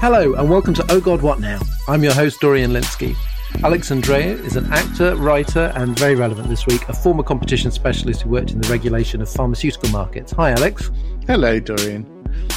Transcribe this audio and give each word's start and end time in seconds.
Hello, 0.00 0.34
and 0.34 0.48
welcome 0.48 0.74
to 0.74 0.86
Oh 0.90 1.00
God, 1.00 1.22
What 1.22 1.40
Now? 1.40 1.58
I'm 1.88 2.04
your 2.04 2.14
host, 2.14 2.40
Dorian 2.40 2.70
Lynskey. 2.70 3.16
Alex 3.64 3.90
Andreou 3.90 4.38
is 4.44 4.54
an 4.54 4.72
actor, 4.72 5.16
writer, 5.16 5.72
and 5.74 5.98
very 5.98 6.14
relevant 6.14 6.48
this 6.48 6.68
week, 6.68 6.88
a 6.88 6.92
former 6.92 7.24
competition 7.24 7.72
specialist 7.72 8.22
who 8.22 8.30
worked 8.30 8.52
in 8.52 8.60
the 8.60 8.68
regulation 8.68 9.20
of 9.20 9.28
pharmaceutical 9.28 9.88
markets. 9.90 10.30
Hi, 10.30 10.52
Alex. 10.52 10.92
Hello, 11.26 11.58
Dorian. 11.58 12.04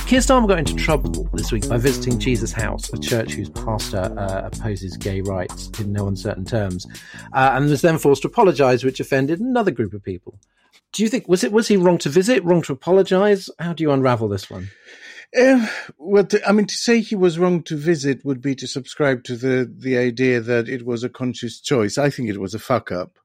Keir 0.05 0.19
Starmer 0.19 0.47
got 0.47 0.59
into 0.59 0.75
trouble 0.75 1.27
this 1.33 1.51
week 1.51 1.67
by 1.67 1.77
visiting 1.77 2.19
Jesus 2.19 2.51
House, 2.51 2.93
a 2.93 2.99
church 2.99 3.33
whose 3.33 3.49
pastor 3.49 4.13
uh, 4.19 4.41
opposes 4.45 4.95
gay 4.95 5.21
rights 5.21 5.71
in 5.79 5.91
no 5.91 6.07
uncertain 6.07 6.45
terms, 6.45 6.85
uh, 7.33 7.53
and 7.53 7.67
was 7.71 7.81
then 7.81 7.97
forced 7.97 8.21
to 8.21 8.27
apologise, 8.27 8.83
which 8.83 8.99
offended 8.99 9.39
another 9.39 9.71
group 9.71 9.93
of 9.95 10.03
people. 10.03 10.37
Do 10.93 11.01
you 11.01 11.09
think 11.09 11.27
was 11.27 11.43
it 11.43 11.51
was 11.51 11.69
he 11.69 11.77
wrong 11.77 11.97
to 11.99 12.09
visit, 12.09 12.43
wrong 12.43 12.61
to 12.63 12.73
apologise? 12.73 13.49
How 13.57 13.73
do 13.73 13.81
you 13.81 13.91
unravel 13.91 14.27
this 14.27 14.47
one? 14.47 14.69
Uh, 15.37 15.65
well, 15.97 16.25
to, 16.25 16.45
I 16.47 16.51
mean, 16.51 16.65
to 16.65 16.75
say 16.75 16.99
he 16.99 17.15
was 17.15 17.39
wrong 17.39 17.63
to 17.63 17.77
visit 17.77 18.25
would 18.25 18.41
be 18.41 18.53
to 18.55 18.67
subscribe 18.67 19.23
to 19.25 19.37
the 19.37 19.71
the 19.73 19.97
idea 19.97 20.41
that 20.41 20.67
it 20.67 20.85
was 20.85 21.03
a 21.03 21.09
conscious 21.09 21.61
choice. 21.61 21.97
I 21.97 22.09
think 22.09 22.29
it 22.29 22.39
was 22.39 22.53
a 22.53 22.59
fuck 22.59 22.91
up. 22.91 23.17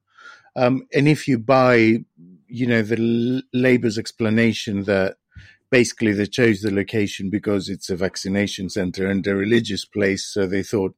Um, 0.55 0.87
and 0.93 1.07
if 1.07 1.27
you 1.27 1.37
buy, 1.37 2.05
you 2.47 2.65
know, 2.65 2.81
the 2.81 3.43
Labour's 3.53 3.97
explanation 3.97 4.83
that 4.83 5.17
basically 5.69 6.13
they 6.13 6.25
chose 6.25 6.61
the 6.61 6.73
location 6.73 7.29
because 7.29 7.67
it's 7.67 7.89
a 7.89 7.95
vaccination 7.95 8.69
centre 8.69 9.07
and 9.07 9.27
a 9.27 9.35
religious 9.35 9.83
place, 9.83 10.25
so 10.25 10.47
they 10.47 10.63
thought 10.63 10.95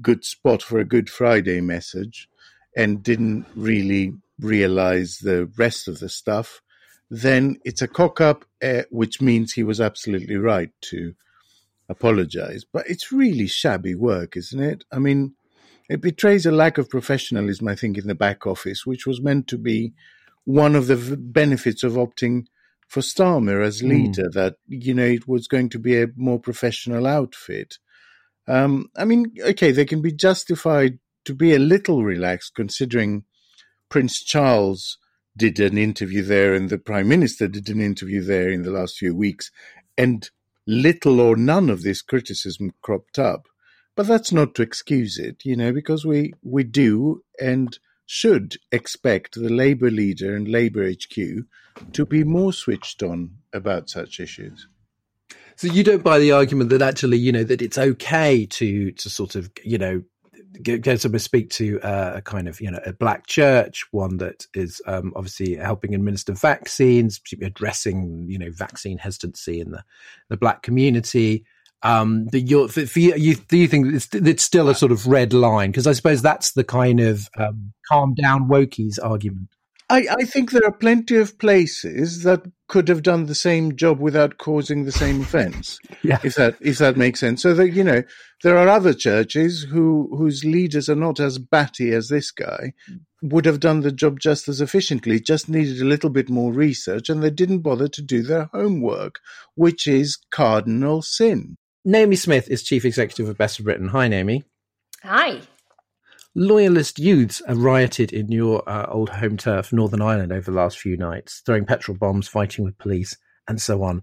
good 0.00 0.24
spot 0.24 0.62
for 0.62 0.78
a 0.78 0.84
Good 0.84 1.10
Friday 1.10 1.60
message, 1.60 2.28
and 2.76 3.02
didn't 3.02 3.46
really 3.56 4.14
realise 4.38 5.18
the 5.18 5.50
rest 5.56 5.88
of 5.88 5.98
the 5.98 6.08
stuff 6.08 6.62
then 7.10 7.56
it's 7.64 7.82
a 7.82 7.88
cock 7.88 8.20
up, 8.20 8.44
uh, 8.62 8.82
which 8.90 9.20
means 9.20 9.52
he 9.52 9.62
was 9.62 9.80
absolutely 9.80 10.36
right 10.36 10.70
to 10.82 11.14
apologize. 11.88 12.64
But 12.70 12.88
it's 12.88 13.12
really 13.12 13.46
shabby 13.46 13.94
work, 13.94 14.36
isn't 14.36 14.62
it? 14.62 14.84
I 14.90 14.98
mean, 14.98 15.34
it 15.88 16.00
betrays 16.00 16.46
a 16.46 16.52
lack 16.52 16.78
of 16.78 16.90
professionalism, 16.90 17.68
I 17.68 17.76
think, 17.76 17.96
in 17.96 18.08
the 18.08 18.14
back 18.14 18.46
office, 18.46 18.84
which 18.84 19.06
was 19.06 19.20
meant 19.20 19.46
to 19.48 19.58
be 19.58 19.92
one 20.44 20.74
of 20.74 20.88
the 20.88 20.96
v- 20.96 21.16
benefits 21.16 21.84
of 21.84 21.92
opting 21.92 22.46
for 22.88 23.00
Starmer 23.00 23.64
as 23.64 23.80
hmm. 23.80 23.88
leader, 23.88 24.28
mm. 24.28 24.32
that, 24.34 24.56
you 24.68 24.94
know, 24.94 25.04
it 25.04 25.26
was 25.26 25.48
going 25.48 25.68
to 25.70 25.78
be 25.78 26.00
a 26.00 26.08
more 26.16 26.38
professional 26.38 27.06
outfit. 27.06 27.78
Um, 28.46 28.90
I 28.96 29.04
mean, 29.04 29.34
okay, 29.40 29.72
they 29.72 29.84
can 29.84 30.02
be 30.02 30.12
justified 30.12 31.00
to 31.24 31.34
be 31.34 31.52
a 31.52 31.58
little 31.58 32.04
relaxed 32.04 32.54
considering 32.54 33.24
Prince 33.88 34.22
Charles 34.22 34.98
did 35.36 35.60
an 35.60 35.76
interview 35.76 36.22
there 36.22 36.54
and 36.54 36.70
the 36.70 36.78
prime 36.78 37.08
minister 37.08 37.48
did 37.48 37.68
an 37.68 37.80
interview 37.80 38.22
there 38.22 38.50
in 38.50 38.62
the 38.62 38.70
last 38.70 38.96
few 38.96 39.14
weeks 39.14 39.50
and 39.98 40.30
little 40.66 41.20
or 41.20 41.36
none 41.36 41.70
of 41.70 41.82
this 41.82 42.02
criticism 42.02 42.72
cropped 42.82 43.18
up. 43.18 43.46
But 43.94 44.06
that's 44.06 44.32
not 44.32 44.54
to 44.56 44.62
excuse 44.62 45.18
it 45.18 45.44
you 45.44 45.56
know 45.56 45.72
because 45.72 46.04
we 46.04 46.32
we 46.42 46.64
do 46.64 47.22
and 47.40 47.78
should 48.06 48.56
expect 48.70 49.34
the 49.34 49.50
labor 49.50 49.90
leader 49.90 50.36
and 50.36 50.46
labor 50.46 50.88
hq 50.88 51.44
to 51.92 52.06
be 52.06 52.22
more 52.22 52.52
switched 52.52 53.02
on 53.02 53.30
about 53.52 53.90
such 53.90 54.20
issues. 54.20 54.68
So 55.56 55.68
you 55.68 55.82
don't 55.82 56.04
buy 56.04 56.18
the 56.18 56.32
argument 56.32 56.70
that 56.70 56.82
actually 56.82 57.18
you 57.18 57.32
know 57.32 57.44
that 57.44 57.62
it's 57.62 57.78
okay 57.78 58.46
to 58.46 58.92
to 58.92 59.10
sort 59.10 59.34
of 59.34 59.50
you 59.64 59.78
know 59.78 60.02
go 60.62 60.96
to 60.96 61.18
speak 61.18 61.50
to 61.50 61.80
uh, 61.80 62.12
a 62.16 62.22
kind 62.22 62.48
of 62.48 62.60
you 62.60 62.70
know 62.70 62.80
a 62.84 62.92
black 62.92 63.26
church, 63.26 63.86
one 63.90 64.18
that 64.18 64.46
is 64.54 64.80
um, 64.86 65.12
obviously 65.16 65.54
helping 65.54 65.94
administer 65.94 66.32
vaccines, 66.32 67.20
addressing 67.42 68.26
you 68.28 68.38
know 68.38 68.50
vaccine 68.50 68.98
hesitancy 68.98 69.60
in 69.60 69.70
the 69.70 69.84
the 70.28 70.36
black 70.36 70.62
community. 70.62 71.44
Um, 71.82 72.26
the, 72.28 72.40
you 72.40 72.68
for, 72.68 72.86
for 72.86 72.98
you, 72.98 73.14
you, 73.16 73.34
do 73.34 73.58
you 73.58 73.68
think 73.68 73.94
it's, 73.94 74.08
it's 74.12 74.42
still 74.42 74.68
a 74.68 74.74
sort 74.74 74.92
of 74.92 75.06
red 75.06 75.32
line? 75.32 75.70
Because 75.70 75.86
I 75.86 75.92
suppose 75.92 76.22
that's 76.22 76.52
the 76.52 76.64
kind 76.64 77.00
of 77.00 77.28
um, 77.38 77.72
calm 77.88 78.14
down 78.14 78.48
wokies 78.48 78.98
argument. 79.02 79.48
I, 79.88 80.06
I 80.10 80.24
think 80.24 80.50
there 80.50 80.64
are 80.64 80.72
plenty 80.72 81.16
of 81.16 81.38
places 81.38 82.24
that 82.24 82.42
could 82.66 82.88
have 82.88 83.02
done 83.02 83.26
the 83.26 83.36
same 83.36 83.76
job 83.76 84.00
without 84.00 84.38
causing 84.38 84.84
the 84.84 84.92
same 84.92 85.20
offence. 85.20 85.78
yeah. 86.02 86.18
If 86.24 86.34
that 86.34 86.56
if 86.60 86.78
that 86.78 86.96
makes 86.96 87.20
sense. 87.20 87.42
So 87.42 87.54
that 87.54 87.70
you 87.70 87.84
know, 87.84 88.02
there 88.42 88.58
are 88.58 88.68
other 88.68 88.92
churches 88.92 89.62
who 89.62 90.08
whose 90.16 90.44
leaders 90.44 90.88
are 90.88 90.96
not 90.96 91.20
as 91.20 91.38
batty 91.38 91.92
as 91.92 92.08
this 92.08 92.32
guy 92.32 92.72
would 93.22 93.44
have 93.44 93.60
done 93.60 93.80
the 93.80 93.92
job 93.92 94.18
just 94.18 94.48
as 94.48 94.60
efficiently, 94.60 95.20
just 95.20 95.48
needed 95.48 95.80
a 95.80 95.86
little 95.86 96.10
bit 96.10 96.28
more 96.28 96.52
research, 96.52 97.08
and 97.08 97.22
they 97.22 97.30
didn't 97.30 97.60
bother 97.60 97.88
to 97.88 98.02
do 98.02 98.22
their 98.22 98.50
homework, 98.52 99.20
which 99.54 99.86
is 99.86 100.18
cardinal 100.30 101.00
sin. 101.00 101.56
Naomi 101.84 102.16
Smith 102.16 102.50
is 102.50 102.64
chief 102.64 102.84
executive 102.84 103.28
of 103.28 103.38
Best 103.38 103.58
for 103.58 103.62
Britain. 103.62 103.88
Hi, 103.88 104.08
Naomi. 104.08 104.42
Hi. 105.04 105.42
Loyalist 106.38 106.98
youths 106.98 107.40
have 107.48 107.62
rioted 107.62 108.12
in 108.12 108.30
your 108.30 108.62
uh, 108.68 108.84
old 108.90 109.08
home 109.08 109.38
turf, 109.38 109.72
Northern 109.72 110.02
Ireland, 110.02 110.32
over 110.32 110.50
the 110.50 110.56
last 110.58 110.78
few 110.78 110.94
nights, 110.94 111.40
throwing 111.46 111.64
petrol 111.64 111.96
bombs, 111.96 112.28
fighting 112.28 112.62
with 112.62 112.76
police, 112.76 113.16
and 113.48 113.58
so 113.58 113.82
on. 113.82 114.02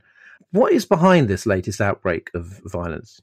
What 0.49 0.73
is 0.73 0.83
behind 0.83 1.27
this 1.27 1.45
latest 1.45 1.79
outbreak 1.79 2.31
of 2.33 2.59
violence? 2.65 3.21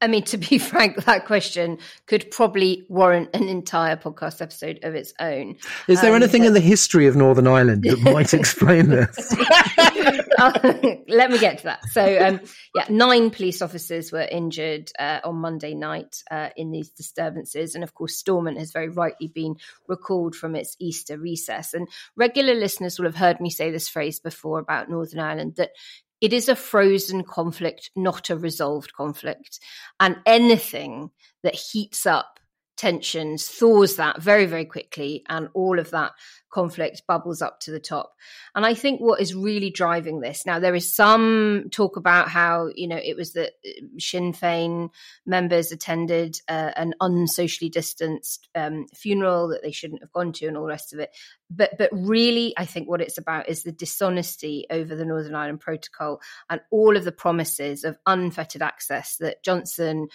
I 0.00 0.06
mean, 0.06 0.22
to 0.24 0.38
be 0.38 0.58
frank, 0.58 1.04
that 1.04 1.26
question 1.26 1.78
could 2.06 2.30
probably 2.30 2.84
warrant 2.88 3.30
an 3.34 3.48
entire 3.48 3.96
podcast 3.96 4.40
episode 4.40 4.80
of 4.82 4.94
its 4.94 5.12
own. 5.18 5.56
Is 5.88 6.00
there 6.00 6.14
um, 6.14 6.22
anything 6.22 6.42
but... 6.42 6.48
in 6.48 6.54
the 6.54 6.60
history 6.60 7.06
of 7.06 7.16
Northern 7.16 7.46
Ireland 7.46 7.82
that 7.84 8.00
might 8.12 8.32
explain 8.32 8.88
this? 8.88 9.34
let 11.08 11.30
me 11.30 11.38
get 11.38 11.58
to 11.58 11.64
that. 11.64 11.84
So, 11.90 12.26
um, 12.26 12.40
yeah, 12.74 12.84
nine 12.88 13.30
police 13.30 13.60
officers 13.60 14.12
were 14.12 14.22
injured 14.22 14.90
uh, 14.98 15.20
on 15.24 15.36
Monday 15.36 15.74
night 15.74 16.22
uh, 16.30 16.50
in 16.56 16.70
these 16.70 16.90
disturbances. 16.90 17.74
And 17.74 17.82
of 17.82 17.94
course, 17.94 18.16
Stormont 18.16 18.58
has 18.58 18.72
very 18.72 18.88
rightly 18.88 19.28
been 19.28 19.56
recalled 19.88 20.36
from 20.36 20.54
its 20.54 20.76
Easter 20.78 21.18
recess. 21.18 21.74
And 21.74 21.88
regular 22.16 22.54
listeners 22.54 22.98
will 22.98 23.06
have 23.06 23.16
heard 23.16 23.40
me 23.40 23.50
say 23.50 23.70
this 23.70 23.88
phrase 23.88 24.20
before 24.20 24.60
about 24.60 24.88
Northern 24.88 25.20
Ireland 25.20 25.56
that 25.56 25.70
it 26.20 26.32
is 26.32 26.48
a 26.48 26.56
frozen 26.56 27.22
conflict, 27.24 27.90
not 27.96 28.30
a 28.30 28.36
resolved 28.36 28.92
conflict. 28.94 29.60
And 30.00 30.16
anything 30.26 31.10
that 31.42 31.54
heats 31.54 32.06
up 32.06 32.40
tensions 32.78 33.46
thaws 33.48 33.96
that 33.96 34.22
very, 34.22 34.46
very 34.46 34.64
quickly, 34.64 35.24
and 35.28 35.48
all 35.52 35.78
of 35.78 35.90
that 35.90 36.12
conflict 36.50 37.02
bubbles 37.06 37.42
up 37.42 37.60
to 37.60 37.70
the 37.70 37.80
top. 37.80 38.14
And 38.54 38.64
I 38.64 38.72
think 38.72 39.00
what 39.00 39.20
is 39.20 39.34
really 39.34 39.68
driving 39.68 40.20
this 40.20 40.46
now, 40.46 40.58
there 40.58 40.74
is 40.74 40.94
some 40.94 41.66
talk 41.70 41.96
about 41.96 42.28
how, 42.28 42.70
you 42.74 42.88
know, 42.88 42.96
it 42.96 43.16
was 43.16 43.34
that 43.34 43.50
uh, 43.66 43.82
Sinn 43.98 44.32
Féin 44.32 44.88
members 45.26 45.72
attended 45.72 46.40
uh, 46.48 46.70
an 46.76 46.94
unsocially 47.00 47.68
distanced 47.68 48.48
um, 48.54 48.86
funeral 48.94 49.48
that 49.48 49.62
they 49.62 49.72
shouldn't 49.72 50.00
have 50.00 50.12
gone 50.12 50.32
to 50.32 50.46
and 50.46 50.56
all 50.56 50.62
the 50.62 50.70
rest 50.70 50.94
of 50.94 51.00
it. 51.00 51.10
But, 51.50 51.72
but 51.78 51.90
really, 51.92 52.54
I 52.56 52.64
think 52.64 52.88
what 52.88 53.02
it's 53.02 53.18
about 53.18 53.48
is 53.48 53.62
the 53.62 53.72
dishonesty 53.72 54.66
over 54.70 54.94
the 54.94 55.04
Northern 55.04 55.34
Ireland 55.34 55.60
Protocol 55.60 56.20
and 56.48 56.60
all 56.70 56.96
of 56.96 57.04
the 57.04 57.12
promises 57.12 57.84
of 57.84 57.98
unfettered 58.06 58.62
access 58.62 59.16
that 59.16 59.42
Johnson 59.42 60.08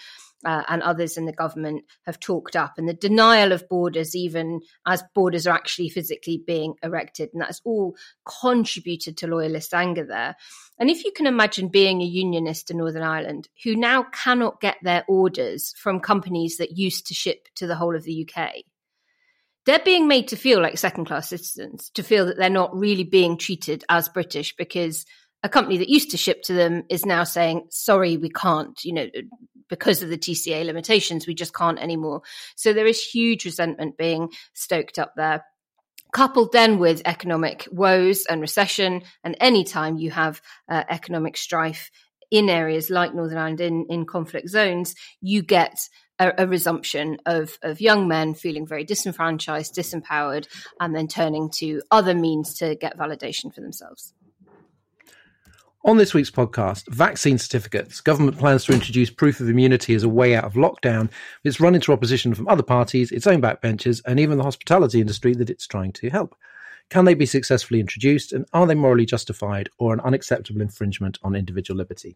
uh, 0.46 0.64
and 0.68 0.82
others 0.82 1.18
in 1.18 1.26
the 1.26 1.32
government 1.34 1.86
have 2.06 2.20
talked 2.20 2.56
up, 2.56 2.74
and 2.78 2.88
the 2.88 2.94
denial 2.94 3.52
of 3.52 3.68
borders, 3.70 4.16
even 4.16 4.62
as 4.86 5.04
borders 5.14 5.48
are 5.48 5.56
actually 5.56 5.90
physically 5.90 6.42
being 6.46 6.76
erected. 6.84 7.30
And 7.34 7.42
that's 7.42 7.62
all 7.64 7.96
contributed 8.26 9.18
to 9.18 9.28
loyalist 9.28 9.74
anger 9.74 10.06
there. 10.06 10.36
And 10.80 10.90
if 10.90 11.04
you 11.06 11.12
can 11.12 11.28
imagine 11.28 11.68
being 11.68 12.02
a 12.02 12.06
unionist 12.06 12.72
in 12.72 12.78
Northern 12.78 13.04
Ireland 13.04 13.48
who 13.64 13.76
now 13.76 14.04
cannot 14.04 14.60
get 14.62 14.78
their 14.82 15.06
orders 15.08 15.74
from 15.78 16.00
companies 16.00 16.58
that 16.58 16.78
used 16.78 17.08
to 17.08 17.14
ship 17.14 17.48
to 17.56 17.68
the 17.68 17.76
whole 17.76 17.96
of 17.96 18.04
the 18.04 18.28
UK, 18.28 18.64
they're 19.66 19.80
being 19.80 20.08
made 20.08 20.28
to 20.30 20.36
feel 20.36 20.62
like 20.62 20.78
second 20.78 21.06
class 21.06 21.30
citizens, 21.30 21.90
to 21.92 22.04
feel 22.04 22.26
that 22.26 22.38
they're 22.38 22.50
not 22.50 22.76
really 22.76 23.04
being 23.04 23.38
treated 23.38 23.84
as 23.90 24.10
British 24.10 24.56
because 24.56 25.06
a 25.44 25.50
company 25.50 25.78
that 25.78 25.90
used 25.90 26.12
to 26.12 26.18
ship 26.18 26.42
to 26.44 26.54
them 26.54 26.84
is 26.90 27.06
now 27.06 27.24
saying, 27.24 27.68
sorry, 27.70 28.18
we 28.18 28.30
can't, 28.30 28.78
you 28.84 28.94
know, 28.94 29.08
because 29.70 30.02
of 30.02 30.10
the 30.10 30.18
TCA 30.18 30.66
limitations, 30.66 31.28
we 31.28 31.34
just 31.34 31.54
can't 31.54 31.80
anymore. 31.80 32.22
So 32.56 32.74
there 32.74 32.88
is 32.88 33.04
huge 33.04 33.46
resentment 33.46 33.98
being 33.98 34.30
stoked 34.54 35.00
up 35.00 35.14
there. 35.16 35.46
Coupled 36.14 36.52
then 36.52 36.78
with 36.78 37.02
economic 37.06 37.68
woes 37.72 38.26
and 38.28 38.40
recession, 38.40 39.02
and 39.24 39.36
anytime 39.40 39.98
you 39.98 40.12
have 40.12 40.42
uh, 40.70 40.84
economic 40.88 41.38
strife 41.38 41.90
in 42.30 42.50
areas 42.50 42.90
like 42.90 43.16
Northern 43.16 43.38
Ireland 43.38 43.62
in, 43.62 43.86
in 43.90 44.06
conflict 44.06 44.50
zones, 44.50 44.96
you 45.22 45.42
get 45.42 45.88
a, 46.20 46.34
a, 46.40 46.48
resumption 46.48 47.18
of, 47.26 47.58
of 47.62 47.82
young 47.82 48.08
men 48.08 48.34
feeling 48.34 48.66
very 48.66 48.84
disenfranchised, 48.84 49.76
disempowered, 49.76 50.48
and 50.80 50.96
then 50.96 51.08
turning 51.08 51.50
to 51.52 51.82
other 51.92 52.14
means 52.14 52.56
to 52.56 52.76
get 52.76 52.98
validation 52.98 53.54
for 53.54 53.62
themselves. 53.62 54.14
On 55.86 55.98
this 55.98 56.14
week's 56.14 56.32
podcast, 56.32 56.88
vaccine 56.88 57.38
certificates. 57.38 58.00
Government 58.00 58.38
plans 58.38 58.64
to 58.64 58.72
introduce 58.72 59.10
proof 59.10 59.42
of 59.42 59.50
immunity 59.50 59.94
as 59.94 60.04
a 60.04 60.10
way 60.10 60.34
out 60.34 60.46
of 60.46 60.54
lockdown. 60.54 61.12
It's 61.44 61.60
run 61.60 61.76
into 61.76 61.92
opposition 61.92 62.34
from 62.34 62.48
other 62.48 62.64
parties, 62.64 63.12
its 63.12 63.28
own 63.28 63.42
backbenchers, 63.42 64.02
and 64.06 64.18
even 64.18 64.38
the 64.38 64.46
hospitality 64.46 65.02
industry 65.02 65.34
that 65.34 65.50
it's 65.50 65.68
trying 65.68 65.92
to 65.92 66.10
help. 66.10 66.38
Can 66.90 67.04
they 67.04 67.16
be 67.16 67.26
successfully 67.26 67.82
introduced, 67.82 68.32
and 68.32 68.46
are 68.54 68.66
they 68.66 68.76
morally 68.76 69.06
justified 69.06 69.68
or 69.78 69.94
an 69.94 70.00
unacceptable 70.00 70.62
infringement 70.62 71.20
on 71.22 71.36
individual 71.36 71.78
liberty? 71.78 72.16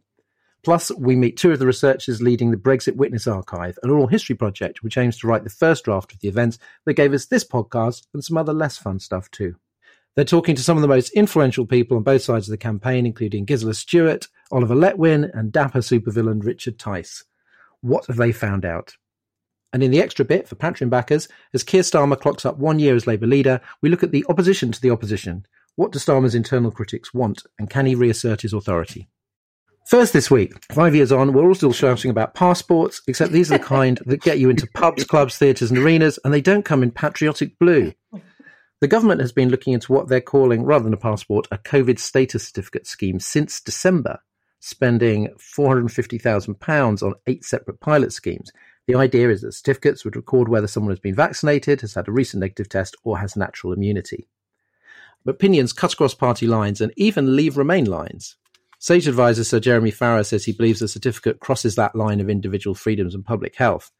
Plus, 0.63 0.89
we 0.91 1.17
meet 1.17 1.35
two 1.35 1.51
of 1.51 1.59
the 1.59 1.67
researchers 1.67 2.21
leading 2.21 2.51
the 2.51 2.57
Brexit 2.57 2.95
Witness 2.95 3.27
Archive, 3.27 3.77
an 3.83 3.89
oral 3.89 4.07
history 4.07 4.35
project 4.35 4.81
which 4.81 4.97
aims 4.97 5.17
to 5.17 5.27
write 5.27 5.43
the 5.43 5.49
first 5.49 5.83
draft 5.83 6.13
of 6.13 6.19
the 6.21 6.29
events 6.29 6.57
that 6.85 6.93
gave 6.93 7.11
us 7.11 7.25
this 7.25 7.43
podcast 7.43 8.07
and 8.13 8.23
some 8.23 8.37
other 8.37 8.53
less 8.53 8.77
fun 8.77 8.97
stuff 8.97 9.29
too. 9.29 9.57
They're 10.17 10.25
talking 10.25 10.55
to 10.55 10.63
some 10.63 10.77
of 10.77 10.81
the 10.81 10.87
most 10.87 11.11
influential 11.11 11.67
people 11.67 11.95
on 11.95 12.01
both 12.01 12.23
sides 12.23 12.47
of 12.47 12.51
the 12.51 12.57
campaign, 12.57 13.05
including 13.05 13.45
Gisela 13.45 13.75
Stuart, 13.75 14.27
Oliver 14.51 14.73
Letwin, 14.73 15.29
and 15.37 15.51
dapper 15.51 15.77
supervillain 15.77 16.43
Richard 16.43 16.79
Tice. 16.79 17.23
What 17.81 18.07
have 18.07 18.15
they 18.15 18.31
found 18.31 18.65
out? 18.65 18.95
And 19.73 19.83
in 19.83 19.91
the 19.91 20.01
extra 20.01 20.25
bit 20.25 20.47
for 20.47 20.55
Patreon 20.55 20.89
backers, 20.89 21.27
as 21.53 21.63
Keir 21.63 21.83
Starmer 21.83 22.19
clocks 22.19 22.47
up 22.47 22.57
one 22.57 22.79
year 22.79 22.95
as 22.95 23.05
Labour 23.05 23.27
leader, 23.27 23.61
we 23.83 23.89
look 23.89 24.01
at 24.01 24.09
the 24.09 24.25
opposition 24.27 24.71
to 24.71 24.81
the 24.81 24.89
opposition. 24.89 25.45
What 25.75 25.91
do 25.91 25.99
Starmer's 25.99 26.33
internal 26.33 26.71
critics 26.71 27.13
want, 27.13 27.43
and 27.59 27.69
can 27.69 27.85
he 27.85 27.93
reassert 27.93 28.41
his 28.41 28.53
authority? 28.53 29.09
First 29.85 30.13
this 30.13 30.31
week, 30.31 30.53
five 30.73 30.95
years 30.95 31.11
on, 31.11 31.31
we're 31.31 31.45
all 31.45 31.53
still 31.53 31.73
shouting 31.73 32.09
about 32.09 32.33
passports, 32.33 33.03
except 33.07 33.33
these 33.33 33.51
are 33.51 33.59
the 33.59 33.63
kind 33.63 33.99
that 34.07 34.23
get 34.23 34.39
you 34.39 34.49
into 34.49 34.65
pubs, 34.73 35.03
clubs, 35.03 35.37
theatres, 35.37 35.69
and 35.69 35.77
arenas, 35.77 36.17
and 36.25 36.33
they 36.33 36.41
don't 36.41 36.65
come 36.65 36.81
in 36.81 36.89
patriotic 36.89 37.59
blue. 37.59 37.93
The 38.79 38.87
government 38.87 39.21
has 39.21 39.31
been 39.31 39.49
looking 39.49 39.73
into 39.73 39.91
what 39.91 40.07
they're 40.07 40.21
calling, 40.21 40.63
rather 40.63 40.83
than 40.83 40.93
a 40.93 40.97
passport, 40.97 41.47
a 41.51 41.57
COVID 41.57 41.97
status 41.97 42.47
certificate 42.47 42.85
scheme 42.85 43.19
since 43.19 43.59
December, 43.59 44.19
spending 44.59 45.29
£450,000 45.37 47.03
on 47.03 47.15
eight 47.25 47.43
separate 47.43 47.79
pilot 47.79 48.13
schemes. 48.13 48.51
The 48.85 48.95
idea 48.95 49.29
is 49.29 49.41
that 49.41 49.53
certificates 49.53 50.05
would 50.05 50.15
record 50.15 50.47
whether 50.47 50.67
someone 50.67 50.91
has 50.91 50.99
been 50.99 51.15
vaccinated, 51.15 51.81
has 51.81 51.95
had 51.95 52.07
a 52.07 52.11
recent 52.11 52.41
negative 52.41 52.69
test, 52.69 52.95
or 53.03 53.17
has 53.17 53.35
natural 53.35 53.73
immunity. 53.73 54.27
Opinions 55.25 55.73
cut 55.73 55.93
across 55.93 56.13
party 56.13 56.45
lines 56.47 56.79
and 56.79 56.93
even 56.95 57.35
leave 57.35 57.57
Remain 57.57 57.85
lines. 57.85 58.37
Sage 58.79 59.07
advisor 59.07 59.43
Sir 59.43 59.59
Jeremy 59.59 59.91
Farrar 59.91 60.23
says 60.23 60.45
he 60.45 60.53
believes 60.53 60.79
the 60.81 60.87
certificate 60.87 61.39
crosses 61.39 61.75
that 61.75 61.95
line 61.95 62.21
of 62.21 62.29
individual 62.29 62.75
freedoms 62.75 63.15
and 63.15 63.25
public 63.25 63.55
health. 63.55 63.91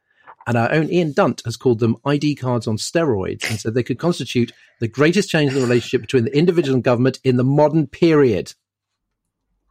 And 0.48 0.58
our 0.58 0.72
own 0.72 0.90
Ian 0.90 1.12
Dunt 1.12 1.42
has 1.44 1.58
called 1.58 1.80
them 1.80 1.98
ID 2.06 2.36
cards 2.36 2.68
on 2.68 2.78
steroids 2.78 3.48
and 3.50 3.60
said 3.60 3.74
they 3.74 3.84
could 3.84 4.00
constitute 4.00 4.54
the 4.80 4.88
greatest 4.88 5.30
change 5.30 5.52
in 5.52 5.58
the 5.58 5.64
relationship 5.64 6.02
between 6.02 6.24
the 6.24 6.36
individual 6.36 6.74
and 6.76 6.84
government 6.84 7.20
in 7.26 7.36
the 7.36 7.44
modern 7.44 7.86
period. 7.86 8.54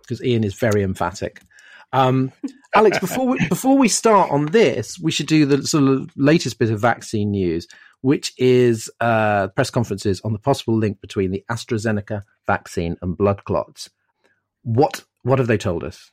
Because 0.00 0.22
Ian 0.22 0.44
is 0.44 0.54
very 0.54 0.82
emphatic. 0.82 1.40
Um, 1.94 2.30
Alex, 2.74 2.98
before 3.00 3.26
we, 3.26 3.48
before 3.48 3.78
we 3.78 3.88
start 3.88 4.30
on 4.30 4.46
this, 4.46 4.98
we 4.98 5.10
should 5.10 5.26
do 5.26 5.46
the 5.46 5.66
sort 5.66 5.84
of 5.84 6.10
latest 6.14 6.58
bit 6.58 6.70
of 6.70 6.78
vaccine 6.78 7.30
news, 7.30 7.66
which 8.02 8.34
is 8.36 8.90
uh, 9.00 9.48
press 9.48 9.70
conferences 9.70 10.20
on 10.20 10.34
the 10.34 10.38
possible 10.38 10.76
link 10.76 11.00
between 11.00 11.30
the 11.30 11.42
AstraZeneca 11.50 12.22
vaccine 12.46 12.98
and 13.00 13.16
blood 13.16 13.44
clots. 13.44 13.88
What 14.62 15.04
what 15.22 15.38
have 15.38 15.48
they 15.48 15.58
told 15.58 15.84
us? 15.84 16.12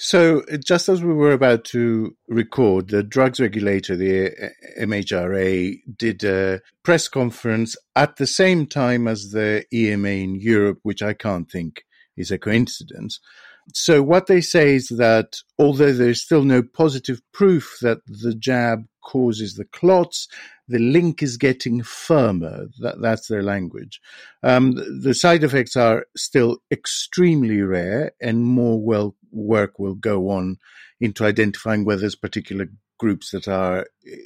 So, 0.00 0.44
just 0.64 0.88
as 0.88 1.02
we 1.02 1.12
were 1.12 1.32
about 1.32 1.64
to 1.66 2.16
record, 2.28 2.88
the 2.88 3.02
drugs 3.02 3.40
regulator, 3.40 3.96
the 3.96 4.30
MHRA, 4.78 5.76
did 5.96 6.22
a 6.22 6.60
press 6.84 7.08
conference 7.08 7.74
at 7.96 8.14
the 8.14 8.26
same 8.26 8.68
time 8.68 9.08
as 9.08 9.32
the 9.32 9.64
EMA 9.74 10.08
in 10.08 10.36
Europe, 10.36 10.78
which 10.84 11.02
I 11.02 11.14
can't 11.14 11.50
think 11.50 11.82
is 12.16 12.30
a 12.30 12.38
coincidence. 12.38 13.18
So, 13.74 14.00
what 14.00 14.28
they 14.28 14.40
say 14.40 14.76
is 14.76 14.86
that 14.98 15.38
although 15.58 15.92
there's 15.92 16.22
still 16.22 16.44
no 16.44 16.62
positive 16.62 17.20
proof 17.32 17.78
that 17.82 17.98
the 18.06 18.36
jab 18.36 18.84
causes 19.08 19.54
the 19.54 19.64
clots, 19.64 20.28
the 20.68 20.78
link 20.78 21.22
is 21.22 21.38
getting 21.38 21.82
firmer. 21.82 22.66
That, 22.80 23.00
that's 23.00 23.26
their 23.26 23.42
language. 23.42 24.02
Um, 24.42 24.72
the 25.02 25.14
side 25.14 25.42
effects 25.44 25.76
are 25.76 26.04
still 26.14 26.58
extremely 26.70 27.62
rare, 27.62 28.12
and 28.20 28.44
more 28.44 28.78
well 28.78 29.16
work 29.32 29.78
will 29.78 29.94
go 29.94 30.28
on 30.28 30.58
into 31.00 31.24
identifying 31.24 31.86
whether 31.86 32.02
there's 32.02 32.14
particular 32.14 32.68
groups 32.98 33.30
that 33.30 33.48
are 33.48 33.86
eh, 34.06 34.16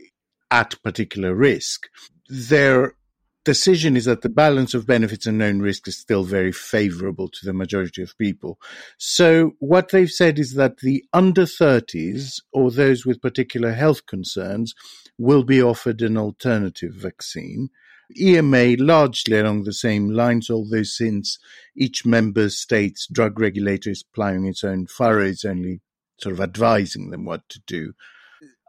at 0.51 0.75
particular 0.83 1.33
risk. 1.33 1.89
Their 2.29 2.97
decision 3.45 3.97
is 3.97 4.05
that 4.05 4.23
the 4.23 4.29
balance 4.29 4.75
of 4.75 4.87
benefits 4.87 5.27
and 5.27 5.39
known 5.39 5.61
risk 5.61 5.89
is 5.89 5.99
still 5.99 6.25
very 6.25 6.53
favorable 6.53 7.29
to 7.29 7.45
the 7.45 7.53
majority 7.53 8.03
of 8.03 8.17
people. 8.19 8.59
So 8.99 9.53
what 9.59 9.91
they've 9.91 10.11
said 10.11 10.39
is 10.39 10.55
that 10.55 10.79
the 10.79 11.05
under 11.13 11.45
30s 11.45 12.41
or 12.53 12.71
those 12.71 13.05
with 13.05 13.21
particular 13.21 13.73
health 13.73 14.07
concerns 14.07 14.75
will 15.19 15.43
be 15.45 15.63
offered 15.63 16.03
an 16.03 16.17
alternative 16.17 16.95
vaccine. 16.95 17.71
EMA 18.21 18.77
largely 18.79 19.39
along 19.39 19.65
the 19.65 19.73
same 19.73 20.11
lines, 20.11 20.51
although 20.51 20.83
since 20.83 21.39
each 21.77 22.05
member 22.05 22.51
state's 22.51 23.07
drug 23.07 23.39
regulator 23.41 23.91
is 23.91 24.03
plowing 24.03 24.47
its 24.47 24.63
own 24.63 24.87
furrow, 24.87 25.25
it's 25.25 25.45
only 25.45 25.81
sort 26.19 26.35
of 26.35 26.41
advising 26.41 27.11
them 27.11 27.25
what 27.25 27.49
to 27.49 27.61
do. 27.67 27.95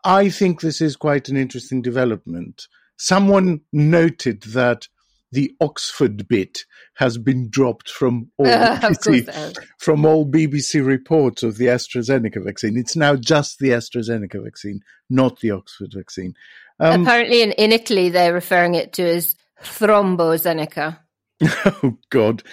I 0.06 0.30
think 0.30 0.62
this 0.62 0.82
is 0.82 0.96
quite 0.96 1.30
an 1.30 1.38
interesting 1.38 1.82
development. 1.82 2.68
Someone 2.98 3.62
noted 3.72 4.42
that 4.44 4.88
the 5.32 5.52
Oxford 5.60 6.28
bit 6.28 6.66
has 6.96 7.18
been 7.18 7.50
dropped 7.50 7.90
from 7.90 8.30
all 8.38 8.46
BBC, 8.46 9.58
from 9.80 10.06
all 10.06 10.26
BBC 10.26 10.86
reports 10.86 11.42
of 11.42 11.58
the 11.58 11.66
AstraZeneca 11.66 12.44
vaccine. 12.44 12.78
It's 12.78 12.96
now 12.96 13.16
just 13.16 13.60
the 13.60 13.70
AstraZeneca 13.70 14.44
vaccine, 14.44 14.82
not 15.10 15.40
the 15.40 15.52
Oxford 15.52 15.92
vaccine. 15.94 16.36
Um, 16.80 17.02
Apparently, 17.02 17.42
in, 17.42 17.52
in 17.54 17.72
Italy, 17.72 18.10
they're 18.10 18.34
referring 18.34 18.76
it 18.76 18.94
to 18.94 19.04
as 19.04 19.36
thrombozeneca. 19.64 21.00
oh 21.66 21.98
God! 22.10 22.44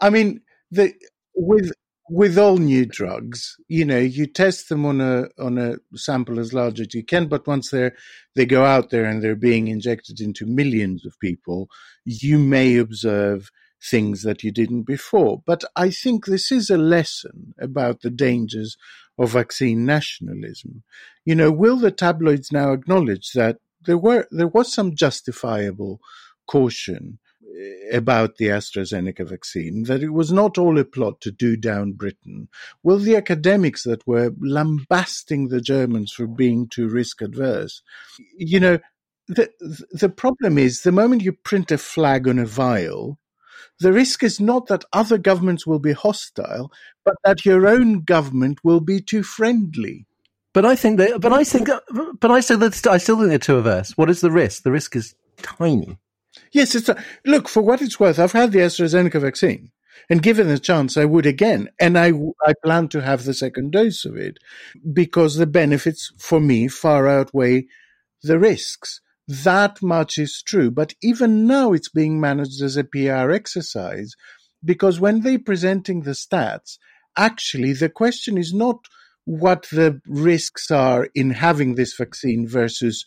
I 0.00 0.10
mean, 0.10 0.42
the 0.70 0.92
with 1.34 1.72
with 2.08 2.38
all 2.38 2.58
new 2.58 2.86
drugs, 2.86 3.56
you 3.68 3.84
know, 3.84 3.98
you 3.98 4.26
test 4.26 4.68
them 4.68 4.84
on 4.86 5.00
a 5.00 5.26
on 5.38 5.58
a 5.58 5.76
sample 5.94 6.38
as 6.38 6.52
large 6.52 6.80
as 6.80 6.94
you 6.94 7.04
can, 7.04 7.26
but 7.26 7.46
once 7.46 7.70
they're 7.70 7.94
they 8.34 8.46
go 8.46 8.64
out 8.64 8.90
there 8.90 9.04
and 9.04 9.22
they're 9.22 9.36
being 9.36 9.68
injected 9.68 10.20
into 10.20 10.46
millions 10.46 11.04
of 11.04 11.18
people, 11.20 11.68
you 12.04 12.38
may 12.38 12.76
observe 12.76 13.50
things 13.82 14.22
that 14.22 14.42
you 14.42 14.50
didn't 14.50 14.82
before. 14.82 15.42
But 15.46 15.64
I 15.74 15.90
think 15.90 16.26
this 16.26 16.50
is 16.50 16.70
a 16.70 16.78
lesson 16.78 17.54
about 17.60 18.00
the 18.00 18.10
dangers 18.10 18.76
of 19.18 19.32
vaccine 19.32 19.84
nationalism. 19.84 20.82
You 21.24 21.34
know, 21.34 21.50
will 21.50 21.76
the 21.76 21.90
tabloids 21.90 22.52
now 22.52 22.72
acknowledge 22.72 23.32
that 23.32 23.58
there 23.84 23.98
were 23.98 24.26
there 24.30 24.48
was 24.48 24.72
some 24.72 24.94
justifiable 24.94 26.00
caution 26.46 27.18
about 27.92 28.36
the 28.36 28.46
AstraZeneca 28.46 29.28
vaccine, 29.28 29.84
that 29.84 30.02
it 30.02 30.10
was 30.10 30.32
not 30.32 30.58
all 30.58 30.78
a 30.78 30.84
plot 30.84 31.20
to 31.22 31.30
do 31.30 31.56
down 31.56 31.92
Britain. 31.92 32.48
Well, 32.82 32.98
the 32.98 33.16
academics 33.16 33.84
that 33.84 34.06
were 34.06 34.32
lambasting 34.40 35.48
the 35.48 35.60
Germans 35.60 36.12
for 36.12 36.26
being 36.26 36.68
too 36.68 36.88
risk 36.88 37.22
adverse, 37.22 37.82
you 38.36 38.60
know, 38.60 38.78
the, 39.28 39.50
the 39.90 40.08
problem 40.08 40.58
is 40.58 40.82
the 40.82 40.92
moment 40.92 41.22
you 41.22 41.32
print 41.32 41.70
a 41.70 41.78
flag 41.78 42.28
on 42.28 42.38
a 42.38 42.46
vial, 42.46 43.18
the 43.80 43.92
risk 43.92 44.22
is 44.22 44.40
not 44.40 44.68
that 44.68 44.84
other 44.92 45.18
governments 45.18 45.66
will 45.66 45.78
be 45.78 45.92
hostile, 45.92 46.72
but 47.04 47.16
that 47.24 47.44
your 47.44 47.66
own 47.66 48.02
government 48.02 48.64
will 48.64 48.80
be 48.80 49.00
too 49.00 49.22
friendly. 49.22 50.06
But 50.54 50.64
I 50.64 50.74
think 50.74 50.98
that, 50.98 51.20
but 51.20 51.32
I 51.32 51.44
think, 51.44 51.68
but 52.18 52.30
I 52.30 52.40
that 52.40 52.86
I 52.86 52.96
still 52.96 53.18
think 53.18 53.28
they're 53.28 53.38
too 53.38 53.56
averse. 53.56 53.92
What 53.98 54.08
is 54.08 54.22
the 54.22 54.30
risk? 54.30 54.62
The 54.62 54.72
risk 54.72 54.96
is 54.96 55.14
tiny. 55.42 55.98
Yes, 56.52 56.74
it's 56.74 56.88
a, 56.88 57.02
look 57.24 57.48
for 57.48 57.62
what 57.62 57.82
it's 57.82 58.00
worth. 58.00 58.18
I've 58.18 58.32
had 58.32 58.52
the 58.52 58.60
AstraZeneca 58.60 59.20
vaccine, 59.20 59.70
and 60.08 60.22
given 60.22 60.48
the 60.48 60.58
chance, 60.58 60.96
I 60.96 61.04
would 61.04 61.26
again, 61.26 61.68
and 61.80 61.98
I 61.98 62.12
I 62.44 62.54
plan 62.64 62.88
to 62.88 63.02
have 63.02 63.24
the 63.24 63.34
second 63.34 63.72
dose 63.72 64.04
of 64.04 64.16
it 64.16 64.38
because 64.92 65.36
the 65.36 65.46
benefits 65.46 66.12
for 66.18 66.40
me 66.40 66.68
far 66.68 67.08
outweigh 67.08 67.66
the 68.22 68.38
risks. 68.38 69.00
That 69.28 69.82
much 69.82 70.18
is 70.18 70.42
true, 70.42 70.70
but 70.70 70.94
even 71.02 71.46
now 71.46 71.72
it's 71.72 71.88
being 71.88 72.20
managed 72.20 72.62
as 72.62 72.76
a 72.76 72.84
PR 72.84 73.32
exercise 73.32 74.14
because 74.64 75.00
when 75.00 75.20
they're 75.20 75.38
presenting 75.38 76.02
the 76.02 76.12
stats, 76.12 76.78
actually 77.16 77.72
the 77.72 77.88
question 77.88 78.38
is 78.38 78.52
not 78.52 78.86
what 79.24 79.66
the 79.72 80.00
risks 80.06 80.70
are 80.70 81.08
in 81.14 81.30
having 81.30 81.74
this 81.74 81.94
vaccine 81.94 82.46
versus 82.46 83.04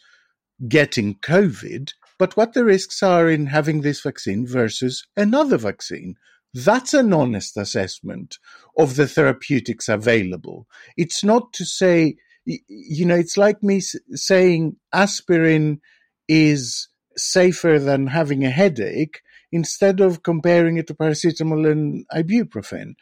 getting 0.67 1.15
COVID, 1.15 1.93
but 2.19 2.35
what 2.38 2.53
the 2.53 2.65
risks 2.65 3.01
are 3.01 3.29
in 3.29 3.47
having 3.47 3.81
this 3.81 4.01
vaccine 4.01 4.45
versus 4.45 5.07
another 5.17 5.57
vaccine. 5.57 6.15
That's 6.53 6.93
an 6.93 7.13
honest 7.13 7.55
assessment 7.57 8.38
of 8.77 8.95
the 8.95 9.07
therapeutics 9.07 9.88
available. 9.88 10.67
It's 10.97 11.23
not 11.23 11.53
to 11.53 11.65
say, 11.65 12.17
you 12.45 13.05
know, 13.05 13.15
it's 13.15 13.38
like 13.38 13.63
me 13.63 13.79
saying 13.79 14.75
aspirin 14.91 15.79
is 16.27 16.89
safer 17.15 17.79
than 17.79 18.07
having 18.07 18.43
a 18.43 18.49
headache 18.49 19.21
instead 19.51 19.99
of 19.99 20.23
comparing 20.23 20.77
it 20.77 20.88
to 20.88 20.93
paracetamol 20.93 21.69
and 21.71 22.05
ibuprofen. 22.13 22.93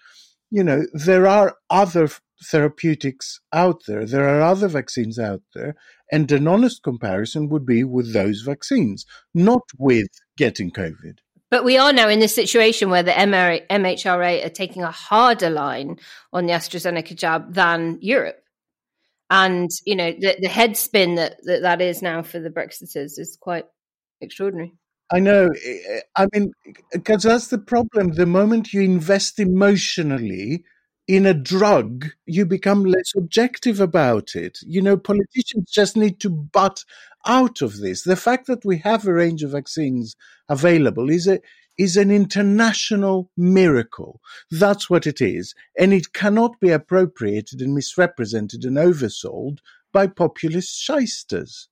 You 0.51 0.63
know, 0.63 0.83
there 0.93 1.27
are 1.27 1.55
other 1.69 2.09
therapeutics 2.43 3.39
out 3.53 3.81
there. 3.87 4.05
There 4.05 4.27
are 4.27 4.41
other 4.41 4.67
vaccines 4.67 5.17
out 5.19 5.41
there. 5.55 5.75
And 6.11 6.31
an 6.31 6.47
honest 6.47 6.83
comparison 6.83 7.49
would 7.49 7.65
be 7.65 7.83
with 7.83 8.13
those 8.13 8.41
vaccines, 8.41 9.05
not 9.33 9.63
with 9.77 10.07
getting 10.37 10.71
COVID. 10.71 11.19
But 11.49 11.63
we 11.63 11.77
are 11.77 11.93
now 11.93 12.09
in 12.09 12.19
this 12.19 12.35
situation 12.35 12.89
where 12.89 13.03
the 13.03 13.11
MHRA 13.11 14.45
are 14.45 14.49
taking 14.49 14.83
a 14.83 14.91
harder 14.91 15.49
line 15.49 15.97
on 16.33 16.45
the 16.45 16.53
AstraZeneca 16.53 17.15
jab 17.15 17.53
than 17.53 17.99
Europe. 18.01 18.43
And, 19.29 19.69
you 19.85 19.95
know, 19.95 20.11
the, 20.11 20.37
the 20.39 20.49
head 20.49 20.77
spin 20.77 21.15
that, 21.15 21.37
that 21.43 21.61
that 21.61 21.81
is 21.81 22.01
now 22.01 22.21
for 22.21 22.39
the 22.39 22.49
Brexiters 22.49 23.17
is 23.17 23.37
quite 23.39 23.65
extraordinary. 24.21 24.73
I 25.11 25.19
know. 25.19 25.49
I 26.17 26.27
mean, 26.33 26.51
because 26.91 27.23
that's 27.23 27.47
the 27.47 27.57
problem. 27.57 28.13
The 28.13 28.25
moment 28.25 28.73
you 28.73 28.81
invest 28.81 29.39
emotionally 29.39 30.63
in 31.07 31.25
a 31.25 31.33
drug, 31.33 32.07
you 32.25 32.45
become 32.45 32.83
less 32.83 33.13
objective 33.15 33.79
about 33.79 34.35
it. 34.35 34.59
You 34.61 34.81
know, 34.81 34.97
politicians 34.97 35.71
just 35.71 35.95
need 35.95 36.19
to 36.19 36.29
butt 36.29 36.83
out 37.25 37.61
of 37.61 37.77
this. 37.79 38.03
The 38.03 38.15
fact 38.15 38.47
that 38.47 38.65
we 38.65 38.77
have 38.79 39.07
a 39.07 39.13
range 39.13 39.43
of 39.43 39.51
vaccines 39.51 40.15
available 40.49 41.09
is 41.09 41.27
a 41.27 41.39
is 41.77 41.95
an 41.95 42.09
international 42.09 43.29
miracle. 43.37 44.19
That's 44.49 44.89
what 44.89 45.05
it 45.05 45.21
is. 45.21 45.53
And 45.77 45.93
it 45.93 46.11
cannot 46.11 46.59
be 46.59 46.71
appropriated 46.71 47.61
and 47.61 47.75
misrepresented 47.75 48.65
and 48.65 48.77
oversold 48.77 49.59
by 49.93 50.07
populist 50.07 50.75
shysters. 50.75 51.69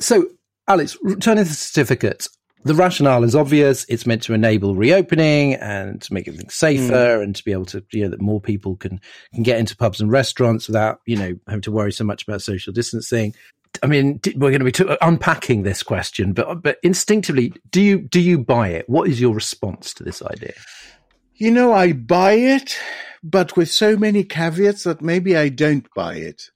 So, 0.00 0.30
Alex, 0.66 0.96
returning 1.02 1.44
to 1.44 1.50
the 1.50 1.54
certificate, 1.54 2.26
the 2.64 2.74
rationale 2.74 3.24
is 3.24 3.34
obvious. 3.34 3.84
It's 3.88 4.06
meant 4.06 4.22
to 4.24 4.34
enable 4.34 4.76
reopening 4.76 5.54
and 5.54 6.00
to 6.02 6.14
make 6.14 6.28
everything 6.28 6.50
safer 6.50 7.18
mm. 7.18 7.22
and 7.22 7.34
to 7.34 7.44
be 7.44 7.52
able 7.52 7.66
to, 7.66 7.84
you 7.92 8.04
know, 8.04 8.10
that 8.10 8.20
more 8.20 8.40
people 8.40 8.76
can, 8.76 9.00
can 9.34 9.42
get 9.42 9.58
into 9.58 9.76
pubs 9.76 10.00
and 10.00 10.10
restaurants 10.10 10.68
without, 10.68 11.00
you 11.06 11.16
know, 11.16 11.34
having 11.46 11.62
to 11.62 11.72
worry 11.72 11.92
so 11.92 12.04
much 12.04 12.22
about 12.22 12.42
social 12.42 12.72
distancing. 12.72 13.34
I 13.82 13.86
mean, 13.86 14.20
we're 14.36 14.50
going 14.50 14.60
to 14.60 14.64
be 14.64 14.72
t- 14.72 14.96
unpacking 15.00 15.62
this 15.62 15.82
question, 15.82 16.34
but, 16.34 16.62
but 16.62 16.78
instinctively, 16.82 17.52
do 17.70 17.80
you, 17.80 18.00
do 18.00 18.20
you 18.20 18.38
buy 18.38 18.68
it? 18.68 18.88
What 18.88 19.08
is 19.08 19.20
your 19.20 19.34
response 19.34 19.94
to 19.94 20.04
this 20.04 20.22
idea? 20.22 20.54
You 21.34 21.50
know, 21.50 21.72
I 21.72 21.92
buy 21.92 22.34
it, 22.34 22.78
but 23.22 23.56
with 23.56 23.70
so 23.70 23.96
many 23.96 24.22
caveats 24.22 24.84
that 24.84 25.00
maybe 25.00 25.36
I 25.36 25.48
don't 25.48 25.88
buy 25.94 26.16
it. 26.16 26.50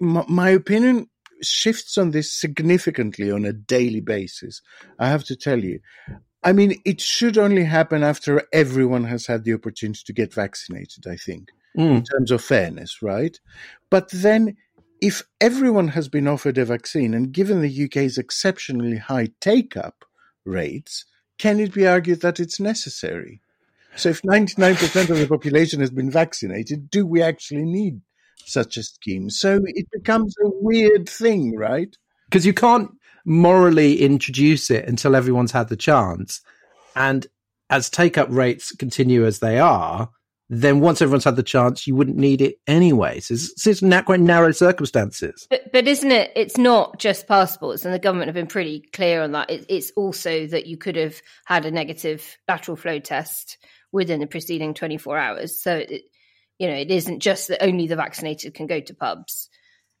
My, 0.00 0.24
my 0.28 0.48
opinion 0.50 1.09
shifts 1.42 1.98
on 1.98 2.10
this 2.10 2.32
significantly 2.32 3.30
on 3.30 3.44
a 3.44 3.52
daily 3.52 4.00
basis. 4.00 4.62
I 4.98 5.08
have 5.08 5.24
to 5.24 5.36
tell 5.36 5.62
you. 5.62 5.80
I 6.42 6.52
mean, 6.52 6.80
it 6.86 7.00
should 7.00 7.36
only 7.36 7.64
happen 7.64 8.02
after 8.02 8.42
everyone 8.52 9.04
has 9.04 9.26
had 9.26 9.44
the 9.44 9.52
opportunity 9.52 10.00
to 10.06 10.12
get 10.12 10.32
vaccinated, 10.32 11.06
I 11.06 11.16
think, 11.16 11.50
mm. 11.76 11.96
in 11.96 12.02
terms 12.02 12.30
of 12.30 12.42
fairness, 12.42 13.02
right? 13.02 13.38
But 13.90 14.10
then, 14.10 14.56
if 15.02 15.22
everyone 15.40 15.88
has 15.88 16.08
been 16.08 16.26
offered 16.26 16.56
a 16.56 16.64
vaccine, 16.64 17.12
and 17.12 17.32
given 17.32 17.60
the 17.60 17.84
UK's 17.84 18.16
exceptionally 18.16 18.96
high 18.96 19.28
take 19.40 19.76
up 19.76 20.04
rates, 20.44 21.04
can 21.38 21.60
it 21.60 21.74
be 21.74 21.86
argued 21.86 22.22
that 22.22 22.40
it's 22.40 22.60
necessary? 22.60 23.42
So, 23.96 24.08
if 24.10 24.22
99% 24.22 25.10
of 25.10 25.18
the 25.18 25.26
population 25.26 25.80
has 25.80 25.90
been 25.90 26.10
vaccinated, 26.10 26.90
do 26.90 27.04
we 27.04 27.22
actually 27.22 27.64
need 27.64 28.00
such 28.46 28.76
a 28.76 28.82
scheme. 28.82 29.30
So 29.30 29.60
it 29.64 29.86
becomes 29.92 30.34
a 30.44 30.50
weird 30.60 31.08
thing, 31.08 31.56
right? 31.56 31.94
Because 32.28 32.46
you 32.46 32.54
can't 32.54 32.90
morally 33.24 34.00
introduce 34.00 34.70
it 34.70 34.86
until 34.88 35.16
everyone's 35.16 35.52
had 35.52 35.68
the 35.68 35.76
chance. 35.76 36.40
And 36.96 37.26
as 37.68 37.90
take 37.90 38.18
up 38.18 38.28
rates 38.30 38.72
continue 38.72 39.24
as 39.26 39.38
they 39.38 39.58
are, 39.58 40.10
then 40.52 40.80
once 40.80 41.00
everyone's 41.00 41.24
had 41.24 41.36
the 41.36 41.44
chance, 41.44 41.86
you 41.86 41.94
wouldn't 41.94 42.16
need 42.16 42.42
it 42.42 42.56
anyway. 42.66 43.20
So 43.20 43.34
it's, 43.34 43.66
it's 43.66 44.04
quite 44.04 44.18
narrow 44.18 44.50
circumstances. 44.50 45.46
But, 45.48 45.72
but 45.72 45.86
isn't 45.86 46.10
it? 46.10 46.32
It's 46.34 46.58
not 46.58 46.98
just 46.98 47.28
passports, 47.28 47.84
and 47.84 47.94
the 47.94 48.00
government 48.00 48.26
have 48.28 48.34
been 48.34 48.48
pretty 48.48 48.80
clear 48.92 49.22
on 49.22 49.30
that. 49.32 49.48
It, 49.48 49.66
it's 49.68 49.92
also 49.92 50.48
that 50.48 50.66
you 50.66 50.76
could 50.76 50.96
have 50.96 51.22
had 51.46 51.64
a 51.66 51.70
negative 51.70 52.36
lateral 52.48 52.76
flow 52.76 52.98
test 52.98 53.58
within 53.92 54.18
the 54.18 54.26
preceding 54.26 54.74
24 54.74 55.18
hours. 55.18 55.62
So 55.62 55.76
it, 55.76 56.02
you 56.60 56.68
know, 56.68 56.74
it 56.74 56.90
isn't 56.90 57.20
just 57.20 57.48
that 57.48 57.64
only 57.64 57.86
the 57.86 57.96
vaccinated 57.96 58.52
can 58.52 58.66
go 58.66 58.80
to 58.80 58.94
pubs. 58.94 59.48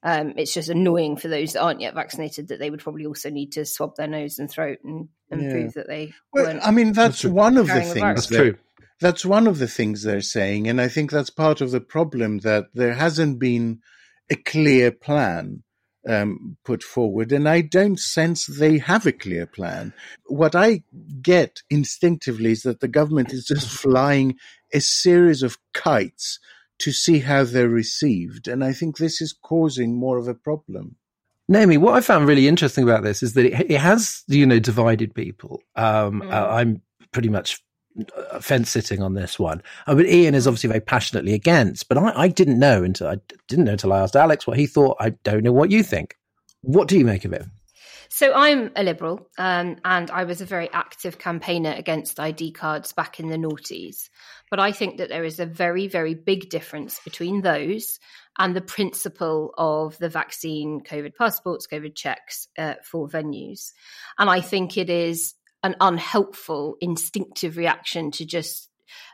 Um, 0.02 0.34
it's 0.36 0.52
just 0.52 0.68
annoying 0.68 1.16
for 1.16 1.28
those 1.28 1.54
that 1.54 1.62
aren't 1.62 1.80
yet 1.80 1.94
vaccinated 1.94 2.48
that 2.48 2.58
they 2.58 2.70
would 2.70 2.80
probably 2.82 3.06
also 3.06 3.30
need 3.30 3.52
to 3.52 3.64
swab 3.64 3.96
their 3.96 4.06
nose 4.06 4.38
and 4.38 4.50
throat 4.50 4.78
and, 4.84 5.08
and 5.30 5.42
yeah. 5.42 5.50
prove 5.50 5.74
that 5.74 5.88
they. 5.88 6.12
Well, 6.34 6.60
I 6.62 6.70
mean, 6.70 6.92
that's, 6.92 7.22
that's 7.22 7.32
one 7.32 7.56
of 7.56 7.66
the 7.66 7.80
things. 7.80 7.94
That's 7.94 8.26
true. 8.26 8.56
That's 9.00 9.24
one 9.24 9.46
of 9.46 9.58
the 9.58 9.68
things 9.68 10.02
they're 10.02 10.20
saying, 10.20 10.68
and 10.68 10.78
I 10.82 10.88
think 10.88 11.10
that's 11.10 11.30
part 11.30 11.62
of 11.62 11.70
the 11.70 11.80
problem 11.80 12.40
that 12.40 12.66
there 12.74 12.92
hasn't 12.92 13.38
been 13.38 13.80
a 14.30 14.36
clear 14.36 14.92
plan 14.92 15.62
um, 16.06 16.58
put 16.66 16.82
forward, 16.82 17.32
and 17.32 17.48
I 17.48 17.62
don't 17.62 17.98
sense 17.98 18.44
they 18.44 18.76
have 18.76 19.06
a 19.06 19.12
clear 19.12 19.46
plan. 19.46 19.94
What 20.26 20.54
I 20.54 20.82
get 21.22 21.62
instinctively 21.70 22.52
is 22.52 22.62
that 22.62 22.80
the 22.80 22.88
government 22.88 23.32
is 23.32 23.46
just 23.46 23.68
flying 23.68 24.36
a 24.72 24.80
series 24.80 25.42
of 25.42 25.58
kites 25.72 26.38
to 26.80 26.92
see 26.92 27.18
how 27.20 27.44
they're 27.44 27.68
received, 27.68 28.48
and 28.48 28.64
I 28.64 28.72
think 28.72 28.96
this 28.96 29.20
is 29.20 29.32
causing 29.32 29.94
more 29.94 30.18
of 30.18 30.28
a 30.28 30.34
problem. 30.34 30.96
Naomi, 31.48 31.76
what 31.76 31.94
I 31.94 32.00
found 32.00 32.28
really 32.28 32.46
interesting 32.46 32.84
about 32.84 33.02
this 33.02 33.22
is 33.22 33.34
that 33.34 33.44
it, 33.44 33.70
it 33.70 33.80
has, 33.80 34.22
you 34.28 34.46
know, 34.46 34.60
divided 34.60 35.14
people. 35.14 35.60
Um, 35.74 36.22
mm. 36.22 36.32
uh, 36.32 36.48
I'm 36.48 36.80
pretty 37.10 37.28
much 37.28 37.60
uh, 38.16 38.38
fence 38.38 38.70
sitting 38.70 39.02
on 39.02 39.14
this 39.14 39.36
one. 39.36 39.60
I 39.88 39.94
mean, 39.94 40.06
Ian 40.06 40.36
is 40.36 40.46
obviously 40.46 40.68
very 40.68 40.80
passionately 40.80 41.34
against, 41.34 41.88
but 41.88 41.98
I, 41.98 42.12
I, 42.14 42.28
didn't 42.28 42.60
know 42.60 42.84
until 42.84 43.08
I 43.08 43.16
didn't 43.48 43.64
know 43.64 43.72
until 43.72 43.92
I 43.92 43.98
asked 43.98 44.14
Alex 44.14 44.46
what 44.46 44.58
he 44.58 44.66
thought. 44.66 44.96
I 45.00 45.10
don't 45.10 45.42
know 45.42 45.52
what 45.52 45.72
you 45.72 45.82
think. 45.82 46.16
What 46.62 46.86
do 46.86 46.96
you 46.96 47.04
make 47.04 47.24
of 47.24 47.32
it? 47.32 47.44
So 48.08 48.32
I'm 48.32 48.70
a 48.76 48.84
liberal, 48.84 49.28
um, 49.38 49.76
and 49.84 50.10
I 50.10 50.24
was 50.24 50.40
a 50.40 50.44
very 50.44 50.70
active 50.72 51.18
campaigner 51.18 51.72
against 51.72 52.20
ID 52.20 52.52
cards 52.52 52.92
back 52.92 53.18
in 53.18 53.28
the 53.28 53.36
noughties. 53.36 54.08
But 54.50 54.60
I 54.60 54.72
think 54.72 54.98
that 54.98 55.08
there 55.08 55.24
is 55.24 55.38
a 55.38 55.46
very, 55.46 55.86
very 55.86 56.14
big 56.14 56.50
difference 56.50 57.00
between 57.04 57.42
those 57.42 58.00
and 58.38 58.54
the 58.54 58.60
principle 58.60 59.54
of 59.56 59.96
the 59.98 60.08
vaccine 60.08 60.80
COVID 60.80 61.14
passports, 61.16 61.66
COVID 61.66 61.94
checks 61.94 62.48
uh, 62.58 62.74
for 62.82 63.08
venues. 63.08 63.72
And 64.18 64.28
I 64.28 64.40
think 64.40 64.76
it 64.76 64.90
is 64.90 65.34
an 65.62 65.76
unhelpful 65.80 66.76
instinctive 66.80 67.56
reaction 67.56 68.10
to 68.12 68.24
just 68.24 68.70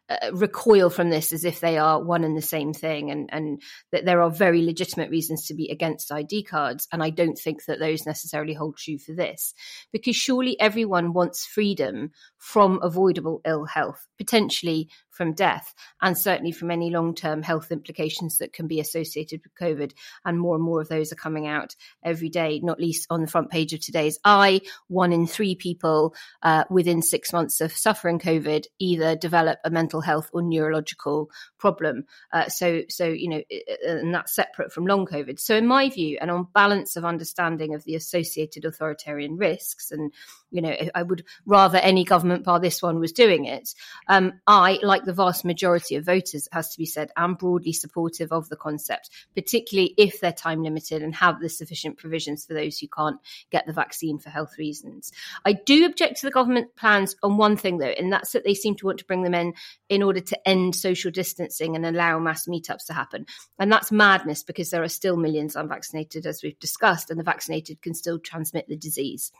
uh, 0.09 0.31
recoil 0.33 0.88
from 0.88 1.11
this 1.11 1.33
as 1.33 1.45
if 1.45 1.61
they 1.61 1.78
are 1.78 2.02
one 2.02 2.23
and 2.23 2.37
the 2.37 2.43
same 2.43 2.73
thing, 2.73 3.11
and 3.11 3.28
and 3.33 3.61
that 3.90 4.05
there 4.05 4.23
are 4.23 4.31
very 4.31 4.62
legitimate 4.62 5.11
reasons 5.11 5.47
to 5.47 5.55
be 5.55 5.69
against 5.69 6.12
ID 6.12 6.45
cards, 6.45 6.87
and 6.93 7.02
I 7.02 7.11
don't 7.11 7.37
think 7.37 7.64
that 7.64 7.81
those 7.81 8.07
necessarily 8.07 8.55
hold 8.55 8.76
true 8.76 8.99
for 8.99 9.12
this, 9.12 9.52
because 9.93 10.14
surely 10.14 10.59
everyone 10.61 11.12
wants 11.12 11.45
freedom 11.45 12.12
from 12.38 12.78
avoidable 12.83 13.40
ill 13.45 13.64
health, 13.64 14.07
potentially 14.16 14.88
from 15.17 15.33
death, 15.33 15.75
and 16.01 16.17
certainly 16.17 16.53
from 16.53 16.71
any 16.71 16.91
long 16.91 17.15
term 17.15 17.43
health 17.43 17.73
implications 17.73 18.39
that 18.39 18.53
can 18.53 18.67
be 18.67 18.81
associated 18.81 19.41
with 19.43 19.55
COVID. 19.61 19.93
And 20.25 20.39
more 20.39 20.55
and 20.55 20.65
more 20.65 20.81
of 20.81 20.89
those 20.89 21.13
are 21.13 21.17
coming 21.17 21.47
out 21.47 21.75
every 22.05 22.29
day, 22.29 22.61
not 22.63 22.79
least 22.79 23.07
on 23.11 23.23
the 23.23 23.27
front 23.27 23.51
page 23.51 23.73
of 23.73 23.81
today's 23.81 24.19
Eye. 24.25 24.61
One 24.89 25.13
in 25.13 25.27
three 25.27 25.55
people 25.55 26.15
uh, 26.43 26.65
within 26.71 27.03
six 27.03 27.33
months 27.33 27.61
of 27.61 27.73
suffering 27.73 28.19
COVID 28.19 28.67
either 28.79 29.17
develop 29.17 29.59
a 29.65 29.71
mental 29.71 29.97
mental 29.97 30.01
health 30.01 30.31
or 30.33 30.43
neurological 30.43 31.31
problem. 31.59 32.05
Uh, 32.33 32.49
so, 32.49 32.83
so 32.89 33.07
you 33.07 33.29
know, 33.29 33.43
and 33.87 34.15
that's 34.15 34.35
separate 34.35 34.73
from 34.73 34.87
long 34.87 35.07
COVID. 35.07 35.39
So, 35.39 35.57
in 35.57 35.67
my 35.67 35.89
view, 35.89 36.19
and 36.21 36.31
on 36.31 36.49
balance 36.55 36.97
of 36.97 37.05
understanding 37.05 37.75
of 37.75 37.85
the 37.85 37.95
associated 37.95 38.65
authoritarian 38.65 39.37
risks, 39.37 39.91
and 39.91 40.13
you 40.51 40.61
know, 40.61 40.75
I 40.95 41.03
would 41.03 41.25
rather 41.47 41.79
any 41.79 42.05
government 42.05 42.45
bar 42.45 42.61
this 42.61 42.83
one 42.83 42.99
was 42.99 43.13
doing 43.13 43.47
it. 43.47 43.75
Um, 44.09 44.41
I, 44.47 44.79
like 44.83 45.05
the 45.07 45.15
vast 45.15 45.45
majority 45.45 45.97
of 45.97 46.05
voters, 46.05 46.47
it 46.47 46.53
has 46.53 46.71
to 46.73 46.79
be 46.79 46.85
said, 46.85 47.11
am 47.17 47.35
broadly 47.35 47.73
supportive 47.73 48.33
of 48.33 48.49
the 48.51 48.57
concept, 48.57 49.09
particularly 49.35 49.95
if 49.97 50.21
they're 50.21 50.33
time 50.33 50.63
limited 50.63 51.03
and 51.03 51.15
have 51.15 51.41
the 51.41 51.49
sufficient 51.49 51.97
provisions 51.97 52.45
for 52.45 52.53
those 52.53 52.79
who 52.79 52.89
can't 52.89 53.19
get 53.51 53.67
the 53.67 53.73
vaccine 53.73 54.19
for 54.19 54.29
health 54.29 54.59
reasons. 54.59 55.13
I 55.45 55.55
do 55.55 55.87
object 55.87 56.21
to 56.21 56.27
the 56.27 56.33
government 56.33 56.77
plans 56.77 57.17
on 57.23 57.39
one 57.39 57.57
thing, 57.57 57.79
though, 57.79 57.87
and 57.87 58.13
that's 58.13 58.33
that 58.33 58.45
they 58.45 58.55
seem 58.55 58.75
to 58.77 58.87
want 58.87 58.99
to 58.99 59.07
bring 59.07 59.23
them 59.23 59.35
in 59.35 59.55
in 59.89 60.03
order 60.03 60.21
to 60.21 60.49
end 60.49 60.75
social 60.75 61.11
distancing 61.11 61.77
and 61.77 61.87
allow 61.87 62.19
mass 62.19 62.47
meetups 62.47 62.87
to 62.87 62.93
happen. 62.93 63.27
And 63.59 63.73
that's 63.73 63.93
madness 63.93 64.43
because 64.43 64.71
there 64.71 64.83
are 64.83 64.89
still 64.89 65.17
millions 65.17 65.57
unvaccinated, 65.57 66.27
as 66.27 66.43
we've 66.43 66.59
discussed, 66.59 67.11
and 67.11 67.19
the 67.19 67.25
vaccinated 67.25 67.81
can 67.81 67.95
still 67.95 68.19
transmit 68.19 68.69
the 68.69 68.77
disease. 68.77 69.33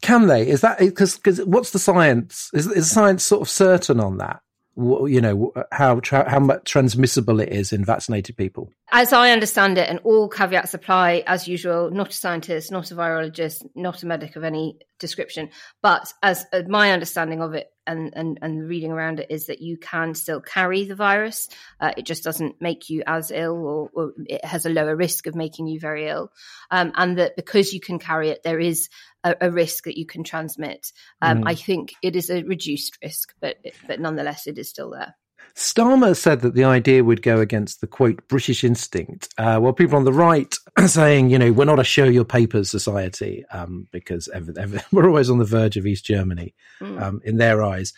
Can 0.00 0.26
they? 0.26 0.48
Is 0.48 0.60
that 0.60 0.78
because? 0.78 1.18
What's 1.44 1.70
the 1.70 1.78
science? 1.78 2.50
Is, 2.52 2.66
is 2.66 2.90
science 2.90 3.22
sort 3.22 3.42
of 3.42 3.48
certain 3.48 4.00
on 4.00 4.18
that? 4.18 4.40
You 4.76 5.20
know 5.20 5.52
how 5.72 6.00
how 6.02 6.38
much 6.38 6.64
transmissible 6.64 7.40
it 7.40 7.50
is 7.50 7.72
in 7.72 7.84
vaccinated 7.84 8.36
people. 8.36 8.70
As 8.92 9.12
I 9.12 9.30
understand 9.30 9.78
it, 9.78 9.88
and 9.88 9.98
all 10.04 10.28
caveats 10.28 10.74
apply 10.74 11.22
as 11.26 11.46
usual. 11.46 11.90
Not 11.90 12.10
a 12.10 12.14
scientist, 12.14 12.70
not 12.70 12.90
a 12.90 12.94
virologist, 12.94 13.66
not 13.74 14.02
a 14.02 14.06
medic 14.06 14.36
of 14.36 14.44
any 14.44 14.78
description, 15.00 15.50
but 15.82 16.12
as 16.22 16.46
uh, 16.52 16.62
my 16.68 16.92
understanding 16.92 17.40
of 17.40 17.54
it 17.54 17.68
and, 17.86 18.12
and, 18.14 18.38
and 18.42 18.68
reading 18.68 18.92
around 18.92 19.18
it 19.18 19.26
is 19.30 19.46
that 19.46 19.60
you 19.60 19.76
can 19.76 20.14
still 20.14 20.40
carry 20.40 20.84
the 20.84 20.94
virus. 20.94 21.48
Uh, 21.80 21.92
it 21.96 22.06
just 22.06 22.22
doesn't 22.22 22.60
make 22.60 22.88
you 22.88 23.02
as 23.06 23.32
ill, 23.32 23.56
or, 23.56 23.90
or, 23.92 24.12
it 24.26 24.44
has 24.44 24.66
a 24.66 24.70
lower 24.70 24.94
risk 24.94 25.26
of 25.26 25.34
making 25.34 25.66
you 25.66 25.80
very 25.80 26.08
ill, 26.08 26.30
um, 26.70 26.92
and 26.94 27.18
that 27.18 27.34
because 27.34 27.72
you 27.72 27.80
can 27.80 27.98
carry 27.98 28.30
it, 28.30 28.42
there 28.44 28.60
is 28.60 28.88
a, 29.24 29.34
a 29.40 29.50
risk 29.50 29.84
that 29.84 29.98
you 29.98 30.06
can 30.06 30.22
transmit. 30.22 30.92
Um, 31.20 31.42
mm. 31.42 31.44
I 31.46 31.54
think 31.54 31.94
it 32.02 32.14
is 32.14 32.30
a 32.30 32.42
reduced 32.42 32.98
risk, 33.02 33.34
but 33.40 33.56
but 33.86 34.00
nonetheless, 34.00 34.46
it 34.46 34.58
is 34.58 34.68
still 34.68 34.90
there. 34.90 35.16
Starmer 35.54 36.16
said 36.16 36.40
that 36.40 36.54
the 36.54 36.64
idea 36.64 37.04
would 37.04 37.22
go 37.22 37.40
against 37.40 37.80
the 37.80 37.86
quote 37.86 38.26
British 38.28 38.64
instinct. 38.64 39.28
Uh, 39.36 39.58
well, 39.60 39.72
people 39.72 39.96
on 39.96 40.04
the 40.04 40.12
right 40.12 40.54
are 40.76 40.88
saying, 40.88 41.30
you 41.30 41.38
know, 41.38 41.52
we're 41.52 41.64
not 41.64 41.78
a 41.78 41.84
show 41.84 42.04
your 42.04 42.24
papers 42.24 42.70
society 42.70 43.44
um, 43.52 43.86
because 43.90 44.28
ever, 44.28 44.52
ever, 44.58 44.80
we're 44.92 45.06
always 45.06 45.30
on 45.30 45.38
the 45.38 45.44
verge 45.44 45.76
of 45.76 45.86
East 45.86 46.04
Germany 46.04 46.54
mm. 46.80 47.00
um, 47.00 47.20
in 47.24 47.36
their 47.36 47.62
eyes. 47.62 47.92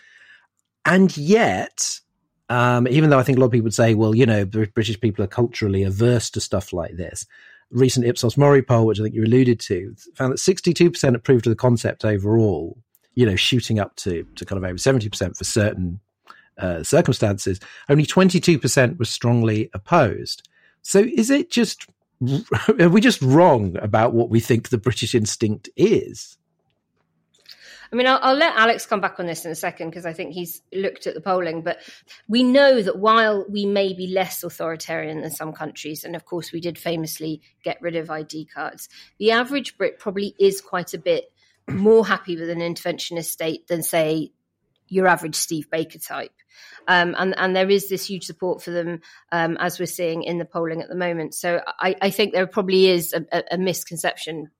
And 0.84 1.16
yet, 1.16 2.00
um, 2.48 2.88
even 2.88 3.10
though 3.10 3.18
I 3.18 3.22
think 3.22 3.38
a 3.38 3.40
lot 3.40 3.46
of 3.46 3.52
people 3.52 3.64
would 3.64 3.74
say, 3.74 3.94
well, 3.94 4.14
you 4.14 4.26
know, 4.26 4.44
British 4.44 5.00
people 5.00 5.24
are 5.24 5.28
culturally 5.28 5.84
averse 5.84 6.30
to 6.30 6.40
stuff 6.40 6.72
like 6.72 6.96
this, 6.96 7.26
recent 7.70 8.06
Ipsos 8.06 8.36
Mori 8.36 8.62
poll, 8.62 8.86
which 8.86 8.98
I 8.98 9.04
think 9.04 9.14
you 9.14 9.24
alluded 9.24 9.60
to, 9.60 9.94
found 10.14 10.32
that 10.32 10.38
62% 10.38 11.14
approved 11.14 11.46
of 11.46 11.50
the 11.50 11.56
concept 11.56 12.04
overall, 12.04 12.76
you 13.14 13.24
know, 13.24 13.36
shooting 13.36 13.78
up 13.78 13.94
to, 13.96 14.26
to 14.36 14.44
kind 14.44 14.62
of 14.62 14.68
over 14.68 14.76
70% 14.76 15.36
for 15.36 15.44
certain 15.44 16.00
uh, 16.58 16.82
circumstances. 16.82 17.60
Only 17.88 18.04
22% 18.04 18.98
was 18.98 19.10
strongly 19.10 19.70
opposed. 19.72 20.48
So 20.82 21.00
is 21.00 21.30
it 21.30 21.50
just, 21.50 21.86
are 22.80 22.88
we 22.88 23.00
just 23.00 23.22
wrong 23.22 23.76
about 23.80 24.14
what 24.14 24.28
we 24.28 24.40
think 24.40 24.68
the 24.68 24.78
British 24.78 25.14
instinct 25.14 25.68
is? 25.76 26.38
I 27.92 27.96
mean, 27.96 28.06
I'll, 28.06 28.18
I'll, 28.22 28.34
let 28.34 28.56
Alex 28.56 28.86
come 28.86 29.02
back 29.02 29.20
on 29.20 29.26
this 29.26 29.44
in 29.44 29.50
a 29.50 29.54
second 29.54 29.90
because 29.90 30.06
I 30.06 30.14
think 30.14 30.32
he's 30.32 30.62
looked 30.72 31.06
at 31.06 31.14
the 31.14 31.20
polling. 31.20 31.60
But 31.60 31.78
we 32.26 32.42
know 32.42 32.80
that 32.80 32.98
while 32.98 33.44
we 33.50 33.66
may 33.66 33.92
be 33.92 34.06
less 34.06 34.42
authoritarian 34.42 35.20
than 35.20 35.30
some 35.30 35.52
countries, 35.52 36.02
and 36.02 36.16
of 36.16 36.24
course 36.24 36.52
we 36.52 36.60
did 36.60 36.78
famously 36.78 37.42
get 37.62 37.82
rid 37.82 37.94
of 37.94 38.10
ID 38.10 38.46
cards, 38.46 38.88
the 39.18 39.32
average 39.32 39.76
Brit 39.76 39.98
probably 39.98 40.34
is 40.40 40.62
quite 40.62 40.94
a 40.94 40.98
bit 40.98 41.30
more 41.68 42.06
happy 42.06 42.34
with 42.34 42.48
an 42.48 42.60
interventionist 42.60 43.26
state 43.26 43.68
than, 43.68 43.82
say, 43.82 44.32
your 44.92 45.06
average 45.06 45.36
Steve 45.36 45.70
Baker 45.70 45.98
type. 45.98 46.32
Um, 46.86 47.14
and, 47.18 47.34
and 47.38 47.56
there 47.56 47.70
is 47.70 47.88
this 47.88 48.06
huge 48.06 48.24
support 48.24 48.62
for 48.62 48.70
them, 48.70 49.00
um, 49.30 49.56
as 49.58 49.78
we're 49.78 49.86
seeing 49.86 50.22
in 50.22 50.38
the 50.38 50.44
polling 50.44 50.82
at 50.82 50.88
the 50.88 50.94
moment. 50.94 51.34
So 51.34 51.62
I, 51.80 51.96
I 52.02 52.10
think 52.10 52.32
there 52.32 52.46
probably 52.46 52.88
is 52.88 53.14
a, 53.14 53.42
a 53.50 53.56
misconception 53.56 54.50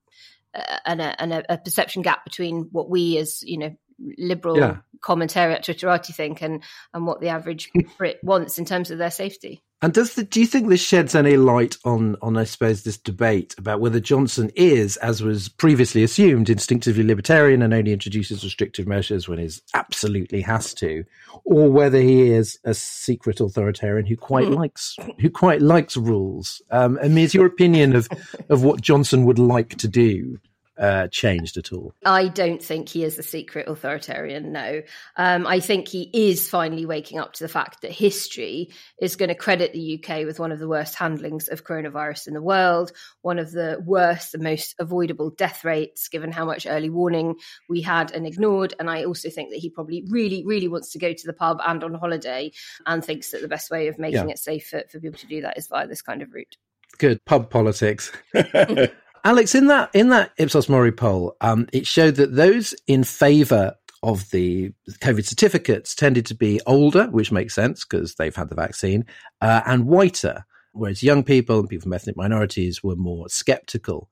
uh, 0.55 0.77
and, 0.85 1.01
a, 1.01 1.21
and 1.21 1.33
a, 1.33 1.53
a, 1.53 1.57
perception 1.57 2.01
gap 2.01 2.23
between 2.23 2.69
what 2.71 2.89
we 2.89 3.17
as 3.17 3.43
you 3.43 3.57
know 3.57 3.75
liberal 4.17 4.57
yeah. 4.57 4.77
commentary 5.01 5.53
at 5.53 5.63
Twitterati 5.63 6.13
think 6.13 6.41
and 6.41 6.63
and 6.93 7.05
what 7.05 7.21
the 7.21 7.29
average 7.29 7.71
Brit 7.97 8.19
wants 8.23 8.57
in 8.57 8.65
terms 8.65 8.91
of 8.91 8.97
their 8.97 9.11
safety. 9.11 9.63
And 9.83 9.93
does 9.93 10.13
the, 10.13 10.23
do 10.23 10.39
you 10.39 10.45
think 10.47 10.69
this 10.69 10.81
sheds 10.81 11.13
any 11.13 11.35
light 11.35 11.75
on 11.83 12.15
on 12.21 12.37
I 12.37 12.45
suppose 12.45 12.83
this 12.83 12.97
debate 12.97 13.53
about 13.57 13.81
whether 13.81 13.99
Johnson 13.99 14.49
is, 14.55 14.95
as 14.97 15.21
was 15.21 15.49
previously 15.49 16.05
assumed, 16.05 16.49
instinctively 16.49 17.03
libertarian 17.03 17.61
and 17.61 17.73
only 17.73 17.91
introduces 17.91 18.45
restrictive 18.45 18.87
measures 18.87 19.27
when 19.27 19.39
he 19.39 19.49
absolutely 19.73 20.39
has 20.39 20.73
to, 20.75 21.03
or 21.43 21.69
whether 21.69 21.99
he 21.99 22.31
is 22.31 22.57
a 22.63 22.73
secret 22.73 23.41
authoritarian 23.41 24.05
who 24.05 24.15
quite 24.15 24.47
mm. 24.47 24.55
likes 24.55 24.95
who 25.19 25.29
quite 25.29 25.61
likes 25.61 25.97
rules? 25.97 26.61
Um, 26.71 26.97
I 27.03 27.09
mean, 27.09 27.25
is 27.25 27.33
your 27.33 27.45
opinion 27.45 27.93
of 27.93 28.07
of 28.47 28.63
what 28.63 28.79
Johnson 28.79 29.25
would 29.25 29.37
like 29.37 29.75
to 29.79 29.89
do 29.89 30.39
uh, 30.77 31.07
changed 31.07 31.57
at 31.57 31.71
all? 31.71 31.93
I 32.05 32.27
don't 32.27 32.61
think 32.61 32.89
he 32.89 33.03
is 33.03 33.19
a 33.19 33.23
secret 33.23 33.67
authoritarian, 33.67 34.51
no. 34.51 34.81
Um, 35.15 35.45
I 35.45 35.59
think 35.59 35.87
he 35.87 36.09
is 36.13 36.49
finally 36.49 36.85
waking 36.85 37.19
up 37.19 37.33
to 37.33 37.43
the 37.43 37.49
fact 37.49 37.81
that 37.81 37.91
history 37.91 38.71
is 38.99 39.15
going 39.15 39.29
to 39.29 39.35
credit 39.35 39.73
the 39.73 39.99
UK 39.99 40.25
with 40.25 40.39
one 40.39 40.51
of 40.51 40.59
the 40.59 40.67
worst 40.67 40.95
handlings 40.95 41.47
of 41.47 41.63
coronavirus 41.63 42.27
in 42.27 42.33
the 42.33 42.41
world, 42.41 42.91
one 43.21 43.39
of 43.39 43.51
the 43.51 43.81
worst 43.85 44.33
and 44.33 44.43
most 44.43 44.75
avoidable 44.79 45.29
death 45.29 45.63
rates, 45.63 46.07
given 46.07 46.31
how 46.31 46.45
much 46.45 46.65
early 46.65 46.89
warning 46.89 47.35
we 47.69 47.81
had 47.81 48.11
and 48.11 48.25
ignored. 48.25 48.73
And 48.79 48.89
I 48.89 49.05
also 49.05 49.29
think 49.29 49.51
that 49.51 49.59
he 49.59 49.69
probably 49.69 50.03
really, 50.09 50.43
really 50.45 50.67
wants 50.67 50.91
to 50.91 50.99
go 50.99 51.13
to 51.13 51.27
the 51.27 51.33
pub 51.33 51.59
and 51.65 51.83
on 51.83 51.93
holiday 51.93 52.51
and 52.85 53.03
thinks 53.03 53.31
that 53.31 53.41
the 53.41 53.47
best 53.47 53.69
way 53.69 53.87
of 53.87 53.99
making 53.99 54.27
yeah. 54.27 54.33
it 54.33 54.39
safe 54.39 54.67
for, 54.67 54.83
for 54.89 54.99
people 54.99 55.19
to 55.19 55.27
do 55.27 55.41
that 55.41 55.57
is 55.57 55.67
via 55.67 55.87
this 55.87 56.01
kind 56.01 56.21
of 56.21 56.33
route. 56.33 56.57
Good 56.97 57.23
pub 57.25 57.49
politics. 57.49 58.11
Alex, 59.25 59.55
in 59.55 59.67
that 59.67 59.89
in 59.93 60.09
that 60.09 60.31
Ipsos 60.37 60.67
Mori 60.67 60.91
poll, 60.91 61.35
um, 61.41 61.67
it 61.71 61.87
showed 61.87 62.15
that 62.15 62.35
those 62.35 62.75
in 62.87 63.03
favour 63.03 63.75
of 64.01 64.29
the 64.31 64.73
COVID 64.99 65.25
certificates 65.25 65.95
tended 65.95 66.25
to 66.25 66.35
be 66.35 66.59
older, 66.67 67.05
which 67.07 67.31
makes 67.31 67.55
sense 67.55 67.85
because 67.85 68.15
they've 68.15 68.35
had 68.35 68.49
the 68.49 68.55
vaccine, 68.55 69.05
uh, 69.39 69.61
and 69.65 69.85
whiter, 69.85 70.45
whereas 70.73 71.01
young 71.01 71.23
people 71.23 71.59
and 71.59 71.69
people 71.69 71.83
from 71.83 71.93
ethnic 71.93 72.17
minorities 72.17 72.83
were 72.83 72.97
more 72.97 73.29
sceptical. 73.29 74.09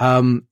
Um, 0.00 0.48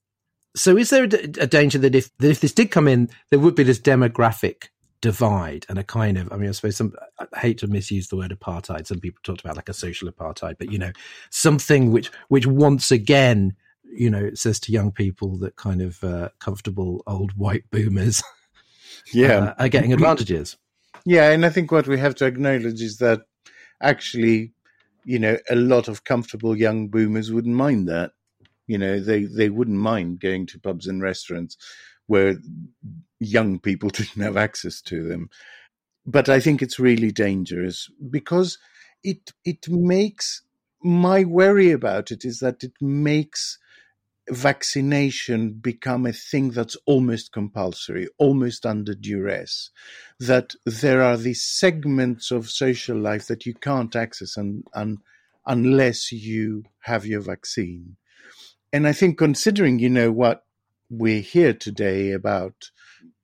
so, 0.54 0.76
is 0.76 0.90
there 0.90 1.04
a, 1.04 1.08
danger 1.08 1.78
that 1.78 1.96
if 1.96 2.16
that 2.18 2.30
if 2.30 2.40
this 2.40 2.52
did 2.52 2.70
come 2.70 2.86
in, 2.86 3.10
there 3.30 3.40
would 3.40 3.56
be 3.56 3.64
this 3.64 3.80
demographic 3.80 4.68
divide 5.00 5.64
and 5.68 5.78
a 5.78 5.84
kind 5.84 6.18
of 6.18 6.32
i 6.32 6.36
mean 6.36 6.48
i 6.48 6.52
suppose 6.52 6.76
some 6.76 6.92
i 7.20 7.38
hate 7.38 7.56
to 7.56 7.68
misuse 7.68 8.08
the 8.08 8.16
word 8.16 8.36
apartheid 8.36 8.84
some 8.84 8.98
people 8.98 9.20
talked 9.22 9.40
about 9.40 9.54
like 9.54 9.68
a 9.68 9.72
social 9.72 10.10
apartheid 10.10 10.56
but 10.58 10.72
you 10.72 10.78
know 10.78 10.90
something 11.30 11.92
which 11.92 12.10
which 12.26 12.48
once 12.48 12.90
again 12.90 13.54
you 13.90 14.10
know, 14.10 14.24
it 14.24 14.38
says 14.38 14.60
to 14.60 14.72
young 14.72 14.92
people 14.92 15.38
that 15.38 15.56
kind 15.56 15.82
of 15.82 16.02
uh, 16.02 16.30
comfortable 16.38 17.02
old 17.06 17.32
white 17.32 17.64
boomers, 17.70 18.22
yeah, 19.12 19.38
uh, 19.38 19.54
are 19.58 19.68
getting 19.68 19.92
advantages. 19.92 20.56
Yeah, 21.04 21.30
and 21.30 21.44
I 21.44 21.50
think 21.50 21.70
what 21.72 21.86
we 21.86 21.98
have 21.98 22.14
to 22.16 22.26
acknowledge 22.26 22.82
is 22.82 22.98
that 22.98 23.22
actually, 23.82 24.52
you 25.04 25.18
know, 25.18 25.38
a 25.48 25.54
lot 25.54 25.88
of 25.88 26.04
comfortable 26.04 26.56
young 26.56 26.88
boomers 26.88 27.32
wouldn't 27.32 27.54
mind 27.54 27.88
that. 27.88 28.12
You 28.66 28.78
know, 28.78 29.00
they 29.00 29.24
they 29.24 29.48
wouldn't 29.48 29.78
mind 29.78 30.20
going 30.20 30.46
to 30.46 30.60
pubs 30.60 30.86
and 30.86 31.02
restaurants 31.02 31.56
where 32.06 32.36
young 33.20 33.58
people 33.58 33.88
didn't 33.92 34.22
have 34.22 34.36
access 34.36 34.80
to 34.82 35.06
them. 35.08 35.30
But 36.04 36.28
I 36.28 36.40
think 36.40 36.62
it's 36.62 36.78
really 36.78 37.12
dangerous 37.12 37.88
because 38.10 38.58
it 39.02 39.32
it 39.44 39.68
makes 39.68 40.42
my 40.82 41.24
worry 41.24 41.70
about 41.70 42.10
it 42.10 42.24
is 42.24 42.40
that 42.40 42.62
it 42.62 42.72
makes 42.80 43.58
vaccination 44.30 45.52
become 45.52 46.06
a 46.06 46.12
thing 46.12 46.50
that's 46.50 46.76
almost 46.86 47.32
compulsory, 47.32 48.08
almost 48.18 48.66
under 48.66 48.94
duress, 48.94 49.70
that 50.20 50.54
there 50.64 51.02
are 51.02 51.16
these 51.16 51.42
segments 51.42 52.30
of 52.30 52.50
social 52.50 52.96
life 52.96 53.26
that 53.26 53.46
you 53.46 53.54
can't 53.54 53.94
access 53.96 54.36
unless 55.46 56.12
you 56.12 56.64
have 56.80 57.06
your 57.06 57.20
vaccine. 57.20 57.96
And 58.72 58.86
I 58.86 58.92
think 58.92 59.16
considering, 59.18 59.78
you 59.78 59.90
know, 59.90 60.12
what 60.12 60.44
we're 60.90 61.20
here 61.22 61.54
today 61.54 62.12
about 62.12 62.70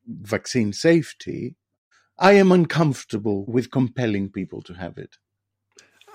vaccine 0.07 0.73
safety, 0.73 1.57
I 2.19 2.33
am 2.33 2.53
uncomfortable 2.53 3.45
with 3.47 3.71
compelling 3.71 4.31
people 4.31 4.63
to 4.63 4.75
have 4.75 4.99
it. 4.99 5.17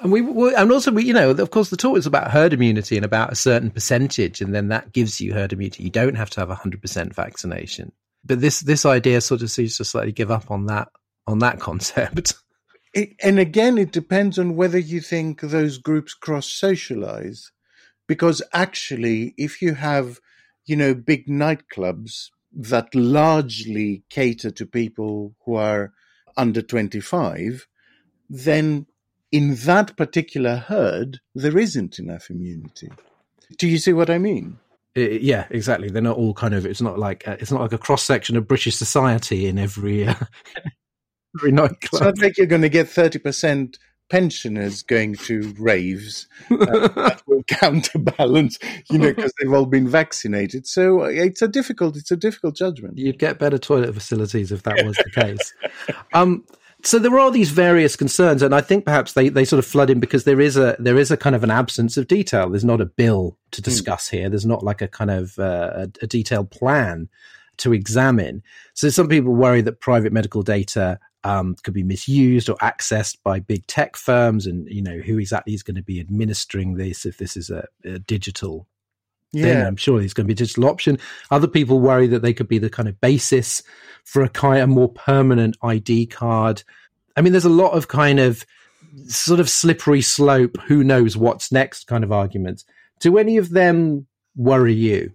And 0.02 0.12
we, 0.12 0.22
and 0.56 0.72
also 0.72 0.92
we, 0.92 1.04
you 1.04 1.14
know, 1.14 1.32
of 1.32 1.52
course, 1.52 1.70
the 1.70 1.78
talk 1.78 1.98
is 1.98 2.06
about 2.06 2.32
herd 2.32 2.54
immunity 2.54 2.96
and 2.96 3.06
about 3.06 3.32
a 3.32 3.36
certain 3.36 3.70
percentage, 3.70 4.42
and 4.42 4.56
then 4.56 4.70
that 4.70 4.94
gives 4.94 5.20
you 5.20 5.34
herd 5.34 5.52
immunity. 5.52 5.84
You 5.84 5.90
don't 5.90 6.16
have 6.16 6.30
to 6.32 6.40
have 6.40 6.50
hundred 6.50 6.82
percent 6.82 7.14
vaccination. 7.14 7.92
But 8.24 8.42
this 8.42 8.62
this 8.62 8.86
idea 8.86 9.22
sort 9.22 9.42
of 9.42 9.52
seems 9.52 9.78
to 9.78 9.86
slightly 9.86 10.12
give 10.12 10.32
up 10.32 10.52
on 10.52 10.68
that 10.68 10.90
on 11.28 11.40
that 11.40 11.60
concept. 11.68 12.36
It, 12.94 13.16
and 13.22 13.40
again, 13.40 13.78
it 13.78 13.92
depends 13.92 14.40
on 14.40 14.56
whether 14.56 14.80
you 14.80 15.02
think 15.02 15.42
those 15.42 15.78
groups 15.78 16.14
cross 16.14 16.48
socialize. 16.48 17.52
Because 18.08 18.42
actually, 18.54 19.36
if 19.38 19.62
you 19.62 19.76
have, 19.76 20.20
you 20.66 20.76
know, 20.76 20.96
big 20.96 21.28
nightclubs 21.28 22.30
that 22.52 22.96
largely 22.96 24.04
cater 24.10 24.50
to 24.50 24.66
people 24.66 25.36
who 25.46 25.54
are 25.54 25.94
under 26.36 26.64
25, 26.64 27.68
then 28.28 28.88
in 29.32 29.56
that 29.56 29.96
particular 29.96 30.58
herd, 30.58 31.20
there 31.36 31.58
isn't 31.58 32.00
enough 32.00 32.30
immunity. 32.30 32.90
Do 33.58 33.68
you 33.68 33.78
see 33.78 33.94
what 33.94 34.10
I 34.10 34.18
mean? 34.18 34.60
It, 34.96 35.22
yeah, 35.22 35.46
exactly. 35.50 35.90
They're 35.90 36.02
not 36.02 36.18
all 36.18 36.34
kind 36.34 36.54
of. 36.54 36.66
It's 36.66 36.82
not 36.82 36.98
like 36.98 37.28
uh, 37.28 37.38
it's 37.40 37.52
not 37.52 37.62
like 37.62 37.74
a 37.74 37.78
cross 37.78 38.04
section 38.04 38.36
of 38.38 38.48
British 38.48 38.76
society 38.76 39.48
in 39.48 39.58
every 39.60 40.08
uh, 40.08 40.16
every 41.38 41.52
nightclub. 41.52 42.02
It's 42.02 42.02
not 42.02 42.18
like 42.20 42.38
you're 42.38 42.48
going 42.48 42.64
to 42.64 42.70
get 42.70 42.90
thirty 42.90 43.20
percent 43.20 43.78
pensioners 44.10 44.82
going 44.82 45.16
to 45.16 45.54
raves 45.60 46.28
uh, 46.50 46.56
that 46.88 47.22
will 47.28 47.44
counterbalance, 47.44 48.58
you 48.90 48.98
know, 48.98 49.14
because 49.14 49.32
they've 49.40 49.54
all 49.54 49.66
been 49.66 49.88
vaccinated. 49.88 50.68
So 50.68 51.04
uh, 51.04 51.08
it's 51.08 51.42
a 51.42 51.48
difficult, 51.48 51.96
it's 51.96 52.12
a 52.12 52.18
difficult 52.18 52.56
judgment. 52.56 52.98
You'd 52.98 53.20
get 53.20 53.40
better 53.40 53.58
toilet 53.58 53.94
facilities 53.94 54.52
if 54.52 54.64
that 54.64 54.84
was 54.86 54.98
the 54.98 55.12
case. 55.12 55.54
Um, 56.14 56.44
so 56.84 56.98
there 56.98 57.14
are 57.14 57.20
all 57.20 57.32
these 57.32 57.52
various 57.52 57.96
concerns, 57.96 58.42
and 58.42 58.56
I 58.56 58.62
think 58.62 58.86
perhaps 58.86 59.14
they, 59.14 59.30
they 59.30 59.44
sort 59.44 59.60
of 59.60 59.66
flood 59.66 59.90
in 59.90 60.00
because 60.00 60.24
there 60.24 60.40
is 60.40 60.56
a 60.56 60.76
there 60.80 60.98
is 60.98 61.12
a 61.12 61.18
kind 61.18 61.36
of 61.36 61.44
an 61.44 61.52
absence 61.52 61.98
of 61.98 62.08
detail. 62.08 62.50
There's 62.50 62.64
not 62.64 62.82
a 62.82 62.86
bill 62.86 63.38
to 63.52 63.62
hmm. 63.62 63.66
discuss 63.66 64.08
mm. 64.08 64.12
here. 64.12 64.30
There's 64.30 64.46
not 64.46 64.64
like 64.64 64.82
a 64.82 64.88
kind 64.88 65.12
of 65.12 65.38
uh, 65.38 65.72
a, 65.74 65.82
a 66.02 66.08
detailed 66.08 66.52
plan 66.52 67.10
to 67.58 67.74
examine. 67.74 68.44
So 68.74 68.90
some 68.90 69.10
people 69.10 69.36
worry 69.36 69.62
that 69.62 69.82
private 69.82 70.14
medical 70.14 70.42
data 70.42 71.00
um, 71.26 71.56
could 71.64 71.74
be 71.74 71.84
misused 71.84 72.50
or 72.50 72.56
accessed 72.58 73.18
by 73.24 73.40
big 73.40 73.68
tech 73.68 73.98
firms, 73.98 74.48
and 74.48 74.68
you 74.70 74.82
know 74.82 75.00
who 75.00 75.18
exactly 75.18 75.54
is 75.54 75.64
going 75.64 75.76
to 75.76 75.84
be 75.84 76.00
administering 76.00 76.76
this 76.76 77.06
if 77.06 77.18
this 77.18 77.36
is 77.36 77.50
a, 77.50 77.66
a 77.84 78.00
digital. 78.00 78.68
Yeah, 79.32 79.68
I'm 79.68 79.76
sure 79.76 80.00
there's 80.00 80.14
going 80.14 80.26
to 80.26 80.28
be 80.28 80.34
a 80.34 80.44
digital 80.44 80.66
option. 80.66 80.98
Other 81.30 81.48
people 81.48 81.80
worry 81.80 82.08
that 82.08 82.22
they 82.22 82.34
could 82.34 82.48
be 82.48 82.58
the 82.58 82.70
kind 82.70 82.90
of 82.90 83.00
basis 83.00 83.62
for 84.04 84.24
a 84.24 84.30
kind 84.30 84.62
of 84.62 84.70
more 84.70 84.90
permanent 84.90 85.56
ID 85.62 86.08
card. 86.08 86.64
I 87.16 87.22
mean, 87.22 87.34
there's 87.34 87.46
a 87.46 87.50
lot 87.50 87.74
of 87.74 87.88
kind 87.88 88.20
of 88.20 88.44
sort 89.08 89.40
of 89.40 89.50
slippery 89.50 90.02
slope. 90.02 90.58
Who 90.68 90.84
knows 90.84 91.16
what's 91.16 91.52
next? 91.52 91.86
Kind 91.86 92.04
of 92.04 92.12
arguments. 92.12 92.66
Do 93.00 93.18
any 93.18 93.38
of 93.38 93.52
them 93.52 94.08
worry 94.36 94.74
you? 94.74 95.14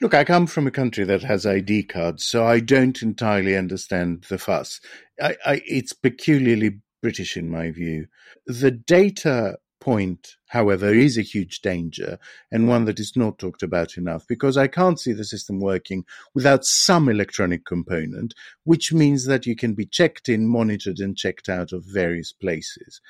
Look, 0.00 0.14
I 0.14 0.24
come 0.24 0.46
from 0.46 0.66
a 0.66 0.72
country 0.72 1.04
that 1.04 1.22
has 1.22 1.44
ID 1.44 1.84
cards, 1.84 2.24
so 2.24 2.44
I 2.44 2.60
don't 2.60 3.02
entirely 3.02 3.56
understand 3.56 4.24
the 4.28 4.38
fuss. 4.38 4.80
I, 5.20 5.36
I, 5.44 5.62
it's 5.66 5.92
peculiarly 5.92 6.80
British 7.02 7.36
in 7.36 7.50
my 7.50 7.70
view. 7.70 8.06
The 8.46 8.70
data 8.70 9.58
point, 9.80 10.36
however, 10.46 10.92
is 10.92 11.16
a 11.16 11.22
huge 11.22 11.60
danger 11.60 12.18
and 12.50 12.68
one 12.68 12.84
that 12.86 13.00
is 13.00 13.12
not 13.16 13.38
talked 13.38 13.62
about 13.62 13.96
enough 13.96 14.26
because 14.26 14.56
I 14.56 14.66
can't 14.66 14.98
see 14.98 15.12
the 15.12 15.24
system 15.24 15.60
working 15.60 16.04
without 16.34 16.64
some 16.64 17.08
electronic 17.08 17.64
component, 17.64 18.34
which 18.64 18.92
means 18.92 19.26
that 19.26 19.46
you 19.46 19.56
can 19.56 19.74
be 19.74 19.86
checked 19.86 20.28
in, 20.28 20.48
monitored, 20.48 20.98
and 20.98 21.16
checked 21.16 21.48
out 21.48 21.72
of 21.72 21.84
various 21.84 22.32
places. 22.32 23.00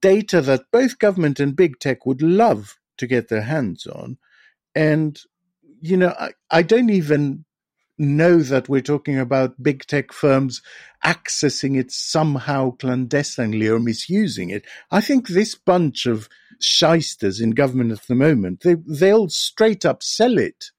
Data 0.00 0.40
that 0.40 0.70
both 0.72 0.98
government 0.98 1.40
and 1.40 1.56
big 1.56 1.78
tech 1.78 2.06
would 2.06 2.22
love 2.22 2.76
to 2.98 3.06
get 3.06 3.28
their 3.28 3.42
hands 3.42 3.86
on. 3.86 4.18
And, 4.74 5.20
you 5.80 5.96
know, 5.96 6.14
I, 6.18 6.32
I 6.50 6.62
don't 6.62 6.90
even 6.90 7.44
know 7.98 8.40
that 8.40 8.68
we're 8.68 8.80
talking 8.80 9.18
about 9.18 9.62
big 9.62 9.86
tech 9.86 10.12
firms 10.12 10.62
accessing 11.04 11.78
it 11.78 11.90
somehow 11.90 12.70
clandestinely 12.72 13.68
or 13.68 13.78
misusing 13.78 14.50
it. 14.50 14.64
I 14.90 15.00
think 15.00 15.28
this 15.28 15.54
bunch 15.54 16.06
of 16.06 16.28
shysters 16.60 17.40
in 17.40 17.50
government 17.50 17.92
at 17.92 18.02
the 18.06 18.14
moment, 18.14 18.60
they, 18.60 18.76
they'll 18.86 19.28
straight 19.28 19.84
up 19.84 20.02
sell 20.02 20.38
it. 20.38 20.70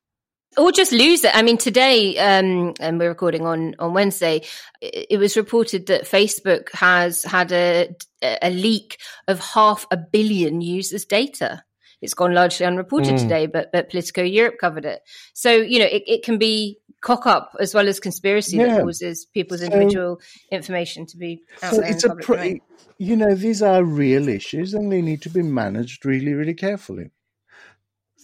Or 0.58 0.71
just 0.71 0.93
lose 0.93 1.23
it. 1.25 1.36
I 1.36 1.41
mean, 1.41 1.58
today, 1.58 2.17
um, 2.17 2.73
and 2.80 2.97
we're 2.97 3.10
recording 3.10 3.45
on, 3.45 3.75
on 3.78 3.93
Wednesday, 3.93 4.41
it, 4.82 5.08
it 5.12 5.17
was 5.17 5.36
reported 5.36 5.88
that 5.88 6.06
Facebook 6.06 6.71
has 6.73 7.23
had 7.23 7.51
a, 7.51 7.93
a 8.21 8.49
leak 8.49 8.97
of 9.28 9.39
half 9.39 9.86
a 9.91 9.97
billion 9.97 10.62
users' 10.62 11.04
data 11.04 11.63
it's 12.06 12.13
gone 12.13 12.34
largely 12.34 12.65
unreported 12.65 13.15
mm. 13.15 13.19
today, 13.19 13.47
but 13.47 13.71
but 13.71 13.89
Politico 13.89 14.21
Europe 14.21 14.56
covered 14.60 14.86
it. 14.86 15.01
So 15.34 15.51
you 15.51 15.80
know, 15.80 15.86
it, 15.86 16.04
it 16.06 16.23
can 16.23 16.38
be 16.38 16.78
cock 17.05 17.27
up 17.27 17.55
as 17.59 17.75
well 17.75 17.87
as 17.87 17.99
conspiracy 17.99 18.57
yeah. 18.57 18.65
that 18.65 18.81
causes 18.81 19.25
people's 19.25 19.59
so, 19.59 19.67
individual 19.67 20.19
information 20.51 21.05
to 21.05 21.17
be 21.17 21.39
out 21.61 21.75
so 21.75 21.81
there. 21.81 21.91
It's 21.91 22.03
a 22.03 22.15
pretty, 22.15 22.63
you 22.97 23.15
know, 23.15 23.35
these 23.35 23.61
are 23.61 23.83
real 23.83 24.27
issues 24.27 24.73
and 24.73 24.91
they 24.91 25.03
need 25.03 25.21
to 25.21 25.29
be 25.29 25.43
managed 25.43 26.03
really, 26.03 26.33
really 26.33 26.55
carefully. 26.55 27.11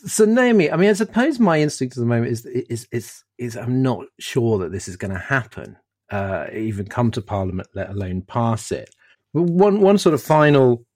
So 0.08 0.26
Naomi, 0.26 0.72
I 0.72 0.78
mean, 0.78 0.90
I 0.90 0.94
suppose 0.94 1.40
my 1.40 1.62
instinct 1.62 1.96
at 1.96 2.02
the 2.02 2.08
moment 2.08 2.32
is 2.32 2.46
is 2.48 2.88
is 2.92 3.24
is 3.38 3.56
I'm 3.56 3.84
not 3.84 4.06
sure 4.20 4.58
that 4.58 4.72
this 4.72 4.88
is 4.88 4.98
going 4.98 5.14
to 5.14 5.20
happen, 5.20 5.78
uh, 6.10 6.48
even 6.52 6.88
come 6.88 7.12
to 7.12 7.22
Parliament, 7.22 7.68
let 7.76 7.92
alone 7.92 8.24
pass 8.24 8.72
it. 8.72 8.90
But 9.32 9.44
one 9.44 9.80
one 9.80 10.00
sort 10.00 10.16
of 10.16 10.24
final 10.24 10.88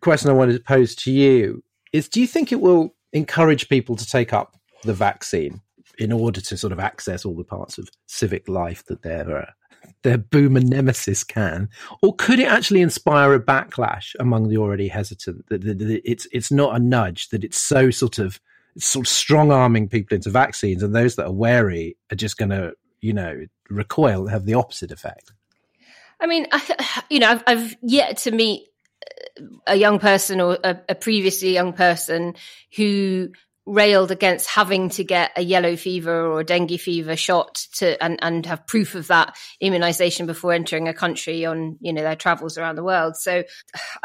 question 0.00 0.30
I 0.30 0.34
wanted 0.34 0.52
to 0.52 0.62
pose 0.62 0.94
to 0.96 1.10
you 1.10 1.64
is: 1.92 2.08
Do 2.08 2.20
you 2.20 2.28
think 2.28 2.52
it 2.52 2.60
will 2.60 2.94
encourage 3.12 3.68
people 3.68 3.96
to 3.96 4.06
take 4.06 4.32
up 4.32 4.56
the 4.84 4.94
vaccine? 4.94 5.60
In 5.98 6.12
order 6.12 6.40
to 6.40 6.56
sort 6.56 6.72
of 6.72 6.78
access 6.78 7.24
all 7.24 7.34
the 7.34 7.44
parts 7.44 7.78
of 7.78 7.88
civic 8.06 8.48
life 8.48 8.84
that 8.86 9.02
their 9.02 9.38
uh, 9.38 9.50
their 10.02 10.18
boomer 10.18 10.60
nemesis 10.60 11.24
can, 11.24 11.68
or 12.02 12.14
could 12.14 12.38
it 12.38 12.48
actually 12.48 12.80
inspire 12.80 13.34
a 13.34 13.40
backlash 13.40 14.14
among 14.18 14.48
the 14.48 14.58
already 14.58 14.88
hesitant? 14.88 15.46
That, 15.48 15.62
that, 15.62 15.78
that 15.78 16.10
it's 16.10 16.26
it's 16.32 16.50
not 16.50 16.76
a 16.76 16.78
nudge; 16.78 17.28
that 17.30 17.44
it's 17.44 17.58
so 17.58 17.90
sort 17.90 18.18
of 18.18 18.40
sort 18.78 19.06
of 19.06 19.10
strong 19.10 19.50
arming 19.50 19.88
people 19.88 20.14
into 20.14 20.30
vaccines, 20.30 20.82
and 20.82 20.94
those 20.94 21.16
that 21.16 21.26
are 21.26 21.32
wary 21.32 21.96
are 22.10 22.16
just 22.16 22.36
going 22.36 22.50
to 22.50 22.72
you 23.00 23.12
know 23.12 23.46
recoil, 23.70 24.22
and 24.22 24.30
have 24.30 24.44
the 24.44 24.54
opposite 24.54 24.90
effect. 24.90 25.32
I 26.20 26.26
mean, 26.26 26.46
I, 26.52 27.02
you 27.10 27.20
know, 27.20 27.30
I've, 27.30 27.42
I've 27.46 27.76
yet 27.82 28.18
to 28.18 28.30
meet 28.30 28.66
a 29.66 29.76
young 29.76 29.98
person 29.98 30.40
or 30.40 30.58
a, 30.64 30.80
a 30.88 30.94
previously 30.94 31.52
young 31.52 31.72
person 31.72 32.34
who 32.74 33.30
railed 33.66 34.12
against 34.12 34.48
having 34.48 34.88
to 34.88 35.02
get 35.02 35.32
a 35.36 35.42
yellow 35.42 35.74
fever 35.74 36.24
or 36.24 36.40
a 36.40 36.44
dengue 36.44 36.78
fever 36.78 37.16
shot 37.16 37.66
to 37.74 38.00
and, 38.02 38.16
and 38.22 38.46
have 38.46 38.64
proof 38.68 38.94
of 38.94 39.08
that 39.08 39.36
immunization 39.60 40.24
before 40.24 40.52
entering 40.52 40.86
a 40.86 40.94
country 40.94 41.44
on 41.44 41.76
you 41.80 41.92
know 41.92 42.02
their 42.02 42.14
travels 42.14 42.56
around 42.56 42.76
the 42.76 42.84
world. 42.84 43.16
So 43.16 43.42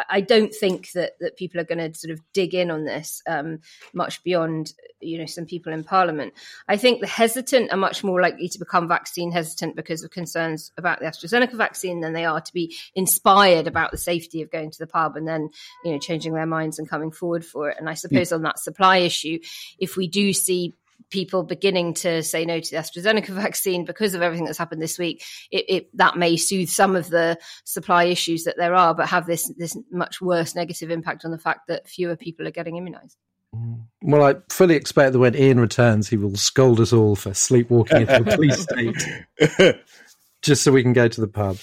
i 0.10 0.19
don't 0.19 0.54
think 0.54 0.91
that 0.93 1.13
that 1.19 1.38
people 1.38 1.62
are 1.62 1.65
going 1.65 1.78
to 1.78 1.97
sort 1.97 2.12
of 2.12 2.19
dig 2.34 2.56
in 2.56 2.71
on 2.71 2.86
this 2.86 3.21
um, 3.28 3.60
much 3.93 4.24
beyond 4.24 4.74
you 5.00 5.19
know 5.19 5.28
some 5.28 5.45
people 5.45 5.71
in 5.71 5.84
parliament. 5.84 6.34
I 6.67 6.78
think 6.78 7.00
the 7.00 7.08
hesitant 7.08 7.71
are 7.71 7.78
much 7.78 8.04
more 8.04 8.19
likely 8.19 8.47
to 8.50 8.60
become 8.60 8.88
vaccine 8.88 9.32
hesitant 9.32 9.76
because 9.76 10.04
of 10.04 10.10
concerns 10.10 10.71
about 10.78 11.00
the 11.00 11.06
astrazeneca 11.06 11.56
vaccine 11.56 12.02
than 12.02 12.13
they 12.13 12.26
are 12.26 12.41
to 12.41 12.54
be 12.54 12.76
inspired 12.95 13.67
about 13.67 13.91
the 13.91 13.97
safety 13.97 14.41
of 14.41 14.52
going 14.52 14.71
to 14.71 14.80
the 14.80 14.88
pub 14.88 15.15
and 15.15 15.28
then 15.28 15.50
you 15.86 15.91
know 15.91 16.00
changing 16.00 16.34
their 16.34 16.47
minds 16.47 16.80
and 16.80 16.89
coming 16.89 17.12
forward 17.12 17.45
for 17.45 17.69
it. 17.69 17.78
And 17.80 17.88
i 17.88 17.93
suppose 17.93 18.32
yeah. 18.32 18.38
on 18.38 18.43
that 18.43 18.58
supply 18.58 18.97
issue 18.97 19.38
if 19.79 19.95
we 19.97 20.07
do 20.07 20.33
see 20.33 20.75
people 21.09 21.43
beginning 21.43 21.93
to 21.93 22.23
say 22.23 22.45
no 22.45 22.59
to 22.59 22.71
the 22.71 22.77
AstraZeneca 22.77 23.27
vaccine 23.29 23.85
because 23.85 24.15
of 24.15 24.21
everything 24.21 24.45
that's 24.45 24.57
happened 24.57 24.81
this 24.81 24.97
week, 24.97 25.23
it, 25.51 25.65
it, 25.67 25.97
that 25.97 26.17
may 26.17 26.37
soothe 26.37 26.69
some 26.69 26.95
of 26.95 27.09
the 27.09 27.37
supply 27.65 28.05
issues 28.05 28.45
that 28.45 28.57
there 28.57 28.73
are, 28.73 28.95
but 28.95 29.07
have 29.07 29.27
this 29.27 29.51
this 29.57 29.77
much 29.91 30.21
worse 30.21 30.55
negative 30.55 30.89
impact 30.89 31.25
on 31.25 31.31
the 31.31 31.37
fact 31.37 31.67
that 31.67 31.87
fewer 31.87 32.15
people 32.15 32.47
are 32.47 32.51
getting 32.51 32.75
immunised. 32.75 33.15
Mm. 33.55 33.83
Well, 34.01 34.23
I 34.23 34.35
fully 34.49 34.75
expect 34.75 35.13
that 35.13 35.19
when 35.19 35.35
Ian 35.35 35.59
returns, 35.59 36.09
he 36.09 36.17
will 36.17 36.35
scold 36.35 36.79
us 36.79 36.93
all 36.93 37.15
for 37.15 37.33
sleepwalking 37.33 38.01
into 38.01 38.21
a 38.21 38.35
police 38.35 38.61
state, 38.61 39.75
just 40.41 40.63
so 40.63 40.71
we 40.71 40.83
can 40.83 40.93
go 40.93 41.07
to 41.07 41.21
the 41.21 41.27
pub. 41.27 41.57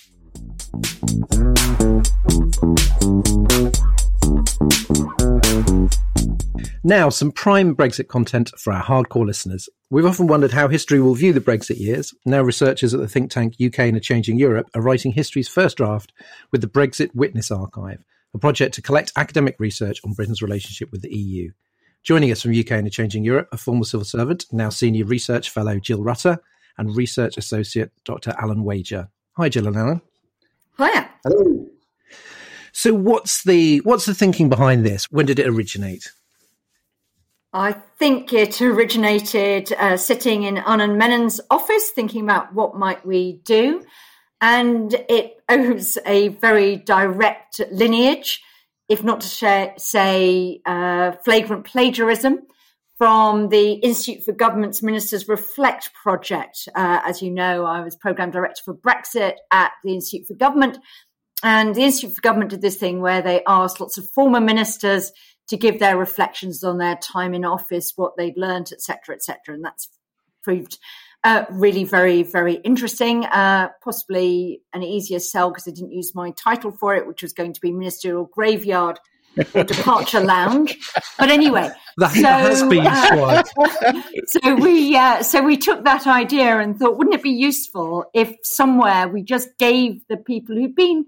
Now, 6.84 7.08
some 7.08 7.32
prime 7.32 7.74
Brexit 7.74 8.06
content 8.06 8.52
for 8.56 8.72
our 8.72 8.82
hardcore 8.82 9.26
listeners. 9.26 9.68
We've 9.90 10.06
often 10.06 10.28
wondered 10.28 10.52
how 10.52 10.68
history 10.68 11.00
will 11.00 11.16
view 11.16 11.32
the 11.32 11.40
Brexit 11.40 11.80
years. 11.80 12.14
Now, 12.24 12.42
researchers 12.42 12.94
at 12.94 13.00
the 13.00 13.08
think 13.08 13.32
tank 13.32 13.54
UK 13.60 13.80
in 13.80 13.96
a 13.96 14.00
Changing 14.00 14.38
Europe 14.38 14.70
are 14.74 14.80
writing 14.80 15.10
history's 15.10 15.48
first 15.48 15.76
draft 15.76 16.12
with 16.52 16.60
the 16.60 16.68
Brexit 16.68 17.12
Witness 17.16 17.50
Archive, 17.50 18.04
a 18.32 18.38
project 18.38 18.76
to 18.76 18.82
collect 18.82 19.10
academic 19.16 19.56
research 19.58 20.00
on 20.04 20.12
Britain's 20.12 20.40
relationship 20.40 20.92
with 20.92 21.02
the 21.02 21.12
EU. 21.12 21.50
Joining 22.04 22.30
us 22.30 22.42
from 22.42 22.56
UK 22.56 22.70
in 22.72 22.86
a 22.86 22.90
Changing 22.90 23.24
Europe, 23.24 23.48
a 23.50 23.56
former 23.56 23.84
civil 23.84 24.04
servant, 24.04 24.46
now 24.52 24.68
senior 24.68 25.04
research 25.04 25.50
fellow 25.50 25.80
Jill 25.80 26.04
Rutter, 26.04 26.38
and 26.76 26.94
research 26.94 27.36
associate 27.36 27.90
Dr. 28.04 28.34
Alan 28.38 28.62
Wager. 28.62 29.08
Hi, 29.36 29.48
Jill 29.48 29.66
and 29.66 29.76
Alan. 29.76 30.00
Hiya. 30.78 31.10
Hello. 31.24 31.66
So, 32.72 32.94
what's 32.94 33.42
the 33.42 33.78
what's 33.78 34.06
the 34.06 34.14
thinking 34.14 34.48
behind 34.48 34.86
this? 34.86 35.10
When 35.10 35.26
did 35.26 35.40
it 35.40 35.48
originate? 35.48 36.12
I 37.52 37.72
think 37.72 38.32
it 38.32 38.60
originated 38.60 39.72
uh, 39.72 39.96
sitting 39.96 40.42
in 40.42 40.56
Anand 40.56 40.96
Menon's 40.96 41.40
office, 41.50 41.90
thinking 41.90 42.22
about 42.22 42.54
what 42.54 42.76
might 42.76 43.06
we 43.06 43.40
do. 43.44 43.82
and 44.40 44.94
it 45.08 45.36
owes 45.48 45.98
a 46.06 46.28
very 46.28 46.76
direct 46.76 47.60
lineage, 47.72 48.42
if 48.88 49.02
not 49.02 49.20
to 49.22 49.28
share, 49.28 49.74
say 49.78 50.60
uh, 50.66 51.12
flagrant 51.24 51.64
plagiarism, 51.64 52.40
from 52.98 53.48
the 53.48 53.74
Institute 53.74 54.24
for 54.24 54.32
Government's 54.32 54.82
Ministers 54.82 55.28
Reflect 55.28 55.90
project. 55.94 56.68
Uh, 56.74 57.00
as 57.06 57.22
you 57.22 57.30
know, 57.30 57.64
I 57.64 57.80
was 57.80 57.94
program 57.96 58.30
director 58.30 58.60
for 58.64 58.74
Brexit 58.74 59.34
at 59.52 59.70
the 59.84 59.94
Institute 59.94 60.26
for 60.26 60.34
Government. 60.34 60.78
And 61.44 61.76
the 61.76 61.84
Institute 61.84 62.16
for 62.16 62.22
Government 62.22 62.50
did 62.50 62.60
this 62.60 62.76
thing 62.76 63.00
where 63.00 63.22
they 63.22 63.42
asked 63.46 63.80
lots 63.80 63.98
of 63.98 64.10
former 64.10 64.40
ministers 64.40 65.12
to 65.48 65.56
give 65.56 65.78
their 65.78 65.96
reflections 65.96 66.62
on 66.62 66.78
their 66.78 66.96
time 66.96 67.34
in 67.34 67.44
office, 67.44 67.92
what 67.96 68.16
they'd 68.16 68.36
learned, 68.36 68.72
etc., 68.72 69.14
etc. 69.14 69.54
And 69.54 69.64
that's 69.64 69.88
proved 70.42 70.78
uh, 71.24 71.44
really 71.50 71.84
very, 71.84 72.22
very 72.22 72.54
interesting. 72.56 73.24
Uh, 73.26 73.68
possibly 73.82 74.62
an 74.72 74.82
easier 74.82 75.18
sell 75.18 75.50
because 75.50 75.66
I 75.66 75.72
didn't 75.72 75.92
use 75.92 76.14
my 76.14 76.30
title 76.32 76.70
for 76.70 76.94
it, 76.94 77.06
which 77.06 77.22
was 77.22 77.32
going 77.32 77.52
to 77.54 77.60
be 77.60 77.72
Ministerial 77.72 78.26
Graveyard 78.26 79.00
or 79.54 79.64
Departure 79.64 80.20
Lounge. 80.24 80.78
But 81.18 81.30
anyway, 81.30 81.70
that 81.96 82.12
so, 82.12 82.22
has 82.22 82.62
been 82.62 82.86
uh, 82.86 83.42
so 84.26 84.54
we 84.54 84.96
uh, 84.96 85.22
so 85.22 85.42
we 85.42 85.56
took 85.56 85.84
that 85.84 86.06
idea 86.06 86.58
and 86.60 86.78
thought, 86.78 86.98
wouldn't 86.98 87.16
it 87.16 87.22
be 87.22 87.30
useful 87.30 88.04
if 88.14 88.34
somewhere 88.44 89.08
we 89.08 89.22
just 89.22 89.48
gave 89.58 90.06
the 90.08 90.16
people 90.16 90.54
who've 90.54 90.74
been 90.74 91.06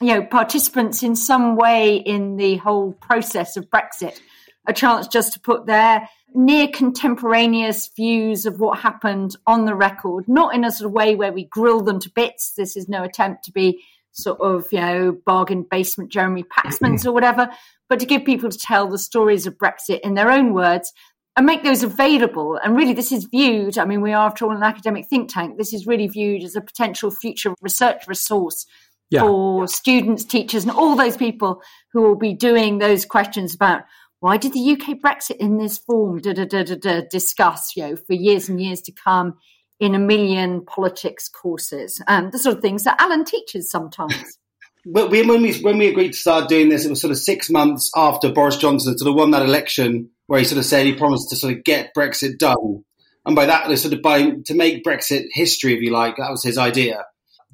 you 0.00 0.08
know, 0.08 0.22
participants 0.22 1.02
in 1.02 1.16
some 1.16 1.56
way 1.56 1.96
in 1.96 2.36
the 2.36 2.56
whole 2.56 2.92
process 2.92 3.56
of 3.56 3.70
Brexit 3.70 4.18
a 4.66 4.72
chance 4.72 5.06
just 5.06 5.32
to 5.32 5.40
put 5.40 5.66
their 5.66 6.08
near 6.34 6.68
contemporaneous 6.68 7.88
views 7.96 8.46
of 8.46 8.60
what 8.60 8.78
happened 8.78 9.36
on 9.46 9.64
the 9.64 9.74
record, 9.74 10.28
not 10.28 10.54
in 10.54 10.64
a 10.64 10.70
sort 10.70 10.86
of 10.86 10.92
way 10.92 11.14
where 11.14 11.32
we 11.32 11.44
grill 11.44 11.80
them 11.80 12.00
to 12.00 12.10
bits. 12.10 12.52
This 12.52 12.76
is 12.76 12.88
no 12.88 13.02
attempt 13.02 13.44
to 13.44 13.52
be 13.52 13.82
sort 14.12 14.40
of, 14.40 14.66
you 14.72 14.80
know, 14.80 15.12
bargain 15.24 15.64
basement 15.70 16.10
Jeremy 16.10 16.42
Paxman's 16.42 17.06
or 17.06 17.12
whatever, 17.12 17.48
but 17.88 18.00
to 18.00 18.06
give 18.06 18.24
people 18.24 18.50
to 18.50 18.58
tell 18.58 18.88
the 18.88 18.98
stories 18.98 19.46
of 19.46 19.58
Brexit 19.58 20.00
in 20.00 20.14
their 20.14 20.30
own 20.30 20.52
words 20.52 20.92
and 21.36 21.46
make 21.46 21.62
those 21.62 21.82
available. 21.82 22.58
And 22.62 22.76
really, 22.76 22.94
this 22.94 23.12
is 23.12 23.24
viewed, 23.24 23.78
I 23.78 23.84
mean, 23.84 24.00
we 24.00 24.12
are, 24.12 24.26
after 24.26 24.46
all, 24.46 24.56
an 24.56 24.62
academic 24.62 25.06
think 25.06 25.30
tank. 25.30 25.58
This 25.58 25.74
is 25.74 25.86
really 25.86 26.08
viewed 26.08 26.42
as 26.42 26.56
a 26.56 26.62
potential 26.62 27.10
future 27.10 27.54
research 27.60 28.08
resource 28.08 28.66
yeah. 29.10 29.20
for 29.20 29.66
students, 29.68 30.24
teachers, 30.24 30.64
and 30.64 30.72
all 30.72 30.96
those 30.96 31.16
people 31.16 31.62
who 31.92 32.02
will 32.02 32.16
be 32.16 32.34
doing 32.34 32.78
those 32.78 33.04
questions 33.04 33.54
about 33.54 33.82
why 34.20 34.36
did 34.36 34.52
the 34.52 34.72
UK 34.72 34.98
Brexit 34.98 35.36
in 35.36 35.58
this 35.58 35.78
form 35.78 36.20
da, 36.20 36.32
da, 36.32 36.44
da, 36.44 36.62
da, 36.64 36.74
da, 36.74 37.02
discuss, 37.10 37.76
you 37.76 37.82
know, 37.82 37.96
for 37.96 38.14
years 38.14 38.48
and 38.48 38.60
years 38.60 38.80
to 38.82 38.92
come 38.92 39.34
in 39.78 39.94
a 39.94 39.98
million 39.98 40.64
politics 40.64 41.28
courses, 41.28 42.02
um, 42.08 42.30
the 42.30 42.38
sort 42.38 42.56
of 42.56 42.62
things 42.62 42.84
that 42.84 43.00
Alan 43.00 43.24
teaches 43.24 43.70
sometimes. 43.70 44.14
But 44.88 45.10
we, 45.10 45.26
when 45.26 45.42
we 45.42 45.52
when 45.62 45.78
we 45.78 45.88
agreed 45.88 46.12
to 46.12 46.16
start 46.16 46.48
doing 46.48 46.68
this, 46.68 46.84
it 46.84 46.90
was 46.90 47.00
sort 47.00 47.10
of 47.10 47.18
six 47.18 47.50
months 47.50 47.90
after 47.96 48.30
Boris 48.30 48.56
Johnson 48.56 48.96
sort 48.96 49.10
of 49.10 49.16
won 49.16 49.32
that 49.32 49.42
election, 49.42 50.10
where 50.28 50.38
he 50.38 50.44
sort 50.44 50.60
of 50.60 50.64
said 50.64 50.86
he 50.86 50.92
promised 50.92 51.30
to 51.30 51.34
sort 51.34 51.54
of 51.54 51.64
get 51.64 51.90
Brexit 51.92 52.38
done, 52.38 52.84
and 53.24 53.34
by 53.34 53.46
that, 53.46 53.66
sort 53.78 53.94
of 53.94 54.00
by 54.00 54.30
to 54.44 54.54
make 54.54 54.84
Brexit 54.84 55.24
history, 55.32 55.74
if 55.74 55.82
you 55.82 55.90
like, 55.90 56.18
that 56.18 56.30
was 56.30 56.44
his 56.44 56.56
idea 56.56 57.04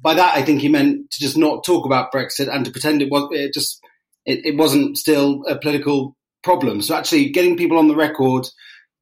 by 0.03 0.13
that, 0.15 0.35
I 0.35 0.43
think 0.43 0.59
he 0.59 0.67
meant 0.67 1.09
to 1.11 1.19
just 1.21 1.37
not 1.37 1.63
talk 1.63 1.85
about 1.85 2.11
Brexit 2.11 2.53
and 2.53 2.65
to 2.65 2.71
pretend 2.71 3.01
it 3.01 3.09
was 3.09 3.29
it 3.31 3.53
just 3.53 3.79
it, 4.25 4.45
it 4.45 4.57
wasn't 4.57 4.97
still 4.97 5.43
a 5.47 5.57
political 5.57 6.15
problem. 6.43 6.81
So 6.81 6.93
actually, 6.93 7.29
getting 7.29 7.57
people 7.57 7.79
on 7.79 7.87
the 7.87 7.95
record 7.95 8.45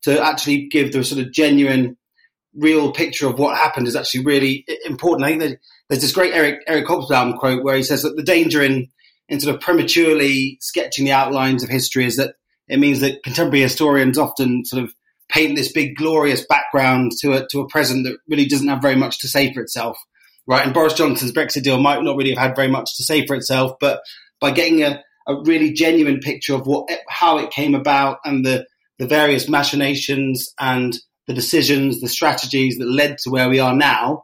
to 0.04 0.24
actually 0.24 0.68
give 0.70 0.94
the 0.94 1.04
sort 1.04 1.20
of 1.20 1.34
genuine, 1.34 1.98
real 2.56 2.92
picture 2.92 3.28
of 3.28 3.40
what 3.40 3.58
happened 3.58 3.88
is 3.88 3.96
actually 3.96 4.24
really 4.26 4.66
important. 4.86 5.26
I 5.26 5.38
think 5.38 5.60
there's 5.90 6.02
this 6.02 6.14
great 6.14 6.34
Eric 6.34 6.62
Eric 6.68 6.86
Hobsbawm 6.86 7.38
quote 7.40 7.64
where 7.64 7.76
he 7.76 7.84
says 7.84 8.04
that 8.04 8.16
the 8.16 8.24
danger 8.24 8.62
in 8.62 8.88
in 9.28 9.40
sort 9.40 9.56
of 9.56 9.62
prematurely 9.62 10.58
sketching 10.62 11.06
the 11.06 11.14
outlines 11.14 11.64
of 11.64 11.70
history 11.70 12.06
is 12.06 12.18
that 12.18 12.36
it 12.68 12.80
means 12.80 13.00
that 13.00 13.24
contemporary 13.24 13.62
historians 13.62 14.20
often 14.20 14.64
sort 14.66 14.84
of 14.84 14.94
paint 15.30 15.56
this 15.56 15.72
big 15.72 15.96
glorious 15.96 16.46
background 16.46 17.12
to 17.22 17.34
a 17.34 17.48
to 17.48 17.62
a 17.62 17.68
present 17.68 18.06
that 18.06 18.18
really 18.30 18.46
doesn't 18.46 18.68
have 18.68 18.82
very 18.82 18.96
much 18.96 19.20
to 19.20 19.28
say 19.28 19.52
for 19.52 19.62
itself 19.62 19.98
right? 20.47 20.65
And 20.65 20.73
Boris 20.73 20.93
Johnson's 20.93 21.32
Brexit 21.32 21.63
deal 21.63 21.82
might 21.82 22.01
not 22.04 22.17
really 22.17 22.32
have 22.32 22.47
had 22.49 22.56
very 22.56 22.67
much 22.67 22.97
to 22.97 23.04
say 23.04 23.25
for 23.25 23.36
itself, 23.36 23.73
but 23.80 24.01
by 24.39 24.51
getting 24.51 24.84
a, 24.84 25.01
a 25.27 25.41
really 25.43 25.71
genuine 25.71 26.19
picture 26.19 26.56
of 26.56 26.65
what 26.65 26.89
how 27.08 27.38
it 27.38 27.51
came 27.51 27.75
about 27.75 28.19
and 28.25 28.45
the 28.45 28.65
the 28.99 29.08
various 29.08 29.49
machinations 29.49 30.54
and 30.60 30.97
the 31.27 31.34
decisions, 31.34 32.01
the 32.01 32.08
strategies 32.08 32.77
that 32.77 32.88
led 32.88 33.17
to 33.19 33.30
where 33.30 33.49
we 33.49 33.60
are 33.60 33.75
now, 33.75 34.23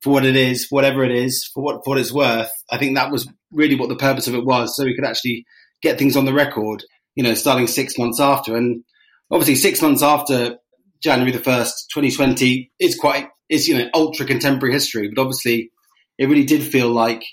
for 0.00 0.12
what 0.12 0.24
it 0.24 0.36
is, 0.36 0.66
whatever 0.70 1.04
it 1.04 1.12
is, 1.12 1.48
for 1.52 1.62
what 1.62 1.84
for 1.84 1.90
what 1.90 1.98
it's 1.98 2.12
worth. 2.12 2.50
I 2.70 2.78
think 2.78 2.96
that 2.96 3.10
was 3.10 3.28
really 3.52 3.76
what 3.76 3.88
the 3.88 3.96
purpose 3.96 4.28
of 4.28 4.34
it 4.34 4.44
was, 4.44 4.76
so 4.76 4.84
we 4.84 4.94
could 4.94 5.04
actually 5.04 5.44
get 5.82 5.98
things 5.98 6.16
on 6.16 6.24
the 6.24 6.32
record. 6.32 6.84
You 7.14 7.22
know, 7.22 7.34
starting 7.34 7.66
six 7.66 7.98
months 7.98 8.20
after, 8.20 8.56
and 8.56 8.84
obviously 9.30 9.54
six 9.56 9.80
months 9.82 10.02
after 10.02 10.58
January 11.02 11.32
the 11.32 11.42
first, 11.42 11.90
twenty 11.92 12.10
twenty, 12.10 12.70
is 12.78 12.96
quite 12.96 13.28
is 13.48 13.68
you 13.68 13.78
know 13.78 13.88
ultra 13.94 14.26
contemporary 14.26 14.72
history, 14.72 15.08
but 15.08 15.20
obviously 15.20 15.70
it 16.18 16.28
really 16.28 16.44
did 16.44 16.62
feel 16.62 16.88
like 16.88 17.24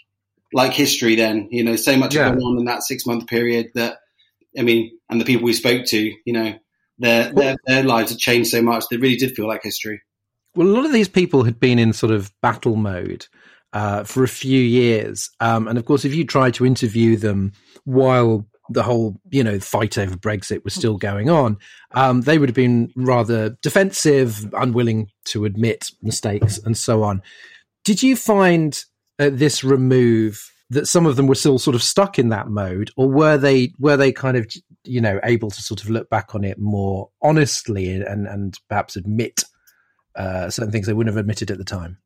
like 0.54 0.74
history 0.74 1.16
then. 1.16 1.48
You 1.52 1.64
know, 1.64 1.76
so 1.76 1.98
much 1.98 2.16
yeah. 2.16 2.30
going 2.30 2.42
on 2.42 2.60
in 2.60 2.66
that 2.66 2.84
six 2.84 3.06
month 3.06 3.28
period 3.28 3.72
that 3.76 3.98
I 4.58 4.62
mean, 4.62 4.98
and 5.10 5.20
the 5.20 5.26
people 5.26 5.46
we 5.46 5.54
spoke 5.54 5.86
to, 5.88 6.00
you 6.26 6.34
know, 6.34 6.54
their 7.00 7.32
their 7.34 7.56
their 7.66 7.84
lives 7.84 8.12
had 8.12 8.20
changed 8.20 8.50
so 8.50 8.62
much. 8.62 8.86
They 8.90 8.98
really 8.98 9.18
did 9.18 9.36
feel 9.36 9.48
like 9.48 9.64
history. 9.64 10.02
Well, 10.56 10.68
a 10.68 10.70
lot 10.70 10.86
of 10.86 10.94
these 10.94 11.10
people 11.10 11.44
had 11.44 11.60
been 11.60 11.80
in 11.80 11.94
sort 11.94 12.12
of 12.12 12.32
battle 12.42 12.76
mode 12.76 13.26
uh, 13.74 14.04
for 14.04 14.24
a 14.24 14.28
few 14.28 14.60
years, 14.60 15.32
um, 15.40 15.68
and 15.68 15.78
of 15.78 15.86
course, 15.86 16.06
if 16.06 16.14
you 16.14 16.26
try 16.26 16.52
to 16.52 16.66
interview 16.66 17.18
them 17.18 17.54
while 17.86 18.46
the 18.70 18.84
whole, 18.84 19.20
you 19.30 19.44
know, 19.44 19.60
fight 19.60 19.98
over 19.98 20.16
Brexit 20.16 20.64
was 20.64 20.74
still 20.74 20.98
going 20.98 21.30
on, 21.30 21.58
um, 21.92 22.22
they 22.22 22.38
would 22.38 22.50
have 22.50 22.56
been 22.56 22.92
rather 22.96 23.58
defensive, 23.62 24.54
unwilling 24.54 25.10
to 25.26 25.46
admit 25.46 25.92
mistakes, 26.02 26.60
and 26.60 26.78
so 26.78 27.04
on. 27.04 27.22
Did 27.84 28.02
you 28.02 28.16
find 28.16 28.82
uh, 29.20 29.30
this 29.32 29.64
remove 29.64 30.50
that 30.70 30.88
some 30.88 31.06
of 31.06 31.16
them 31.16 31.28
were 31.28 31.36
still 31.36 31.60
sort 31.60 31.76
of 31.76 31.84
stuck 31.84 32.18
in 32.18 32.30
that 32.30 32.50
mode, 32.50 32.92
or 32.96 33.10
were 33.10 33.38
they 33.38 33.74
were 33.80 33.98
they 33.98 34.12
kind 34.12 34.38
of 34.38 34.48
you 34.84 35.02
know 35.02 35.20
able 35.24 35.50
to 35.50 35.62
sort 35.62 35.84
of 35.84 35.90
look 35.90 36.10
back 36.10 36.36
on 36.36 36.44
it 36.44 36.60
more 36.60 37.10
honestly 37.22 37.94
and 37.94 38.28
and 38.28 38.60
perhaps 38.70 38.96
admit 38.96 39.44
uh, 40.16 40.50
certain 40.50 40.72
things 40.72 40.88
they 40.88 40.94
wouldn't 40.94 41.14
have 41.14 41.20
admitted 41.20 41.52
at 41.52 41.58
the 41.58 41.64
time? 41.64 41.98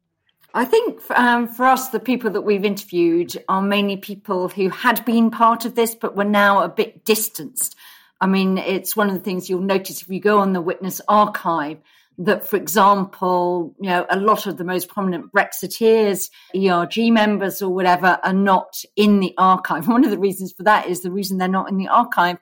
I 0.53 0.65
think 0.65 1.01
um, 1.11 1.47
for 1.47 1.65
us, 1.65 1.89
the 1.89 1.99
people 1.99 2.31
that 2.31 2.41
we've 2.41 2.65
interviewed 2.65 3.43
are 3.47 3.61
mainly 3.61 3.97
people 3.97 4.49
who 4.49 4.69
had 4.69 5.03
been 5.05 5.29
part 5.29 5.65
of 5.65 5.75
this, 5.75 5.93
but 5.93 6.15
were 6.15 6.23
now 6.23 6.63
a 6.63 6.69
bit 6.69 7.05
distanced. 7.05 7.75
I 8.19 8.27
mean, 8.27 8.57
it's 8.57 8.95
one 8.95 9.09
of 9.09 9.13
the 9.13 9.21
things 9.21 9.49
you'll 9.49 9.61
notice 9.61 10.01
if 10.01 10.09
you 10.09 10.19
go 10.19 10.39
on 10.39 10.53
the 10.53 10.61
witness 10.61 11.01
archive 11.07 11.77
that, 12.19 12.47
for 12.47 12.55
example, 12.55 13.75
you 13.79 13.89
know, 13.89 14.05
a 14.09 14.19
lot 14.19 14.47
of 14.47 14.57
the 14.57 14.63
most 14.63 14.89
prominent 14.89 15.31
Brexiteers, 15.31 16.29
ERG 16.55 17.13
members 17.13 17.61
or 17.61 17.69
whatever 17.69 18.17
are 18.23 18.33
not 18.33 18.81
in 18.95 19.19
the 19.19 19.35
archive. 19.37 19.87
One 19.87 20.03
of 20.03 20.11
the 20.11 20.17
reasons 20.17 20.51
for 20.51 20.63
that 20.63 20.87
is 20.87 21.01
the 21.01 21.11
reason 21.11 21.37
they're 21.37 21.47
not 21.47 21.69
in 21.69 21.77
the 21.77 21.87
archive 21.87 22.37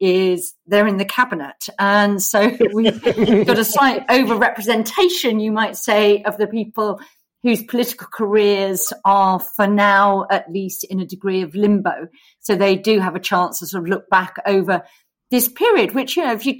is 0.00 0.54
they're 0.66 0.86
in 0.86 0.96
the 0.96 1.04
cabinet. 1.04 1.68
And 1.78 2.20
so 2.22 2.56
we've 2.72 3.00
got 3.02 3.58
a 3.58 3.64
slight 3.64 4.04
over 4.08 4.34
representation, 4.34 5.38
you 5.38 5.52
might 5.52 5.76
say, 5.76 6.22
of 6.22 6.38
the 6.38 6.46
people 6.46 7.00
whose 7.42 7.62
political 7.62 8.08
careers 8.12 8.92
are, 9.04 9.40
for 9.40 9.66
now 9.66 10.26
at 10.30 10.50
least, 10.52 10.84
in 10.84 11.00
a 11.00 11.06
degree 11.06 11.42
of 11.42 11.54
limbo. 11.54 12.08
So 12.40 12.54
they 12.54 12.76
do 12.76 13.00
have 13.00 13.16
a 13.16 13.20
chance 13.20 13.58
to 13.58 13.66
sort 13.66 13.84
of 13.84 13.88
look 13.88 14.08
back 14.10 14.36
over 14.46 14.82
this 15.30 15.48
period, 15.48 15.94
which, 15.94 16.16
you 16.16 16.24
know, 16.24 16.32
if 16.32 16.44
you 16.44 16.58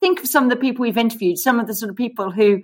think 0.00 0.20
of 0.20 0.28
some 0.28 0.44
of 0.44 0.50
the 0.50 0.56
people 0.56 0.82
we've 0.82 0.98
interviewed, 0.98 1.38
some 1.38 1.58
of 1.58 1.66
the 1.66 1.74
sort 1.74 1.90
of 1.90 1.96
people 1.96 2.30
who, 2.30 2.44
you 2.44 2.62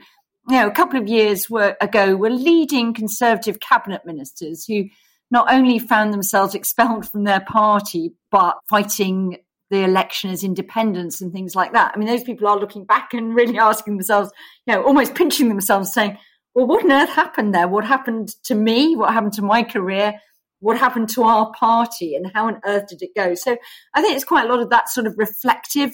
know, 0.48 0.66
a 0.66 0.72
couple 0.72 1.00
of 1.00 1.08
years 1.08 1.48
were, 1.50 1.76
ago 1.80 2.16
were 2.16 2.30
leading 2.30 2.94
conservative 2.94 3.58
cabinet 3.58 4.02
ministers 4.04 4.64
who 4.64 4.84
not 5.30 5.52
only 5.52 5.78
found 5.78 6.12
themselves 6.12 6.54
expelled 6.54 7.08
from 7.08 7.24
their 7.24 7.40
party, 7.40 8.12
but 8.30 8.58
fighting 8.68 9.38
the 9.70 9.84
election 9.84 10.30
as 10.30 10.44
independents 10.44 11.20
and 11.20 11.32
things 11.32 11.54
like 11.54 11.72
that. 11.72 11.92
I 11.94 11.98
mean, 11.98 12.08
those 12.08 12.22
people 12.22 12.48
are 12.48 12.58
looking 12.58 12.84
back 12.84 13.12
and 13.12 13.34
really 13.34 13.58
asking 13.58 13.96
themselves, 13.96 14.30
you 14.66 14.74
know, 14.74 14.82
almost 14.82 15.14
pinching 15.14 15.48
themselves, 15.48 15.92
saying, 15.92 16.18
well, 16.58 16.66
what 16.66 16.84
on 16.84 16.90
earth 16.90 17.10
happened 17.10 17.54
there? 17.54 17.68
What 17.68 17.84
happened 17.84 18.34
to 18.42 18.54
me? 18.56 18.96
What 18.96 19.12
happened 19.12 19.34
to 19.34 19.42
my 19.42 19.62
career? 19.62 20.14
What 20.58 20.76
happened 20.76 21.08
to 21.10 21.22
our 21.22 21.52
party? 21.52 22.16
And 22.16 22.32
how 22.34 22.48
on 22.48 22.60
earth 22.66 22.88
did 22.88 23.00
it 23.00 23.10
go? 23.14 23.36
So 23.36 23.56
I 23.94 24.02
think 24.02 24.16
it's 24.16 24.24
quite 24.24 24.44
a 24.44 24.52
lot 24.52 24.60
of 24.60 24.68
that 24.70 24.88
sort 24.88 25.06
of 25.06 25.14
reflective 25.16 25.92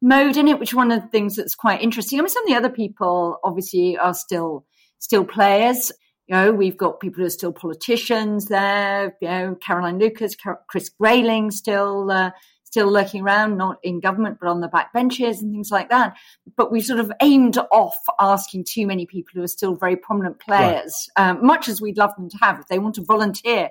mode 0.00 0.36
in 0.36 0.46
it, 0.46 0.60
which 0.60 0.70
is 0.70 0.76
one 0.76 0.92
of 0.92 1.02
the 1.02 1.08
things 1.08 1.34
that's 1.34 1.56
quite 1.56 1.82
interesting. 1.82 2.20
I 2.20 2.22
mean, 2.22 2.28
some 2.28 2.44
of 2.44 2.48
the 2.48 2.54
other 2.54 2.70
people 2.70 3.40
obviously 3.42 3.98
are 3.98 4.14
still 4.14 4.64
still 5.00 5.24
players. 5.24 5.90
You 6.28 6.36
know, 6.36 6.52
we've 6.52 6.78
got 6.78 7.00
people 7.00 7.22
who 7.22 7.26
are 7.26 7.30
still 7.30 7.52
politicians 7.52 8.46
there. 8.46 9.16
You 9.20 9.28
know, 9.28 9.56
Caroline 9.56 9.98
Lucas, 9.98 10.36
Chris 10.68 10.90
Grayling, 10.90 11.50
still 11.50 12.08
uh, 12.12 12.30
still 12.74 12.90
lurking 12.90 13.22
around, 13.22 13.56
not 13.56 13.78
in 13.84 14.00
government, 14.00 14.36
but 14.40 14.48
on 14.48 14.60
the 14.60 14.66
back 14.66 14.92
benches 14.92 15.40
and 15.40 15.52
things 15.52 15.70
like 15.70 15.90
that. 15.90 16.16
But 16.56 16.72
we 16.72 16.80
sort 16.80 16.98
of 16.98 17.12
aimed 17.22 17.56
off 17.70 17.94
asking 18.18 18.64
too 18.64 18.84
many 18.84 19.06
people 19.06 19.30
who 19.32 19.44
are 19.44 19.48
still 19.48 19.76
very 19.76 19.94
prominent 19.94 20.40
players, 20.40 21.08
right. 21.16 21.30
um, 21.30 21.46
much 21.46 21.68
as 21.68 21.80
we'd 21.80 21.96
love 21.96 22.10
them 22.16 22.28
to 22.28 22.36
have. 22.38 22.58
If 22.58 22.66
they 22.66 22.80
want 22.80 22.96
to 22.96 23.04
volunteer 23.04 23.68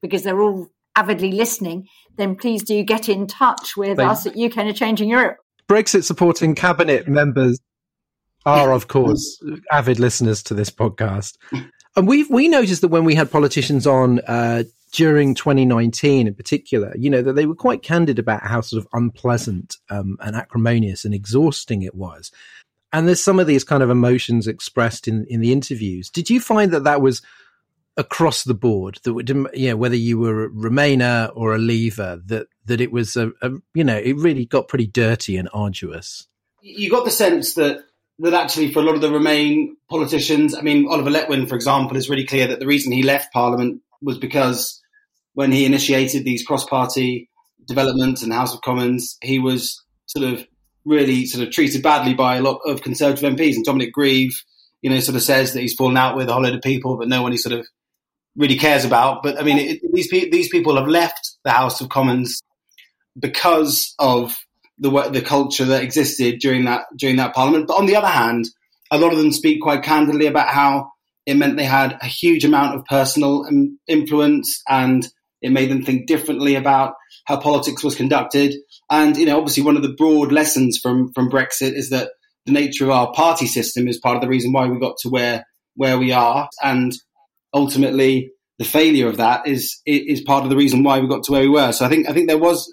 because 0.00 0.22
they're 0.22 0.40
all 0.40 0.70
avidly 0.96 1.32
listening, 1.32 1.86
then 2.16 2.34
please 2.34 2.62
do 2.62 2.82
get 2.82 3.10
in 3.10 3.26
touch 3.26 3.76
with 3.76 3.98
us 3.98 4.24
at 4.24 4.38
UK 4.38 4.56
and 4.56 4.74
Changing 4.74 5.10
Europe. 5.10 5.36
Brexit 5.68 6.04
supporting 6.04 6.54
cabinet 6.54 7.06
members 7.06 7.60
are, 8.46 8.72
of 8.72 8.88
course, 8.88 9.38
avid 9.70 9.98
listeners 9.98 10.42
to 10.44 10.54
this 10.54 10.70
podcast. 10.70 11.36
And 11.94 12.08
we 12.08 12.24
we 12.24 12.48
noticed 12.48 12.80
that 12.80 12.88
when 12.88 13.04
we 13.04 13.14
had 13.14 13.30
politicians 13.30 13.86
on 13.86 14.20
uh, 14.20 14.64
during 14.96 15.34
2019 15.34 16.26
in 16.26 16.34
particular, 16.34 16.94
you 16.98 17.10
know, 17.10 17.20
that 17.20 17.34
they 17.34 17.44
were 17.44 17.54
quite 17.54 17.82
candid 17.82 18.18
about 18.18 18.42
how 18.42 18.62
sort 18.62 18.82
of 18.82 18.88
unpleasant 18.94 19.76
um, 19.90 20.16
and 20.20 20.34
acrimonious 20.34 21.04
and 21.04 21.12
exhausting 21.12 21.82
it 21.82 21.94
was. 21.94 22.32
And 22.94 23.06
there's 23.06 23.22
some 23.22 23.38
of 23.38 23.46
these 23.46 23.62
kind 23.62 23.82
of 23.82 23.90
emotions 23.90 24.48
expressed 24.48 25.06
in, 25.06 25.26
in 25.26 25.40
the 25.40 25.52
interviews. 25.52 26.08
Did 26.08 26.30
you 26.30 26.40
find 26.40 26.70
that 26.70 26.84
that 26.84 27.02
was 27.02 27.20
across 27.98 28.44
the 28.44 28.54
board 28.54 28.98
that 29.02 29.12
would, 29.12 29.28
you 29.28 29.68
know, 29.68 29.76
whether 29.76 29.96
you 29.96 30.18
were 30.18 30.44
a 30.44 30.48
Remainer 30.48 31.30
or 31.34 31.54
a 31.54 31.58
Leaver, 31.58 32.22
that, 32.24 32.46
that 32.64 32.80
it 32.80 32.90
was 32.90 33.16
a, 33.16 33.32
a, 33.42 33.50
you 33.74 33.84
know, 33.84 33.98
it 33.98 34.16
really 34.16 34.46
got 34.46 34.68
pretty 34.68 34.86
dirty 34.86 35.36
and 35.36 35.50
arduous? 35.52 36.26
You 36.62 36.88
got 36.88 37.04
the 37.04 37.10
sense 37.10 37.52
that 37.54 37.84
that 38.20 38.32
actually 38.32 38.72
for 38.72 38.78
a 38.78 38.82
lot 38.82 38.94
of 38.94 39.02
the 39.02 39.12
Remain 39.12 39.76
politicians, 39.90 40.54
I 40.54 40.62
mean, 40.62 40.88
Oliver 40.88 41.10
Letwin, 41.10 41.46
for 41.46 41.54
example, 41.54 41.98
is 41.98 42.08
really 42.08 42.24
clear 42.24 42.46
that 42.46 42.60
the 42.60 42.66
reason 42.66 42.92
he 42.92 43.02
left 43.02 43.30
Parliament 43.34 43.82
was 44.00 44.16
because 44.16 44.82
when 45.36 45.52
he 45.52 45.66
initiated 45.66 46.24
these 46.24 46.42
cross-party 46.42 47.28
developments 47.66 48.22
in 48.22 48.30
the 48.30 48.34
House 48.34 48.54
of 48.54 48.62
Commons, 48.62 49.18
he 49.22 49.38
was 49.38 49.84
sort 50.06 50.24
of 50.24 50.46
really 50.86 51.26
sort 51.26 51.46
of 51.46 51.52
treated 51.52 51.82
badly 51.82 52.14
by 52.14 52.36
a 52.36 52.40
lot 52.40 52.58
of 52.64 52.80
Conservative 52.80 53.34
MPs. 53.34 53.54
And 53.56 53.64
Dominic 53.64 53.92
Grieve, 53.92 54.32
you 54.80 54.88
know, 54.88 54.98
sort 54.98 55.14
of 55.14 55.22
says 55.22 55.52
that 55.52 55.60
he's 55.60 55.74
fallen 55.74 55.98
out 55.98 56.16
with 56.16 56.30
a 56.30 56.32
whole 56.32 56.42
load 56.42 56.54
of 56.54 56.62
people, 56.62 56.96
but 56.96 57.08
no 57.08 57.20
one 57.20 57.32
he 57.32 57.38
sort 57.38 57.54
of 57.54 57.66
really 58.34 58.56
cares 58.56 58.86
about. 58.86 59.22
But 59.22 59.38
I 59.38 59.42
mean, 59.42 59.58
it, 59.58 59.80
these 59.92 60.08
these 60.08 60.48
people 60.48 60.76
have 60.76 60.88
left 60.88 61.36
the 61.44 61.50
House 61.50 61.82
of 61.82 61.90
Commons 61.90 62.40
because 63.20 63.94
of 63.98 64.34
the 64.78 64.90
the 65.10 65.20
culture 65.20 65.66
that 65.66 65.82
existed 65.82 66.38
during 66.40 66.64
that 66.64 66.84
during 66.96 67.16
that 67.16 67.34
Parliament. 67.34 67.66
But 67.66 67.76
on 67.76 67.84
the 67.84 67.96
other 67.96 68.06
hand, 68.06 68.48
a 68.90 68.96
lot 68.96 69.12
of 69.12 69.18
them 69.18 69.32
speak 69.32 69.60
quite 69.60 69.82
candidly 69.82 70.28
about 70.28 70.48
how 70.48 70.92
it 71.26 71.36
meant 71.36 71.58
they 71.58 71.64
had 71.64 71.98
a 72.00 72.06
huge 72.06 72.46
amount 72.46 72.74
of 72.74 72.86
personal 72.86 73.44
um, 73.44 73.78
influence 73.86 74.62
and 74.66 75.06
it 75.42 75.52
made 75.52 75.70
them 75.70 75.84
think 75.84 76.06
differently 76.06 76.54
about 76.54 76.94
how 77.26 77.38
politics 77.38 77.84
was 77.84 77.94
conducted. 77.94 78.54
And, 78.90 79.16
you 79.16 79.26
know, 79.26 79.38
obviously 79.38 79.62
one 79.62 79.76
of 79.76 79.82
the 79.82 79.94
broad 79.96 80.32
lessons 80.32 80.78
from, 80.82 81.12
from 81.14 81.30
Brexit 81.30 81.74
is 81.74 81.90
that 81.90 82.10
the 82.46 82.52
nature 82.52 82.84
of 82.84 82.90
our 82.90 83.12
party 83.12 83.46
system 83.46 83.88
is 83.88 83.98
part 83.98 84.16
of 84.16 84.22
the 84.22 84.28
reason 84.28 84.52
why 84.52 84.66
we 84.66 84.78
got 84.78 84.96
to 84.98 85.08
where, 85.08 85.44
where 85.74 85.98
we 85.98 86.12
are. 86.12 86.48
And 86.62 86.92
ultimately 87.52 88.30
the 88.58 88.64
failure 88.64 89.08
of 89.08 89.18
that 89.18 89.46
is, 89.46 89.80
is 89.84 90.22
part 90.22 90.44
of 90.44 90.50
the 90.50 90.56
reason 90.56 90.82
why 90.82 91.00
we 91.00 91.08
got 91.08 91.24
to 91.24 91.32
where 91.32 91.42
we 91.42 91.48
were. 91.48 91.72
So 91.72 91.84
I 91.84 91.88
think, 91.88 92.08
I 92.08 92.12
think 92.12 92.28
there 92.28 92.38
was 92.38 92.72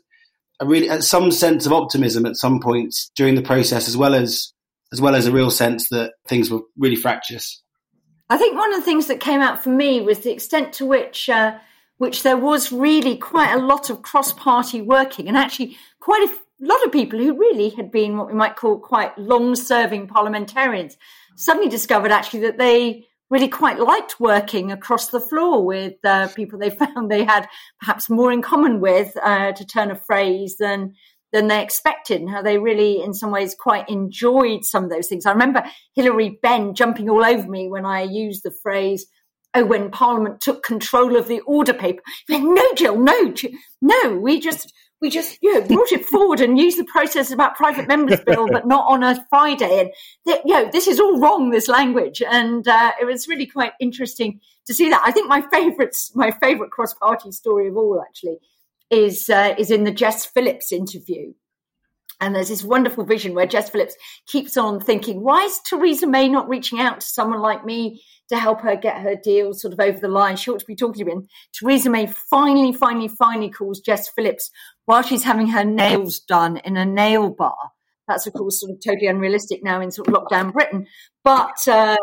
a 0.61 0.65
really, 0.65 1.01
some 1.01 1.31
sense 1.31 1.65
of 1.65 1.73
optimism 1.73 2.25
at 2.25 2.37
some 2.37 2.61
points 2.61 3.11
during 3.15 3.35
the 3.35 3.41
process, 3.41 3.87
as 3.87 3.97
well 3.97 4.13
as, 4.13 4.53
as 4.93 5.01
well 5.01 5.15
as 5.15 5.25
a 5.25 5.31
real 5.31 5.51
sense 5.51 5.89
that 5.89 6.13
things 6.29 6.49
were 6.49 6.61
really 6.77 6.95
fractious. 6.95 7.61
I 8.29 8.37
think 8.37 8.55
one 8.55 8.73
of 8.73 8.79
the 8.79 8.85
things 8.85 9.07
that 9.07 9.19
came 9.19 9.41
out 9.41 9.63
for 9.63 9.69
me 9.69 9.99
was 10.01 10.19
the 10.19 10.31
extent 10.31 10.73
to 10.73 10.85
which, 10.85 11.27
uh, 11.29 11.57
which 11.97 12.23
there 12.23 12.37
was 12.37 12.71
really 12.71 13.17
quite 13.17 13.53
a 13.53 13.59
lot 13.59 13.89
of 13.89 14.01
cross-party 14.01 14.81
working, 14.81 15.27
and 15.27 15.37
actually 15.37 15.77
quite 15.99 16.27
a 16.27 16.65
lot 16.65 16.83
of 16.85 16.91
people 16.91 17.19
who 17.19 17.37
really 17.37 17.69
had 17.69 17.91
been 17.91 18.17
what 18.17 18.27
we 18.27 18.33
might 18.33 18.55
call 18.55 18.79
quite 18.79 19.17
long-serving 19.17 20.07
parliamentarians 20.07 20.97
suddenly 21.35 21.69
discovered 21.69 22.11
actually 22.11 22.41
that 22.41 22.57
they 22.57 23.05
really 23.29 23.47
quite 23.47 23.79
liked 23.79 24.19
working 24.19 24.71
across 24.71 25.07
the 25.07 25.19
floor 25.19 25.65
with 25.65 25.93
uh, 26.03 26.27
people 26.29 26.59
they 26.59 26.69
found 26.95 27.09
they 27.09 27.23
had 27.23 27.47
perhaps 27.79 28.09
more 28.09 28.31
in 28.31 28.41
common 28.41 28.79
with, 28.79 29.17
uh, 29.23 29.51
to 29.53 29.65
turn 29.65 29.91
a 29.91 29.95
phrase, 29.95 30.57
than 30.57 30.93
than 31.31 31.47
they 31.47 31.63
expected, 31.63 32.21
and 32.21 32.29
how 32.29 32.43
they 32.43 32.59
really, 32.59 33.01
in 33.01 33.11
some 33.11 33.31
ways, 33.31 33.55
quite 33.59 33.89
enjoyed 33.89 34.63
some 34.63 34.83
of 34.83 34.91
those 34.91 35.07
things. 35.07 35.25
I 35.25 35.31
remember 35.31 35.63
Hilary 35.95 36.37
Benn 36.43 36.75
jumping 36.75 37.09
all 37.09 37.25
over 37.25 37.49
me 37.49 37.67
when 37.67 37.87
I 37.87 38.03
used 38.03 38.43
the 38.43 38.51
phrase, 38.51 39.07
oh, 39.55 39.65
when 39.65 39.91
Parliament 39.91 40.41
took 40.41 40.63
control 40.63 41.15
of 41.15 41.27
the 41.27 41.41
order 41.41 41.73
paper. 41.73 42.01
Went, 42.29 42.43
no, 42.45 42.73
Jill, 42.75 42.99
no, 42.99 43.31
Jill, 43.31 43.51
no, 43.81 44.17
we 44.17 44.39
just, 44.39 44.73
we 45.01 45.09
just, 45.09 45.37
you 45.41 45.53
know, 45.53 45.67
brought 45.67 45.91
it 45.91 46.05
forward 46.05 46.41
and 46.41 46.57
used 46.57 46.79
the 46.79 46.85
process 46.85 47.31
about 47.31 47.55
private 47.55 47.87
members 47.87 48.19
bill, 48.25 48.47
but 48.47 48.67
not 48.67 48.85
on 48.87 49.03
a 49.03 49.25
Friday. 49.29 49.79
And, 49.79 49.89
th- 50.27 50.41
you 50.45 50.53
know, 50.53 50.69
this 50.71 50.87
is 50.87 50.99
all 50.99 51.19
wrong, 51.19 51.49
this 51.49 51.67
language. 51.67 52.21
And 52.21 52.67
uh, 52.67 52.91
it 52.99 53.05
was 53.05 53.27
really 53.27 53.45
quite 53.45 53.73
interesting 53.79 54.39
to 54.65 54.73
see 54.73 54.89
that. 54.89 55.03
I 55.05 55.11
think 55.11 55.27
my 55.27 55.41
favourite, 55.51 55.95
my 56.15 56.31
favourite 56.31 56.71
cross-party 56.71 57.31
story 57.31 57.67
of 57.67 57.77
all, 57.77 58.01
actually, 58.07 58.37
is 58.89 59.29
uh, 59.29 59.55
is 59.57 59.71
in 59.71 59.85
the 59.85 59.91
Jess 59.91 60.25
Phillips 60.25 60.71
interview. 60.71 61.33
And 62.23 62.33
there's 62.33 62.47
this 62.47 62.63
wonderful 62.63 63.03
vision 63.03 63.35
where 63.35 63.45
Jess 63.45 63.69
Phillips 63.69 63.97
keeps 64.27 64.55
on 64.55 64.79
thinking, 64.79 65.21
why 65.21 65.43
is 65.43 65.59
Theresa 65.59 66.07
May 66.07 66.29
not 66.29 66.47
reaching 66.47 66.79
out 66.79 67.01
to 67.01 67.05
someone 67.05 67.41
like 67.41 67.65
me 67.65 68.01
to 68.29 68.37
help 68.37 68.61
her 68.61 68.77
get 68.77 69.01
her 69.01 69.13
deal 69.21 69.51
sort 69.53 69.73
of 69.73 69.81
over 69.81 69.99
the 69.99 70.07
line? 70.07 70.37
She 70.37 70.49
ought 70.49 70.61
to 70.61 70.65
be 70.65 70.73
talking 70.73 71.05
to 71.05 71.11
him. 71.11 71.27
Theresa 71.53 71.89
May 71.89 72.07
finally, 72.07 72.71
finally, 72.71 73.09
finally 73.09 73.49
calls 73.49 73.81
Jess 73.81 74.07
Phillips 74.07 74.51
while 74.85 75.01
she's 75.01 75.23
having 75.23 75.47
her 75.47 75.65
nails 75.65 76.21
done 76.21 76.55
in 76.63 76.77
a 76.77 76.85
nail 76.85 77.29
bar. 77.29 77.71
That's, 78.07 78.25
of 78.25 78.31
course, 78.31 78.61
sort 78.61 78.71
of 78.71 78.79
totally 78.81 79.07
unrealistic 79.07 79.61
now 79.61 79.81
in 79.81 79.91
sort 79.91 80.07
of 80.07 80.13
lockdown 80.13 80.53
Britain. 80.53 80.87
But 81.25 81.67
uh, 81.67 81.97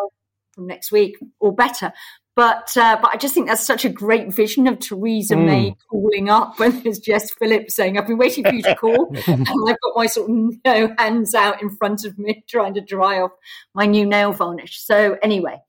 from 0.53 0.67
next 0.67 0.93
week 0.93 1.17
or 1.39 1.55
better. 1.55 1.93
But 2.41 2.75
uh, 2.75 2.97
but 3.03 3.11
I 3.13 3.19
just 3.19 3.35
think 3.35 3.49
that's 3.49 3.67
such 3.67 3.85
a 3.85 3.91
great 3.91 4.33
vision 4.33 4.67
of 4.67 4.79
Theresa 4.79 5.35
mm. 5.35 5.45
May 5.45 5.77
calling 5.91 6.31
up 6.31 6.59
when 6.59 6.81
there's 6.81 6.99
Jess 6.99 7.31
Phillips 7.33 7.77
saying, 7.77 7.99
"I've 7.99 8.07
been 8.07 8.17
waiting 8.17 8.45
for 8.45 8.55
you 8.55 8.63
to 8.63 8.75
call," 8.77 9.15
and 9.27 9.47
I've 9.47 9.77
got 9.79 9.93
my 9.95 10.07
sort 10.07 10.31
of 10.31 10.37
you 10.39 10.61
know, 10.65 10.95
hands 10.97 11.35
out 11.35 11.61
in 11.61 11.69
front 11.69 12.07
of 12.07 12.19
me 12.19 12.43
trying 12.49 12.73
to 12.73 12.81
dry 12.81 13.21
off 13.21 13.33
my 13.75 13.85
new 13.85 14.07
nail 14.07 14.33
varnish. 14.33 14.81
So 14.81 15.19
anyway, 15.23 15.61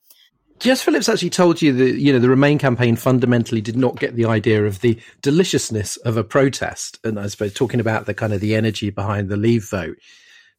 Jess 0.60 0.82
Phillips 0.82 1.10
actually 1.10 1.32
told 1.32 1.62
you 1.62 1.74
that 1.74 1.98
you 1.98 2.14
know 2.14 2.20
the 2.20 2.30
Remain 2.30 2.58
campaign 2.58 2.96
fundamentally 2.96 3.60
did 3.60 3.76
not 3.76 4.00
get 4.00 4.16
the 4.16 4.24
idea 4.24 4.66
of 4.66 4.80
the 4.80 4.98
deliciousness 5.22 5.98
of 5.98 6.16
a 6.16 6.24
protest, 6.24 7.00
and 7.04 7.20
I 7.20 7.28
suppose 7.28 7.54
talking 7.54 7.82
about 7.82 8.06
the 8.06 8.14
kind 8.14 8.32
of 8.32 8.40
the 8.40 8.56
energy 8.56 8.92
behind 8.92 9.28
the 9.28 9.36
Leave 9.36 9.70
vote. 9.70 9.98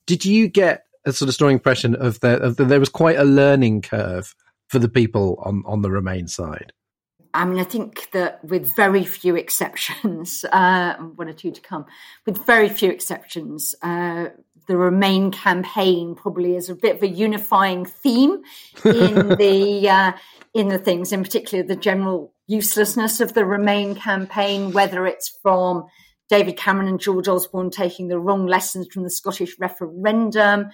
Did 0.04 0.26
you 0.26 0.48
get 0.48 0.84
a 1.06 1.12
sort 1.14 1.30
of 1.30 1.34
strong 1.34 1.52
impression 1.52 1.94
of 1.94 2.20
that? 2.20 2.42
Of 2.42 2.56
the, 2.56 2.66
there 2.66 2.80
was 2.80 2.90
quite 2.90 3.16
a 3.16 3.24
learning 3.24 3.80
curve 3.80 4.34
for 4.72 4.78
the 4.78 4.88
people 4.88 5.38
on, 5.44 5.62
on 5.66 5.82
the 5.82 5.90
Remain 5.90 6.26
side? 6.26 6.72
I 7.34 7.44
mean, 7.44 7.60
I 7.60 7.64
think 7.64 8.10
that 8.12 8.42
with 8.42 8.74
very 8.74 9.04
few 9.04 9.36
exceptions, 9.36 10.44
uh, 10.52 10.94
one 10.94 11.28
or 11.28 11.34
two 11.34 11.52
to 11.52 11.60
come, 11.60 11.84
with 12.26 12.44
very 12.46 12.70
few 12.70 12.90
exceptions, 12.90 13.74
uh, 13.82 14.28
the 14.68 14.76
Remain 14.76 15.30
campaign 15.30 16.14
probably 16.14 16.56
is 16.56 16.70
a 16.70 16.74
bit 16.74 16.96
of 16.96 17.02
a 17.02 17.08
unifying 17.08 17.84
theme 17.84 18.42
in 18.84 19.28
the 19.38 19.88
uh, 19.88 20.12
in 20.54 20.68
the 20.68 20.78
things, 20.78 21.12
in 21.12 21.22
particular 21.22 21.62
the 21.62 21.76
general 21.76 22.32
uselessness 22.46 23.20
of 23.20 23.34
the 23.34 23.44
Remain 23.44 23.94
campaign, 23.94 24.72
whether 24.72 25.06
it's 25.06 25.38
from 25.42 25.84
David 26.30 26.56
Cameron 26.56 26.88
and 26.88 27.00
George 27.00 27.28
Osborne 27.28 27.70
taking 27.70 28.08
the 28.08 28.18
wrong 28.18 28.46
lessons 28.46 28.88
from 28.90 29.02
the 29.02 29.10
Scottish 29.10 29.56
referendum, 29.58 30.70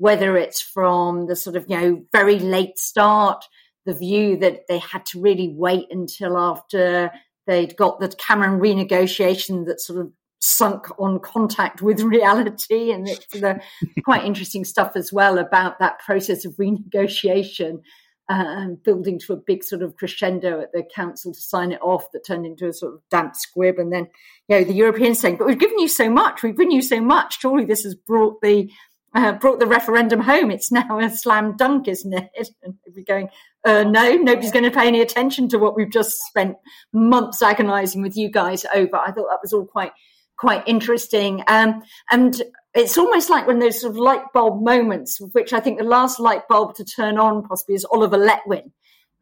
whether 0.00 0.34
it's 0.38 0.62
from 0.62 1.26
the 1.26 1.36
sort 1.36 1.56
of, 1.56 1.66
you 1.68 1.78
know, 1.78 2.02
very 2.10 2.38
late 2.38 2.78
start, 2.78 3.44
the 3.84 3.92
view 3.92 4.38
that 4.38 4.66
they 4.66 4.78
had 4.78 5.04
to 5.04 5.20
really 5.20 5.52
wait 5.54 5.88
until 5.90 6.38
after 6.38 7.10
they'd 7.46 7.76
got 7.76 8.00
the 8.00 8.08
Cameron 8.08 8.60
renegotiation 8.60 9.66
that 9.66 9.78
sort 9.78 10.00
of 10.00 10.10
sunk 10.40 10.86
on 10.98 11.20
contact 11.20 11.82
with 11.82 12.00
reality. 12.00 12.92
And 12.92 13.06
it's 13.06 13.26
the 13.26 13.60
quite 14.02 14.24
interesting 14.24 14.64
stuff 14.64 14.92
as 14.96 15.12
well 15.12 15.36
about 15.36 15.78
that 15.80 15.98
process 15.98 16.46
of 16.46 16.56
renegotiation. 16.56 17.82
Uh, 18.30 18.68
building 18.84 19.18
to 19.18 19.32
a 19.32 19.36
big 19.36 19.64
sort 19.64 19.82
of 19.82 19.96
crescendo 19.96 20.60
at 20.60 20.70
the 20.72 20.84
council 20.94 21.32
to 21.32 21.40
sign 21.40 21.72
it 21.72 21.80
off 21.82 22.12
that 22.12 22.24
turned 22.24 22.46
into 22.46 22.68
a 22.68 22.72
sort 22.72 22.94
of 22.94 23.00
damp 23.10 23.34
squib. 23.34 23.76
And 23.76 23.92
then, 23.92 24.06
you 24.46 24.56
know, 24.56 24.62
the 24.62 24.72
Europeans 24.72 25.18
saying, 25.18 25.36
but 25.36 25.48
we've 25.48 25.58
given 25.58 25.80
you 25.80 25.88
so 25.88 26.08
much, 26.08 26.44
we've 26.44 26.56
given 26.56 26.70
you 26.70 26.80
so 26.80 27.00
much. 27.00 27.40
Surely 27.40 27.64
this 27.64 27.82
has 27.82 27.96
brought 27.96 28.40
the 28.40 28.70
uh, 29.14 29.32
brought 29.32 29.58
the 29.58 29.66
referendum 29.66 30.20
home. 30.20 30.50
It's 30.50 30.70
now 30.70 30.98
a 30.98 31.10
slam 31.10 31.56
dunk, 31.56 31.88
isn't 31.88 32.12
it? 32.12 32.48
And 32.62 32.74
we're 32.94 33.04
going, 33.04 33.28
uh, 33.64 33.84
no, 33.84 34.16
nobody's 34.16 34.52
going 34.52 34.64
to 34.64 34.70
pay 34.70 34.86
any 34.86 35.00
attention 35.00 35.48
to 35.48 35.58
what 35.58 35.76
we've 35.76 35.90
just 35.90 36.16
spent 36.28 36.56
months 36.92 37.42
agonising 37.42 38.02
with 38.02 38.16
you 38.16 38.30
guys 38.30 38.64
over. 38.74 38.96
I 38.96 39.12
thought 39.12 39.28
that 39.30 39.40
was 39.42 39.52
all 39.52 39.66
quite 39.66 39.92
quite 40.36 40.66
interesting. 40.66 41.44
Um, 41.48 41.82
and 42.10 42.40
it's 42.74 42.96
almost 42.96 43.28
like 43.28 43.46
when 43.46 43.58
those 43.58 43.80
sort 43.80 43.92
of 43.92 43.98
light 43.98 44.22
bulb 44.32 44.62
moments, 44.62 45.20
which 45.32 45.52
I 45.52 45.60
think 45.60 45.78
the 45.78 45.84
last 45.84 46.18
light 46.18 46.48
bulb 46.48 46.74
to 46.76 46.84
turn 46.84 47.18
on 47.18 47.46
possibly 47.46 47.74
is 47.74 47.84
Oliver 47.84 48.16
Letwin, 48.16 48.70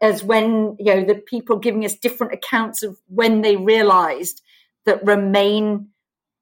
as 0.01 0.23
when 0.23 0.77
you 0.79 0.95
know 0.95 1.05
the 1.05 1.17
people 1.17 1.59
giving 1.59 1.85
us 1.85 1.97
different 1.97 2.35
accounts 2.35 2.83
of 2.85 2.97
when 3.09 3.43
they 3.43 3.57
realised 3.57 4.43
that 4.87 5.05
Remain 5.05 5.89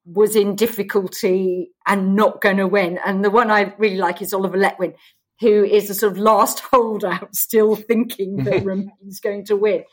was 0.06 0.36
in 0.36 0.54
difficulty 0.54 1.72
and 1.86 2.14
not 2.14 2.40
going 2.40 2.58
to 2.58 2.66
win. 2.66 2.98
And 3.04 3.24
the 3.24 3.30
one 3.30 3.50
I 3.50 3.74
really 3.76 3.96
like 3.96 4.22
is 4.22 4.32
Oliver 4.32 4.56
Letwin, 4.56 4.94
who 5.40 5.64
is 5.64 5.90
a 5.90 5.94
sort 5.94 6.12
of 6.12 6.18
last 6.18 6.60
holdout, 6.70 7.34
still 7.34 7.74
thinking 7.74 8.36
that 8.44 8.64
Remain's 8.64 9.20
going 9.20 9.44
to 9.46 9.56
win. 9.56 9.84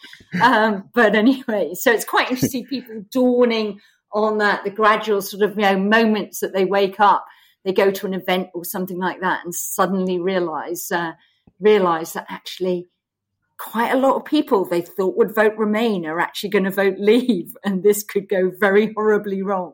Um, 0.42 0.90
but 0.94 1.16
anyway, 1.16 1.74
so 1.74 1.92
it's 1.92 2.06
quite 2.06 2.30
interesting 2.30 2.66
people 2.66 3.04
dawning 3.12 3.80
on 4.14 4.38
that, 4.38 4.64
the 4.64 4.70
gradual 4.70 5.24
sort 5.24 5.42
of 5.42 5.58
you 5.58 5.64
know 5.64 5.78
moments 5.78 6.40
that 6.40 6.54
they 6.54 6.66
wake 6.66 7.00
up, 7.00 7.26
they 7.66 7.74
go 7.74 7.90
to 7.90 8.06
an 8.06 8.14
event 8.14 8.50
or 8.54 8.64
something 8.64 9.00
like 9.00 9.22
that, 9.22 9.44
and 9.44 9.56
suddenly 9.56 10.20
realize 10.20 10.92
uh, 10.92 11.14
realize 11.60 12.14
that 12.14 12.28
actually 12.30 12.88
quite 13.58 13.92
a 13.92 13.98
lot 13.98 14.16
of 14.16 14.26
people 14.26 14.66
they 14.66 14.82
thought 14.82 15.18
would 15.18 15.34
vote 15.34 15.58
Remain 15.58 16.06
are 16.06 16.20
actually 16.20 16.50
going 16.50 16.66
to 16.66 16.70
vote 16.70 16.96
Leave, 17.00 17.58
and 17.66 17.82
this 17.82 18.04
could 18.04 18.30
go 18.30 18.52
very 18.60 18.94
horribly 18.94 19.42
wrong. 19.42 19.74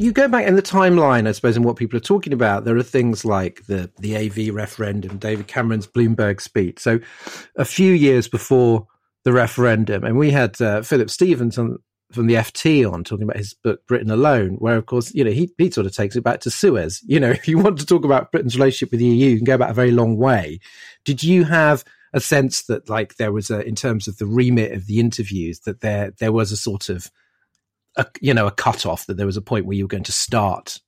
You 0.00 0.12
go 0.12 0.28
back 0.28 0.46
in 0.46 0.56
the 0.56 0.62
timeline, 0.62 1.28
I 1.28 1.32
suppose, 1.32 1.56
and 1.56 1.64
what 1.64 1.76
people 1.76 1.96
are 1.96 2.00
talking 2.00 2.32
about, 2.32 2.64
there 2.64 2.76
are 2.76 2.82
things 2.82 3.24
like 3.24 3.66
the 3.66 3.90
the 3.98 4.16
AV 4.16 4.54
referendum, 4.54 5.18
David 5.18 5.46
Cameron's 5.46 5.86
Bloomberg 5.86 6.40
speech. 6.40 6.78
So, 6.78 7.00
a 7.56 7.66
few 7.66 7.92
years 7.92 8.26
before 8.26 8.86
the 9.24 9.32
referendum, 9.32 10.04
and 10.04 10.16
we 10.16 10.30
had 10.30 10.60
uh, 10.62 10.80
Philip 10.80 11.10
Stephens 11.10 11.58
on, 11.58 11.78
from 12.12 12.28
the 12.28 12.34
FT 12.36 12.90
on 12.90 13.04
talking 13.04 13.24
about 13.24 13.36
his 13.36 13.52
book 13.52 13.86
Britain 13.86 14.10
Alone, 14.10 14.54
where 14.54 14.76
of 14.76 14.86
course 14.86 15.14
you 15.14 15.22
know 15.22 15.30
he 15.30 15.50
he 15.58 15.70
sort 15.70 15.86
of 15.86 15.94
takes 15.94 16.16
it 16.16 16.24
back 16.24 16.40
to 16.40 16.50
Suez. 16.50 17.02
You 17.06 17.20
know, 17.20 17.30
if 17.30 17.46
you 17.46 17.58
want 17.58 17.78
to 17.78 17.86
talk 17.86 18.04
about 18.04 18.32
Britain's 18.32 18.56
relationship 18.56 18.92
with 18.92 19.00
the 19.00 19.06
EU, 19.06 19.30
you 19.30 19.36
can 19.36 19.44
go 19.44 19.58
back 19.58 19.70
a 19.70 19.74
very 19.74 19.92
long 19.92 20.16
way. 20.16 20.60
Did 21.04 21.22
you 21.22 21.44
have 21.44 21.84
a 22.12 22.20
sense 22.20 22.64
that 22.64 22.88
like 22.88 23.16
there 23.16 23.32
was 23.32 23.50
a 23.50 23.64
in 23.66 23.74
terms 23.74 24.08
of 24.08 24.18
the 24.18 24.26
remit 24.26 24.72
of 24.72 24.86
the 24.86 24.98
interviews 24.98 25.60
that 25.60 25.80
there 25.80 26.12
there 26.18 26.32
was 26.32 26.52
a 26.52 26.56
sort 26.56 26.88
of 26.88 27.10
a 27.96 28.06
you 28.20 28.34
know 28.34 28.46
a 28.46 28.52
cutoff 28.52 29.06
that 29.06 29.16
there 29.16 29.26
was 29.26 29.36
a 29.36 29.42
point 29.42 29.66
where 29.66 29.76
you 29.76 29.84
were 29.84 29.88
going 29.88 30.04
to 30.04 30.12
start 30.12 30.80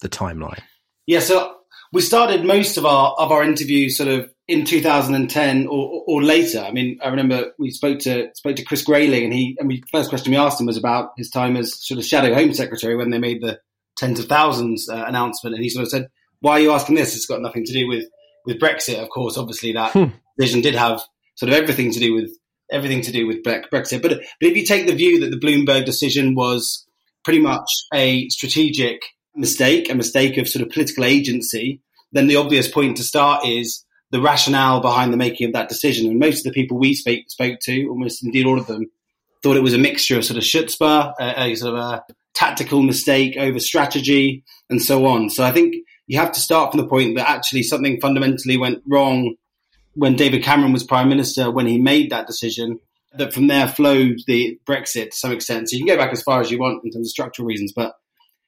the 0.00 0.08
timeline? 0.08 0.60
Yeah, 1.06 1.20
so 1.20 1.56
we 1.92 2.00
started 2.00 2.44
most 2.44 2.76
of 2.76 2.86
our 2.86 3.12
of 3.12 3.32
our 3.32 3.42
interviews 3.42 3.96
sort 3.96 4.08
of 4.08 4.30
in 4.46 4.64
2010 4.64 5.66
or, 5.66 6.02
or 6.06 6.22
later. 6.22 6.60
I 6.60 6.70
mean, 6.70 6.98
I 7.02 7.08
remember 7.08 7.52
we 7.58 7.70
spoke 7.70 7.98
to 8.00 8.30
spoke 8.34 8.56
to 8.56 8.64
Chris 8.64 8.82
Grayling, 8.82 9.24
and 9.24 9.32
he 9.32 9.56
and 9.58 9.70
the 9.70 9.82
first 9.90 10.10
question 10.10 10.30
we 10.30 10.38
asked 10.38 10.60
him 10.60 10.66
was 10.66 10.76
about 10.76 11.10
his 11.16 11.30
time 11.30 11.56
as 11.56 11.74
sort 11.86 11.98
of 11.98 12.04
shadow 12.04 12.34
Home 12.34 12.52
Secretary 12.52 12.96
when 12.96 13.10
they 13.10 13.18
made 13.18 13.42
the 13.42 13.60
tens 13.96 14.20
of 14.20 14.26
thousands 14.26 14.88
uh, 14.88 15.04
announcement, 15.06 15.54
and 15.54 15.62
he 15.62 15.70
sort 15.70 15.84
of 15.84 15.90
said, 15.90 16.08
"Why 16.40 16.52
are 16.52 16.60
you 16.60 16.72
asking 16.72 16.96
this? 16.96 17.14
It's 17.16 17.26
got 17.26 17.42
nothing 17.42 17.64
to 17.64 17.72
do 17.72 17.86
with 17.88 18.04
with 18.44 18.60
Brexit." 18.60 19.02
Of 19.02 19.08
course, 19.10 19.36
obviously 19.36 19.72
that 19.72 19.92
hmm. 19.92 20.06
Decision 20.38 20.60
did 20.60 20.74
have 20.74 21.02
sort 21.36 21.50
of 21.52 21.58
everything 21.58 21.92
to 21.92 22.00
do 22.00 22.14
with 22.14 22.30
everything 22.70 23.00
to 23.02 23.12
do 23.12 23.26
with 23.26 23.42
Brexit. 23.42 24.02
But, 24.02 24.10
but 24.10 24.20
if 24.40 24.56
you 24.56 24.64
take 24.64 24.86
the 24.86 24.94
view 24.94 25.20
that 25.20 25.30
the 25.30 25.40
Bloomberg 25.40 25.84
decision 25.84 26.34
was 26.34 26.86
pretty 27.24 27.40
much 27.40 27.70
a 27.94 28.28
strategic 28.28 29.02
mistake, 29.34 29.90
a 29.90 29.94
mistake 29.94 30.36
of 30.36 30.48
sort 30.48 30.66
of 30.66 30.72
political 30.72 31.04
agency, 31.04 31.80
then 32.12 32.26
the 32.26 32.36
obvious 32.36 32.68
point 32.68 32.96
to 32.96 33.02
start 33.02 33.46
is 33.46 33.84
the 34.10 34.20
rationale 34.20 34.80
behind 34.80 35.12
the 35.12 35.18
making 35.18 35.46
of 35.46 35.52
that 35.52 35.68
decision. 35.68 36.08
And 36.08 36.18
most 36.18 36.46
of 36.46 36.52
the 36.52 36.60
people 36.60 36.78
we 36.78 36.94
spoke, 36.94 37.20
spoke 37.28 37.58
to, 37.62 37.86
almost 37.88 38.24
indeed 38.24 38.46
all 38.46 38.58
of 38.58 38.66
them, 38.66 38.86
thought 39.42 39.56
it 39.56 39.62
was 39.62 39.74
a 39.74 39.78
mixture 39.78 40.16
of 40.16 40.24
sort 40.24 40.38
of 40.38 40.44
chutzpah, 40.44 41.14
a, 41.20 41.42
a 41.42 41.54
sort 41.54 41.74
of 41.74 41.80
a 41.80 42.04
tactical 42.34 42.82
mistake 42.82 43.36
over 43.38 43.58
strategy, 43.58 44.44
and 44.70 44.82
so 44.82 45.06
on. 45.06 45.30
So 45.30 45.44
I 45.44 45.52
think 45.52 45.76
you 46.06 46.18
have 46.18 46.32
to 46.32 46.40
start 46.40 46.72
from 46.72 46.80
the 46.80 46.88
point 46.88 47.16
that 47.16 47.28
actually 47.28 47.62
something 47.62 48.00
fundamentally 48.00 48.56
went 48.56 48.82
wrong 48.86 49.34
when 49.98 50.14
David 50.14 50.44
Cameron 50.44 50.72
was 50.72 50.84
prime 50.84 51.08
minister, 51.08 51.50
when 51.50 51.66
he 51.66 51.76
made 51.76 52.10
that 52.10 52.28
decision, 52.28 52.78
that 53.14 53.32
from 53.32 53.48
there 53.48 53.66
flowed 53.66 54.20
the 54.28 54.56
Brexit 54.64 55.10
to 55.10 55.16
some 55.16 55.32
extent. 55.32 55.68
So 55.68 55.76
you 55.76 55.84
can 55.84 55.96
go 55.96 56.00
back 56.00 56.12
as 56.12 56.22
far 56.22 56.40
as 56.40 56.52
you 56.52 56.58
want 56.60 56.84
in 56.84 56.92
terms 56.92 57.08
of 57.08 57.10
structural 57.10 57.48
reasons, 57.48 57.72
but 57.74 57.94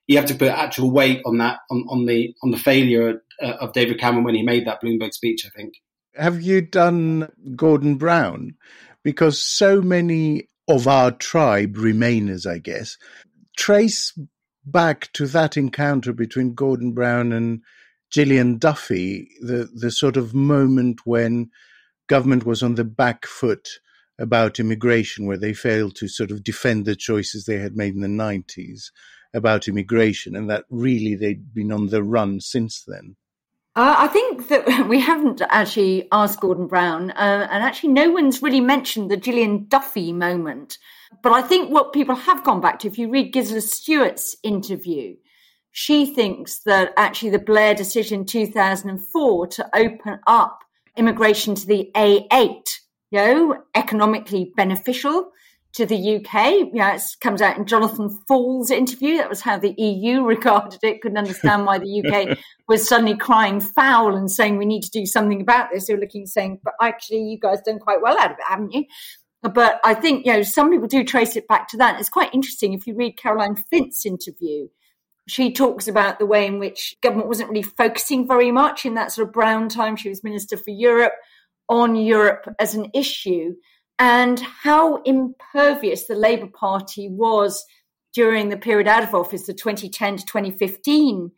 you 0.07 0.17
have 0.17 0.27
to 0.27 0.35
put 0.37 0.49
actual 0.49 0.93
weight 0.93 1.23
on 1.27 1.39
that 1.39 1.59
on, 1.69 1.85
on 1.89 2.07
the 2.07 2.33
on 2.45 2.53
the 2.53 2.57
failure 2.57 3.23
uh, 3.43 3.55
of 3.61 3.73
David 3.73 3.99
Cameron 3.99 4.23
when 4.23 4.37
he 4.37 4.45
made 4.45 4.65
that 4.67 4.81
Bloomberg 4.81 5.13
speech. 5.13 5.45
I 5.45 5.49
think. 5.57 5.75
Have 6.15 6.41
you 6.41 6.61
done 6.61 7.29
Gordon 7.57 7.97
Brown? 7.97 8.55
Because 9.03 9.45
so 9.45 9.83
many 9.83 10.49
of 10.69 10.87
our 10.87 11.11
tribe, 11.11 11.75
Remainers, 11.75 12.47
I 12.47 12.59
guess, 12.59 12.97
trace 13.57 14.17
back 14.65 15.13
to 15.15 15.27
that 15.27 15.57
encounter 15.57 16.13
between 16.13 16.55
Gordon 16.55 16.93
Brown 16.93 17.33
and 17.33 17.63
Gillian 18.11 18.59
Duffy, 18.59 19.29
the, 19.41 19.69
the 19.73 19.91
sort 19.91 20.17
of 20.17 20.35
moment 20.35 21.01
when 21.05 21.51
government 22.09 22.45
was 22.45 22.63
on 22.63 22.75
the 22.75 22.85
back 22.85 23.27
foot 23.27 23.69
about 24.19 24.61
immigration, 24.61 25.27
where 25.27 25.39
they 25.39 25.55
failed 25.55 25.97
to 25.97 26.09
sort 26.09 26.31
of 26.31 26.45
defend 26.45 26.85
the 26.85 26.97
choices 26.97 27.45
they 27.45 27.59
had 27.59 27.77
made 27.77 27.95
in 27.95 28.01
the 28.01 28.09
90s 28.09 28.91
about 29.33 29.69
immigration, 29.69 30.37
and 30.37 30.51
that 30.51 30.65
really 30.71 31.15
they'd 31.15 31.55
been 31.55 31.73
on 31.73 31.87
the 31.87 32.03
run 32.03 32.41
since 32.41 32.85
then. 32.87 33.17
Uh, 33.77 33.95
I 33.99 34.09
think 34.09 34.49
that 34.49 34.89
we 34.89 35.01
haven't 35.01 35.41
actually 35.49 36.09
asked 36.11 36.41
Gordon 36.41 36.67
Brown, 36.67 37.13
uh, 37.13 37.49
and 37.51 37.65
actually, 37.65 37.93
no 37.93 38.11
one's 38.11 38.43
really 38.43 38.61
mentioned 38.61 39.11
the 39.11 39.17
Gillian 39.17 39.67
Duffy 39.69 40.13
moment. 40.13 40.79
But 41.23 41.33
I 41.33 41.43
think 41.43 41.71
what 41.71 41.93
people 41.93 42.15
have 42.15 42.45
gone 42.45 42.61
back 42.61 42.81
to, 42.81 42.89
if 42.89 42.99
you 42.99 43.09
read 43.09 43.33
Gisela 43.33 43.61
Stuart's 43.61 44.37
interview, 44.43 45.17
she 45.73 46.07
thinks 46.07 46.61
that 46.61 46.93
actually 46.97 47.31
the 47.31 47.39
Blair 47.39 47.75
decision 47.75 48.21
in 48.21 48.27
2004 48.27 49.47
to 49.47 49.77
open 49.77 50.19
up 50.27 50.61
immigration 50.97 51.55
to 51.55 51.67
the 51.67 51.91
A8, 51.95 52.63
you 53.11 53.19
know, 53.19 53.57
economically 53.75 54.53
beneficial 54.57 55.31
to 55.73 55.87
the 55.87 56.17
UK. 56.17 56.51
You 56.53 56.75
know, 56.75 56.95
it 56.95 57.03
comes 57.21 57.41
out 57.41 57.57
in 57.57 57.65
Jonathan 57.65 58.11
Faull's 58.27 58.71
interview. 58.71 59.19
That 59.19 59.29
was 59.29 59.41
how 59.41 59.59
the 59.59 59.75
EU 59.79 60.23
regarded 60.27 60.81
it. 60.83 61.01
Couldn't 61.01 61.19
understand 61.19 61.67
why 61.67 61.79
the 61.79 62.05
UK 62.05 62.39
was 62.69 62.89
suddenly 62.89 63.17
crying 63.17 63.61
foul 63.61 64.17
and 64.17 64.31
saying 64.31 64.57
we 64.57 64.67
need 64.67 64.83
to 64.83 64.91
do 64.91 65.07
something 65.07 65.41
about 65.41 65.69
this. 65.73 65.87
They 65.87 65.95
were 65.95 66.01
looking 66.01 66.27
saying, 66.27 66.61
but 66.65 66.75
actually, 66.81 67.23
you 67.23 67.39
guys 67.39 67.61
done 67.63 67.79
quite 67.79 68.03
well 68.03 68.19
out 68.19 68.33
of 68.33 68.39
it, 68.39 68.45
haven't 68.49 68.73
you? 68.73 68.85
But 69.43 69.81
I 69.85 69.95
think 69.95 70.27
you 70.27 70.33
know 70.33 70.43
some 70.43 70.71
people 70.71 70.87
do 70.87 71.03
trace 71.03 71.37
it 71.37 71.49
back 71.49 71.69
to 71.69 71.77
that. 71.79 71.99
It's 71.99 72.11
quite 72.11 72.35
interesting 72.35 72.75
if 72.75 72.87
you 72.87 72.95
read 72.95 73.17
Caroline 73.17 73.57
Flint's 73.57 74.05
interview 74.05 74.69
she 75.31 75.53
talks 75.53 75.87
about 75.87 76.19
the 76.19 76.27
way 76.27 76.47
in 76.47 76.59
which 76.59 76.97
government 77.03 77.29
wasn't 77.29 77.49
really 77.49 77.63
focusing 77.63 78.27
very 78.27 78.51
much 78.51 78.85
in 78.85 78.95
that 78.95 79.13
sort 79.13 79.29
of 79.29 79.33
brown 79.33 79.69
time. 79.69 79.97
She 79.97 80.09
was 80.09 80.25
Minister 80.25 80.57
for 80.57 80.71
Europe 80.71 81.15
on 81.69 81.95
Europe 81.95 82.47
as 82.59 82.75
an 82.75 82.91
issue 82.95 83.55
and 83.99 84.41
how 84.41 85.03
impervious 85.03 86.07
the 86.07 86.15
Labour 86.15 86.49
Party 86.49 87.09
was 87.09 87.65
during 88.13 88.49
the 88.49 88.57
period 88.57 88.89
out 88.89 89.05
of 89.05 89.15
office, 89.15 89.47
the 89.47 89.55
2010 89.55 90.17
to 90.17 90.25
2015 90.25 91.31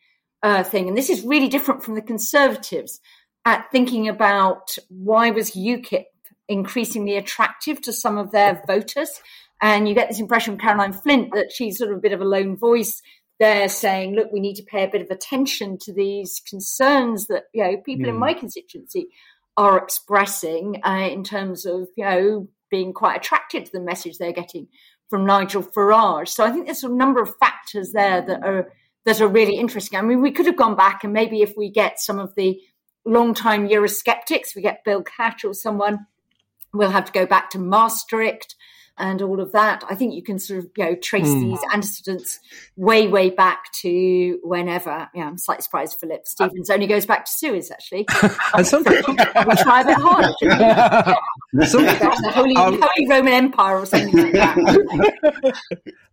uh, 0.43 0.63
thing. 0.63 0.89
And 0.89 0.97
this 0.97 1.11
is 1.11 1.23
really 1.23 1.49
different 1.49 1.83
from 1.83 1.95
the 1.95 2.03
Conservatives 2.03 3.01
at 3.45 3.71
thinking 3.73 4.09
about 4.09 4.77
why 4.89 5.31
was 5.31 5.51
UKIP 5.51 6.05
increasingly 6.49 7.17
attractive 7.17 7.81
to 7.83 7.93
some 7.93 8.17
of 8.17 8.31
their 8.31 8.63
voters. 8.67 9.21
And 9.61 9.89
you 9.89 9.95
get 9.95 10.09
this 10.09 10.21
impression 10.21 10.55
from 10.55 10.61
Caroline 10.61 10.93
Flint 10.93 11.33
that 11.35 11.53
she's 11.53 11.79
sort 11.79 11.91
of 11.91 11.99
a 11.99 12.01
bit 12.01 12.13
of 12.13 12.21
a 12.21 12.25
lone 12.25 12.57
voice 12.57 13.03
they're 13.43 13.69
saying, 13.69 14.15
look, 14.15 14.31
we 14.31 14.39
need 14.39 14.55
to 14.55 14.63
pay 14.63 14.85
a 14.85 14.89
bit 14.89 15.03
of 15.03 15.11
attention 15.11 15.77
to 15.77 15.93
these 15.93 16.41
concerns 16.49 17.27
that 17.27 17.47
you 17.53 17.65
know 17.65 17.77
people 17.79 18.07
mm. 18.07 18.11
in 18.11 18.15
hmm. 18.15 18.21
my 18.21 18.35
constituency 18.35 19.09
are 19.57 19.77
expressing 19.77 20.81
uh, 20.87 21.09
in 21.11 21.25
terms 21.25 21.67
of 21.67 21.89
you 21.97 22.05
know 22.05 22.49
being 22.71 22.93
quite 22.93 23.17
attracted 23.17 23.67
to 23.67 23.73
the 23.73 23.81
message 23.81 24.17
they're 24.17 24.33
getting 24.33 24.69
from 25.11 25.27
Nigel 25.27 25.61
Farage. 25.63 26.29
So 26.29 26.45
I 26.45 26.53
think 26.53 26.67
there's 26.67 26.85
a 26.85 26.89
number 26.89 27.21
of 27.21 27.37
factors 27.39 27.91
there 27.91 28.23
that 28.23 28.45
are 28.45 28.71
that 29.07 29.21
are 29.21 29.27
really 29.27 29.57
interesting. 29.57 29.99
I 29.99 30.03
mean, 30.03 30.23
we 30.23 30.31
could 30.31 30.47
have 30.47 30.57
gone 30.57 30.77
back 30.77 31.03
and 31.03 31.13
maybe 31.13 31.43
if 31.43 31.55
we 31.57 31.69
get 31.69 31.99
some 31.99 32.21
of 32.21 32.33
the 32.37 32.61
long-time 33.05 33.69
Eurosceptics, 33.69 34.55
we 34.55 34.63
get 34.63 34.85
Bill 34.85 35.03
Cash 35.03 35.45
or 35.45 35.53
someone, 35.53 36.07
we'll 36.73 36.93
have 36.93 37.07
to 37.07 37.13
go 37.13 37.27
back 37.27 37.51
to 37.51 37.59
Maastricht 37.59 38.55
and 38.99 39.23
all 39.23 39.41
of 39.41 39.53
that. 39.53 39.85
I 39.89 39.95
think 39.95 40.15
you 40.15 40.23
can 40.23 40.39
sort 40.39 40.61
of 40.61 40.71
you 40.77 40.85
know 40.85 40.95
trace 40.97 41.29
mm. 41.29 41.51
these 41.51 41.61
antecedents 41.73 42.41
way 42.77 43.09
way 43.09 43.31
back 43.31 43.73
to 43.81 44.39
whenever. 44.43 45.09
Yeah, 45.15 45.29
I'm 45.29 45.39
slightly 45.39 45.63
surprised 45.63 45.99
Philip 45.99 46.27
Stephens 46.27 46.71
only 46.71 46.87
goes 46.87 47.07
back 47.07 47.25
to 47.25 47.31
Suez 47.31 47.71
actually. 47.71 48.07
and 48.55 48.67
some 48.67 48.85
we 48.89 49.57
try 49.57 49.83
a 49.83 49.87
bit 49.87 49.97
harder. 49.99 50.33
Yeah. 50.43 51.15
Some, 51.67 51.85
the 51.85 52.33
Holy, 52.33 52.57
um, 52.57 52.81
Holy 52.81 53.09
Roman 53.09 53.33
Empire 53.33 53.79
or 53.79 53.87
something 53.87 54.17
like 54.17 54.33
that. 54.33 55.59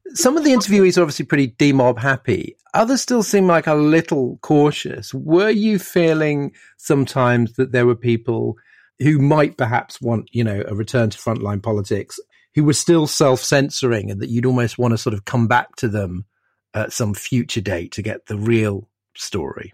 some 0.14 0.36
of 0.36 0.44
the 0.44 0.52
interviewees 0.52 0.98
are 0.98 1.02
obviously 1.02 1.26
pretty 1.26 1.50
demob 1.50 1.98
happy. 1.98 2.58
Others 2.74 3.02
still 3.02 3.24
seem 3.24 3.48
like 3.48 3.66
a 3.66 3.74
little 3.74 4.38
cautious. 4.42 5.14
Were 5.14 5.50
you 5.50 5.80
feeling 5.80 6.52
sometimes 6.78 7.54
that 7.54 7.72
there 7.72 7.86
were 7.86 7.96
people 7.96 8.58
who 9.00 9.18
might 9.18 9.58
perhaps 9.58 10.02
want, 10.02 10.30
you 10.34 10.44
know, 10.44 10.62
a 10.68 10.76
return 10.76 11.10
to 11.10 11.18
frontline 11.18 11.64
politics 11.64 12.20
who 12.56 12.64
were 12.64 12.74
still 12.74 13.08
self 13.08 13.42
censoring 13.42 14.12
and 14.12 14.22
that 14.22 14.30
you'd 14.30 14.46
almost 14.46 14.78
want 14.78 14.94
to 14.94 14.98
sort 14.98 15.14
of 15.14 15.26
come 15.26 15.48
back 15.48 15.76
to 15.78 15.88
them 15.88 16.26
at 16.74 16.94
some 16.94 17.14
future 17.14 17.62
date 17.62 17.92
to 17.94 18.02
get 18.02 18.26
the 18.26 18.38
real 18.38 18.88
story? 19.16 19.74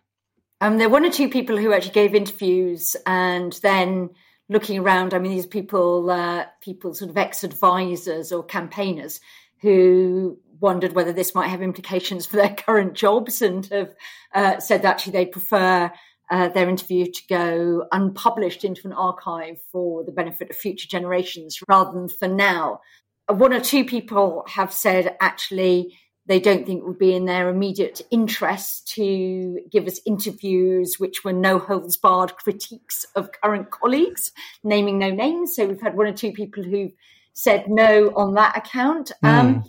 Um, 0.61 0.77
there 0.77 0.87
were 0.87 0.93
one 0.93 1.05
or 1.05 1.11
two 1.11 1.29
people 1.29 1.57
who 1.57 1.73
actually 1.73 1.93
gave 1.93 2.15
interviews 2.15 2.95
and 3.05 3.53
then 3.61 4.09
looking 4.47 4.79
around, 4.79 5.13
I 5.13 5.19
mean, 5.19 5.31
these 5.31 5.45
people, 5.45 6.09
uh, 6.09 6.45
people 6.61 6.93
sort 6.93 7.11
of 7.11 7.17
ex 7.17 7.43
advisors 7.43 8.31
or 8.31 8.43
campaigners 8.43 9.19
who 9.61 10.37
wondered 10.59 10.93
whether 10.93 11.11
this 11.11 11.35
might 11.35 11.49
have 11.49 11.61
implications 11.61 12.25
for 12.25 12.37
their 12.37 12.55
current 12.55 12.93
jobs 12.93 13.41
and 13.41 13.65
have 13.67 13.95
uh, 14.33 14.59
said 14.59 14.81
that 14.81 14.89
actually 14.95 15.13
they 15.13 15.25
prefer 15.25 15.91
uh, 16.29 16.49
their 16.49 16.69
interview 16.69 17.05
to 17.05 17.21
go 17.29 17.85
unpublished 17.91 18.63
into 18.63 18.87
an 18.87 18.93
archive 18.93 19.57
for 19.71 20.03
the 20.03 20.11
benefit 20.11 20.49
of 20.49 20.55
future 20.55 20.87
generations 20.87 21.59
rather 21.67 21.91
than 21.91 22.09
for 22.09 22.27
now. 22.27 22.79
One 23.27 23.53
or 23.53 23.59
two 23.59 23.85
people 23.85 24.43
have 24.47 24.71
said 24.71 25.15
actually 25.19 25.97
they 26.27 26.39
don't 26.39 26.65
think 26.65 26.79
it 26.79 26.87
would 26.87 26.97
be 26.97 27.13
in 27.13 27.25
their 27.25 27.49
immediate 27.49 28.01
interest 28.09 28.87
to 28.95 29.59
give 29.71 29.85
us 29.85 29.99
interviews 30.05 30.95
which 30.97 31.23
were 31.23 31.33
no 31.33 31.59
holds 31.59 31.97
barred 31.97 32.35
critiques 32.37 33.05
of 33.15 33.29
current 33.43 33.69
colleagues, 33.69 34.31
naming 34.63 34.97
no 34.97 35.11
names. 35.11 35.55
So 35.55 35.67
we've 35.67 35.81
had 35.81 35.95
one 35.95 36.07
or 36.07 36.13
two 36.13 36.31
people 36.31 36.63
who've 36.63 36.93
said 37.33 37.65
no 37.67 38.11
on 38.15 38.33
that 38.33 38.57
account. 38.57 39.11
Mm. 39.23 39.29
Um, 39.29 39.63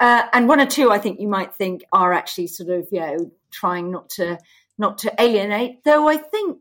uh, 0.00 0.26
and 0.32 0.48
one 0.48 0.60
or 0.60 0.66
two, 0.66 0.90
I 0.90 0.98
think 0.98 1.20
you 1.20 1.28
might 1.28 1.54
think, 1.54 1.82
are 1.92 2.12
actually 2.12 2.48
sort 2.48 2.68
of, 2.68 2.88
you 2.90 3.00
know, 3.00 3.30
trying 3.50 3.90
not 3.90 4.10
to 4.10 4.38
not 4.82 4.98
to 4.98 5.14
alienate. 5.18 5.84
Though 5.84 6.08
I 6.08 6.18
think, 6.18 6.58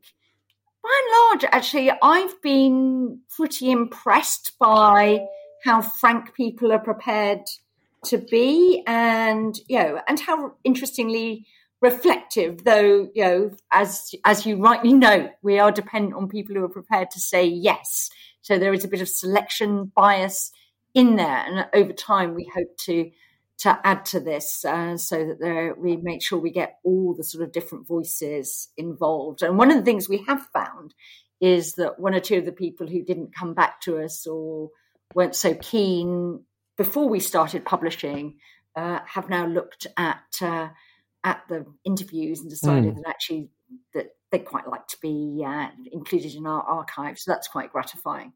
by 0.81 1.01
and 1.03 1.41
large, 1.41 1.51
actually, 1.51 1.91
I've 2.01 2.41
been 2.41 3.19
pretty 3.35 3.69
impressed 3.69 4.53
by 4.57 5.25
how 5.65 5.81
frank 5.81 6.33
people 6.33 6.71
are 6.71 6.79
prepared 6.79 7.41
to 8.05 8.17
be, 8.17 8.83
and 8.87 9.59
you 9.67 9.79
know, 9.79 10.01
and 10.07 10.19
how 10.19 10.53
interestingly 10.63 11.45
reflective. 11.81 12.63
Though 12.63 13.09
you 13.13 13.23
know, 13.23 13.51
as 13.71 14.15
as 14.23 14.45
you 14.45 14.55
rightly 14.57 14.93
know, 14.93 15.29
we 15.41 15.59
are 15.59 15.71
dependent 15.71 16.15
on 16.15 16.29
people 16.29 16.55
who 16.55 16.63
are 16.63 16.69
prepared 16.69 17.11
to 17.11 17.19
say 17.19 17.45
yes. 17.45 18.09
So 18.41 18.57
there 18.57 18.73
is 18.73 18.85
a 18.85 18.87
bit 18.87 19.01
of 19.01 19.09
selection 19.09 19.91
bias 19.95 20.51
in 20.93 21.15
there, 21.15 21.43
and 21.45 21.67
over 21.73 21.93
time, 21.93 22.35
we 22.35 22.49
hope 22.53 22.77
to 22.85 23.11
to 23.61 23.79
add 23.83 24.05
to 24.05 24.19
this 24.19 24.65
uh, 24.65 24.97
so 24.97 25.23
that 25.23 25.39
there, 25.39 25.75
we 25.77 25.95
make 25.95 26.23
sure 26.23 26.39
we 26.39 26.49
get 26.49 26.79
all 26.83 27.13
the 27.13 27.23
sort 27.23 27.43
of 27.43 27.51
different 27.51 27.87
voices 27.87 28.69
involved. 28.75 29.43
And 29.43 29.55
one 29.55 29.69
of 29.69 29.77
the 29.77 29.83
things 29.83 30.09
we 30.09 30.23
have 30.27 30.47
found 30.51 30.95
is 31.39 31.73
that 31.73 31.99
one 31.99 32.15
or 32.15 32.19
two 32.19 32.37
of 32.37 32.45
the 32.45 32.51
people 32.51 32.87
who 32.87 33.03
didn't 33.03 33.35
come 33.35 33.53
back 33.53 33.79
to 33.81 33.99
us 33.99 34.25
or 34.25 34.71
weren't 35.13 35.35
so 35.35 35.53
keen 35.53 36.43
before 36.75 37.07
we 37.07 37.19
started 37.19 37.63
publishing 37.63 38.37
uh, 38.75 38.99
have 39.05 39.29
now 39.29 39.45
looked 39.45 39.85
at 39.95 40.23
uh, 40.41 40.69
at 41.23 41.43
the 41.47 41.63
interviews 41.85 42.39
and 42.39 42.49
decided 42.49 42.95
mm. 42.95 42.95
that 42.95 43.09
actually 43.09 43.47
that 43.93 44.07
they'd 44.31 44.45
quite 44.45 44.67
like 44.67 44.87
to 44.87 44.97
be 45.03 45.43
uh, 45.45 45.67
included 45.91 46.33
in 46.33 46.47
our 46.47 46.63
archive. 46.63 47.19
So 47.19 47.29
that's 47.29 47.47
quite 47.47 47.71
gratifying 47.71 48.33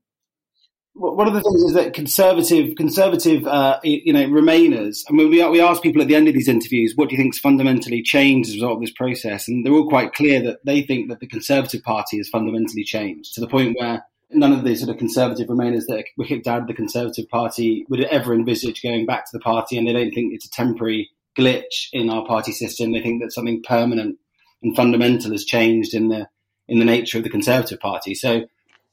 one 0.95 1.27
of 1.27 1.33
the 1.33 1.41
things 1.41 1.61
is 1.61 1.73
that 1.73 1.93
conservative, 1.93 2.75
conservative, 2.75 3.45
uh, 3.45 3.79
you 3.83 4.13
know, 4.13 4.25
Remainers. 4.27 5.03
I 5.09 5.13
mean, 5.13 5.29
we 5.29 5.45
we 5.49 5.61
ask 5.61 5.83
people 5.83 6.01
at 6.01 6.07
the 6.07 6.15
end 6.15 6.29
of 6.29 6.33
these 6.33 6.47
interviews, 6.47 6.93
what 6.95 7.09
do 7.09 7.15
you 7.15 7.21
think's 7.21 7.37
fundamentally 7.37 8.01
changed 8.01 8.49
as 8.49 8.53
a 8.53 8.57
result 8.57 8.75
of 8.75 8.81
this 8.81 8.93
process? 8.93 9.47
And 9.47 9.65
they're 9.65 9.73
all 9.73 9.89
quite 9.89 10.13
clear 10.13 10.41
that 10.43 10.65
they 10.65 10.81
think 10.81 11.09
that 11.09 11.19
the 11.19 11.27
Conservative 11.27 11.83
Party 11.83 12.17
has 12.17 12.29
fundamentally 12.29 12.85
changed 12.85 13.33
to 13.33 13.41
the 13.41 13.47
point 13.47 13.75
where 13.77 14.05
none 14.31 14.53
of 14.53 14.63
the 14.63 14.75
sort 14.75 14.89
of 14.89 14.97
conservative 14.97 15.47
Remainers 15.47 15.85
that 15.87 16.05
were 16.17 16.25
kicked 16.25 16.47
out 16.47 16.61
of 16.61 16.67
the 16.67 16.73
Conservative 16.73 17.27
Party 17.29 17.85
would 17.89 18.03
ever 18.05 18.33
envisage 18.33 18.81
going 18.81 19.05
back 19.05 19.25
to 19.25 19.31
the 19.33 19.43
party, 19.43 19.77
and 19.77 19.85
they 19.85 19.93
don't 19.93 20.11
think 20.11 20.33
it's 20.33 20.45
a 20.45 20.51
temporary 20.51 21.09
glitch 21.37 21.89
in 21.91 22.09
our 22.09 22.25
party 22.25 22.53
system. 22.53 22.93
They 22.93 23.01
think 23.01 23.21
that 23.21 23.33
something 23.33 23.61
permanent 23.63 24.17
and 24.63 24.75
fundamental 24.75 25.31
has 25.31 25.43
changed 25.43 25.93
in 25.93 26.07
the 26.07 26.29
in 26.67 26.79
the 26.79 26.85
nature 26.85 27.17
of 27.17 27.23
the 27.23 27.29
Conservative 27.29 27.79
Party. 27.79 28.15
So 28.15 28.45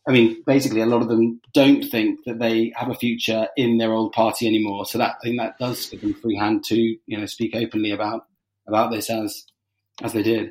I 0.07 0.11
mean, 0.11 0.43
basically, 0.45 0.81
a 0.81 0.87
lot 0.87 1.03
of 1.03 1.09
them 1.09 1.41
don't 1.55 1.83
think 1.83 2.21
that 2.27 2.41
they 2.41 2.73
have 2.75 2.89
a 2.89 2.95
future 2.95 3.47
in 3.57 3.79
their 3.79 3.93
old 3.93 4.13
party 4.13 4.49
anymore. 4.49 4.85
So 4.85 4.99
that 4.99 5.17
I 5.21 5.25
think 5.25 5.39
that 5.39 5.59
does 5.59 5.89
give 5.89 6.01
them 6.01 6.15
free 6.15 6.37
hand 6.37 6.65
to 6.65 6.77
you 6.77 7.19
know 7.19 7.27
speak 7.27 7.55
openly 7.55 7.93
about 7.93 8.27
about 8.67 8.91
this 8.91 9.11
as 9.11 9.45
as 10.03 10.13
they 10.13 10.23
did. 10.23 10.51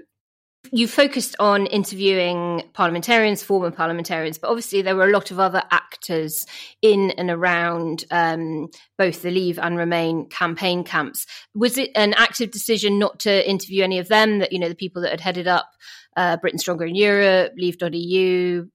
You 0.71 0.87
focused 0.87 1.35
on 1.39 1.65
interviewing 1.65 2.63
parliamentarians, 2.73 3.41
former 3.41 3.71
parliamentarians, 3.71 4.37
but 4.37 4.49
obviously 4.49 4.83
there 4.83 4.95
were 4.95 5.07
a 5.07 5.11
lot 5.11 5.31
of 5.31 5.39
other 5.39 5.63
actors 5.71 6.45
in 6.83 7.09
and 7.11 7.31
around 7.31 8.05
um, 8.11 8.69
both 8.95 9.23
the 9.23 9.31
Leave 9.31 9.57
and 9.57 9.75
Remain 9.75 10.29
campaign 10.29 10.83
camps. 10.83 11.25
Was 11.55 11.79
it 11.79 11.89
an 11.95 12.13
active 12.13 12.51
decision 12.51 12.99
not 12.99 13.19
to 13.21 13.49
interview 13.49 13.83
any 13.83 13.97
of 13.97 14.07
them? 14.07 14.39
That 14.39 14.53
you 14.53 14.59
know 14.59 14.69
the 14.69 14.75
people 14.75 15.01
that 15.01 15.11
had 15.11 15.19
headed 15.19 15.47
up 15.47 15.67
uh, 16.15 16.37
Britain 16.37 16.59
Stronger 16.59 16.85
in 16.85 16.95
Europe, 16.95 17.53
Leave.eu, 17.57 18.67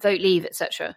vote 0.00 0.20
leave, 0.20 0.44
etc. 0.44 0.96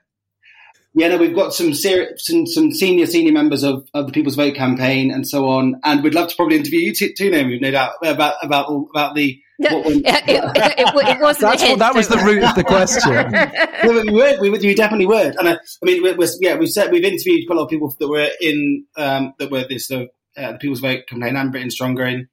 Yeah, 0.97 1.09
no, 1.09 1.17
we've 1.17 1.35
got 1.35 1.53
some, 1.53 1.75
ser- 1.75 2.17
some 2.17 2.47
some 2.47 2.71
senior 2.71 3.05
senior 3.05 3.31
members 3.31 3.61
of, 3.61 3.87
of 3.93 4.07
the 4.07 4.11
People's 4.11 4.35
Vote 4.35 4.55
campaign 4.55 5.11
and 5.11 5.27
so 5.27 5.47
on, 5.47 5.79
and 5.83 6.03
we'd 6.03 6.15
love 6.15 6.29
to 6.29 6.35
probably 6.35 6.57
interview 6.57 6.79
you 6.79 6.93
too, 6.93 7.13
too 7.15 7.29
Naomi, 7.29 7.59
no 7.59 7.69
doubt 7.69 7.93
about 8.03 8.35
about 8.41 8.67
about 8.93 9.13
the. 9.13 9.39
No, 9.59 9.81
it, 9.85 10.03
it, 10.05 10.05
it, 10.05 11.19
wasn't 11.19 11.41
That's 11.41 11.63
what, 11.63 11.79
that 11.79 11.95
was 11.95 12.07
the 12.07 12.17
root 12.17 12.43
of 12.43 12.53
the 12.53 12.63
question. 12.63 13.11
no, 13.83 13.91
we 13.91 14.11
would, 14.11 14.39
we 14.39 14.49
would, 14.51 14.61
we 14.61 14.75
definitely 14.75 15.07
would. 15.07 15.35
And 15.35 15.49
I, 15.49 15.53
I 15.53 15.57
mean, 15.81 16.03
we're, 16.03 16.15
we're, 16.15 16.29
yeah, 16.39 16.57
we've 16.57 16.69
said 16.69 16.91
we've 16.91 17.03
interviewed 17.03 17.47
quite 17.47 17.55
a 17.55 17.59
lot 17.59 17.65
of 17.65 17.69
people 17.71 17.95
that 17.99 18.07
were 18.07 18.29
in 18.39 18.85
um, 18.97 19.33
that 19.39 19.49
were 19.49 19.65
this 19.67 19.89
uh, 19.91 20.05
the 20.35 20.57
People's 20.59 20.79
Vote 20.79 21.05
campaign 21.07 21.35
and 21.35 21.51
Britain 21.51 21.71
Stronger 21.71 22.05
in, 22.05 22.27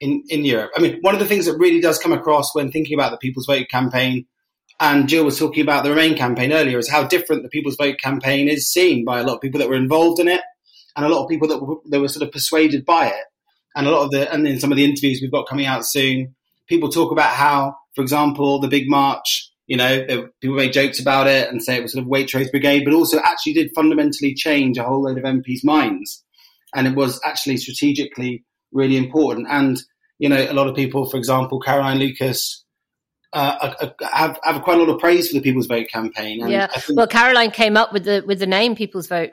in 0.00 0.22
in 0.28 0.44
Europe. 0.44 0.72
I 0.76 0.80
mean, 0.80 0.98
one 1.00 1.14
of 1.14 1.20
the 1.20 1.26
things 1.26 1.46
that 1.46 1.58
really 1.58 1.80
does 1.80 1.98
come 1.98 2.12
across 2.12 2.54
when 2.54 2.70
thinking 2.70 2.98
about 2.98 3.10
the 3.10 3.18
People's 3.18 3.46
Vote 3.46 3.68
campaign 3.70 4.26
and 4.80 5.08
Jill 5.08 5.24
was 5.24 5.38
talking 5.38 5.62
about 5.62 5.84
the 5.84 5.90
Remain 5.90 6.16
campaign 6.16 6.52
earlier, 6.52 6.78
is 6.78 6.90
how 6.90 7.04
different 7.04 7.42
the 7.42 7.48
People's 7.48 7.76
Vote 7.76 7.98
campaign 7.98 8.48
is 8.48 8.72
seen 8.72 9.04
by 9.04 9.20
a 9.20 9.22
lot 9.22 9.36
of 9.36 9.40
people 9.40 9.60
that 9.60 9.68
were 9.68 9.76
involved 9.76 10.20
in 10.20 10.28
it, 10.28 10.40
and 10.96 11.06
a 11.06 11.08
lot 11.08 11.22
of 11.22 11.28
people 11.28 11.48
that 11.48 11.58
were, 11.58 11.76
that 11.86 12.00
were 12.00 12.08
sort 12.08 12.26
of 12.26 12.32
persuaded 12.32 12.84
by 12.84 13.06
it. 13.06 13.24
And 13.74 13.86
a 13.86 13.90
lot 13.90 14.04
of 14.04 14.10
the, 14.10 14.32
and 14.32 14.46
in 14.46 14.60
some 14.60 14.70
of 14.70 14.76
the 14.76 14.84
interviews 14.84 15.20
we've 15.22 15.32
got 15.32 15.48
coming 15.48 15.66
out 15.66 15.86
soon, 15.86 16.34
people 16.68 16.90
talk 16.90 17.12
about 17.12 17.34
how, 17.34 17.76
for 17.94 18.02
example, 18.02 18.60
the 18.60 18.68
big 18.68 18.88
march, 18.88 19.50
you 19.66 19.76
know, 19.76 20.28
people 20.40 20.56
make 20.56 20.72
jokes 20.72 21.00
about 21.00 21.26
it 21.26 21.48
and 21.48 21.62
say 21.62 21.76
it 21.76 21.82
was 21.82 21.92
sort 21.92 22.04
of 22.04 22.10
Waitrose 22.10 22.50
Brigade, 22.50 22.84
but 22.84 22.92
also 22.92 23.18
actually 23.18 23.54
did 23.54 23.70
fundamentally 23.74 24.34
change 24.34 24.76
a 24.76 24.82
whole 24.82 25.02
load 25.02 25.16
of 25.16 25.24
MPs' 25.24 25.64
minds. 25.64 26.22
And 26.74 26.86
it 26.86 26.94
was 26.94 27.20
actually 27.24 27.56
strategically 27.58 28.44
really 28.72 28.96
important. 28.96 29.46
And, 29.50 29.78
you 30.18 30.28
know, 30.28 30.42
a 30.42 30.52
lot 30.52 30.68
of 30.68 30.74
people, 30.74 31.08
for 31.08 31.16
example, 31.16 31.60
Caroline 31.60 31.98
Lucas, 31.98 32.61
uh, 33.32 33.88
have, 34.12 34.38
have 34.42 34.62
quite 34.62 34.78
a 34.78 34.80
lot 34.80 34.88
of 34.88 35.00
praise 35.00 35.28
for 35.28 35.34
the 35.34 35.40
People's 35.40 35.66
Vote 35.66 35.88
campaign. 35.88 36.46
yeah, 36.48 36.66
think, 36.66 36.96
well, 36.96 37.06
Caroline 37.06 37.50
came 37.50 37.76
up 37.76 37.92
with 37.92 38.04
the 38.04 38.22
with 38.26 38.38
the 38.38 38.46
name 38.46 38.76
People's 38.76 39.06
Vote. 39.06 39.30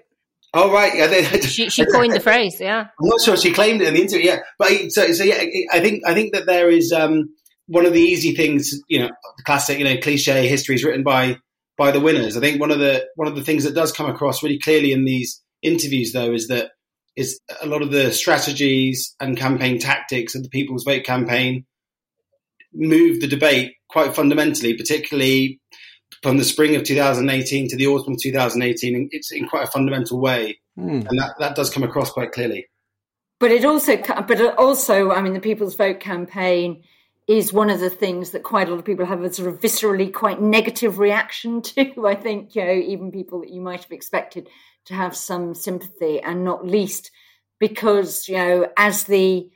Oh 0.53 0.71
right, 0.71 0.95
yeah, 0.95 1.07
they, 1.07 1.23
she, 1.41 1.69
she 1.69 1.85
coined 1.85 2.13
the 2.13 2.19
phrase. 2.19 2.59
Yeah, 2.59 2.87
I'm 2.99 3.07
not 3.07 3.21
sure 3.21 3.37
she 3.37 3.51
claimed 3.51 3.81
it 3.81 3.87
in 3.87 3.93
the 3.93 4.01
interview. 4.01 4.25
Yeah, 4.25 4.39
but 4.57 4.71
so 4.89 5.11
so 5.11 5.23
yeah, 5.23 5.43
I 5.71 5.79
think 5.79 6.03
I 6.07 6.13
think 6.13 6.33
that 6.33 6.45
there 6.45 6.69
is 6.69 6.91
um, 6.91 7.33
one 7.67 7.85
of 7.85 7.93
the 7.93 8.01
easy 8.01 8.35
things. 8.35 8.73
You 8.87 9.01
know, 9.01 9.09
the 9.37 9.43
classic, 9.43 9.79
you 9.79 9.85
know, 9.85 9.97
cliche 9.97 10.47
history 10.47 10.75
is 10.75 10.83
written 10.83 11.03
by 11.03 11.37
by 11.77 11.91
the 11.91 11.99
winners. 11.99 12.37
I 12.37 12.39
think 12.39 12.59
one 12.59 12.71
of 12.71 12.79
the 12.79 13.05
one 13.15 13.27
of 13.27 13.35
the 13.35 13.43
things 13.43 13.63
that 13.65 13.75
does 13.75 13.91
come 13.91 14.09
across 14.09 14.41
really 14.41 14.59
clearly 14.59 14.91
in 14.91 15.05
these 15.05 15.41
interviews, 15.61 16.13
though, 16.13 16.33
is 16.33 16.47
that 16.47 16.71
is 17.15 17.39
a 17.61 17.67
lot 17.67 17.81
of 17.81 17.91
the 17.91 18.13
strategies 18.13 19.13
and 19.19 19.37
campaign 19.37 19.77
tactics 19.77 20.35
of 20.35 20.43
the 20.43 20.49
People's 20.49 20.83
Vote 20.83 21.03
campaign 21.03 21.65
move 22.73 23.19
the 23.19 23.27
debate 23.27 23.73
quite 23.89 24.15
fundamentally, 24.15 24.73
particularly 24.75 25.59
from 26.21 26.37
the 26.37 26.43
spring 26.43 26.75
of 26.75 26.83
2018 26.83 27.69
to 27.69 27.75
the 27.75 27.87
autumn 27.87 28.13
of 28.13 28.21
2018. 28.21 29.09
It's 29.11 29.31
in 29.31 29.47
quite 29.47 29.67
a 29.67 29.71
fundamental 29.71 30.19
way, 30.19 30.59
mm. 30.77 31.07
and 31.07 31.19
that, 31.19 31.35
that 31.39 31.55
does 31.55 31.69
come 31.69 31.83
across 31.83 32.11
quite 32.11 32.31
clearly. 32.31 32.67
But 33.39 33.51
it 33.51 33.63
also, 33.63 33.97
but 33.97 34.57
also, 34.57 35.11
I 35.11 35.21
mean, 35.21 35.33
the 35.33 35.39
People's 35.39 35.75
Vote 35.75 35.99
campaign 35.99 36.83
is 37.27 37.53
one 37.53 37.69
of 37.69 37.79
the 37.79 37.89
things 37.89 38.31
that 38.31 38.43
quite 38.43 38.67
a 38.67 38.71
lot 38.71 38.79
of 38.79 38.85
people 38.85 39.05
have 39.05 39.23
a 39.23 39.31
sort 39.31 39.47
of 39.47 39.59
viscerally 39.59 40.11
quite 40.11 40.41
negative 40.41 40.99
reaction 40.99 41.61
to. 41.63 42.07
I 42.07 42.15
think, 42.15 42.55
you 42.55 42.65
know, 42.65 42.73
even 42.73 43.11
people 43.11 43.41
that 43.41 43.51
you 43.51 43.61
might 43.61 43.83
have 43.83 43.91
expected 43.91 44.49
to 44.85 44.93
have 44.93 45.15
some 45.15 45.53
sympathy, 45.55 46.19
and 46.19 46.43
not 46.43 46.65
least 46.65 47.11
because, 47.59 48.27
you 48.27 48.35
know, 48.35 48.67
as 48.77 49.05
the 49.05 49.49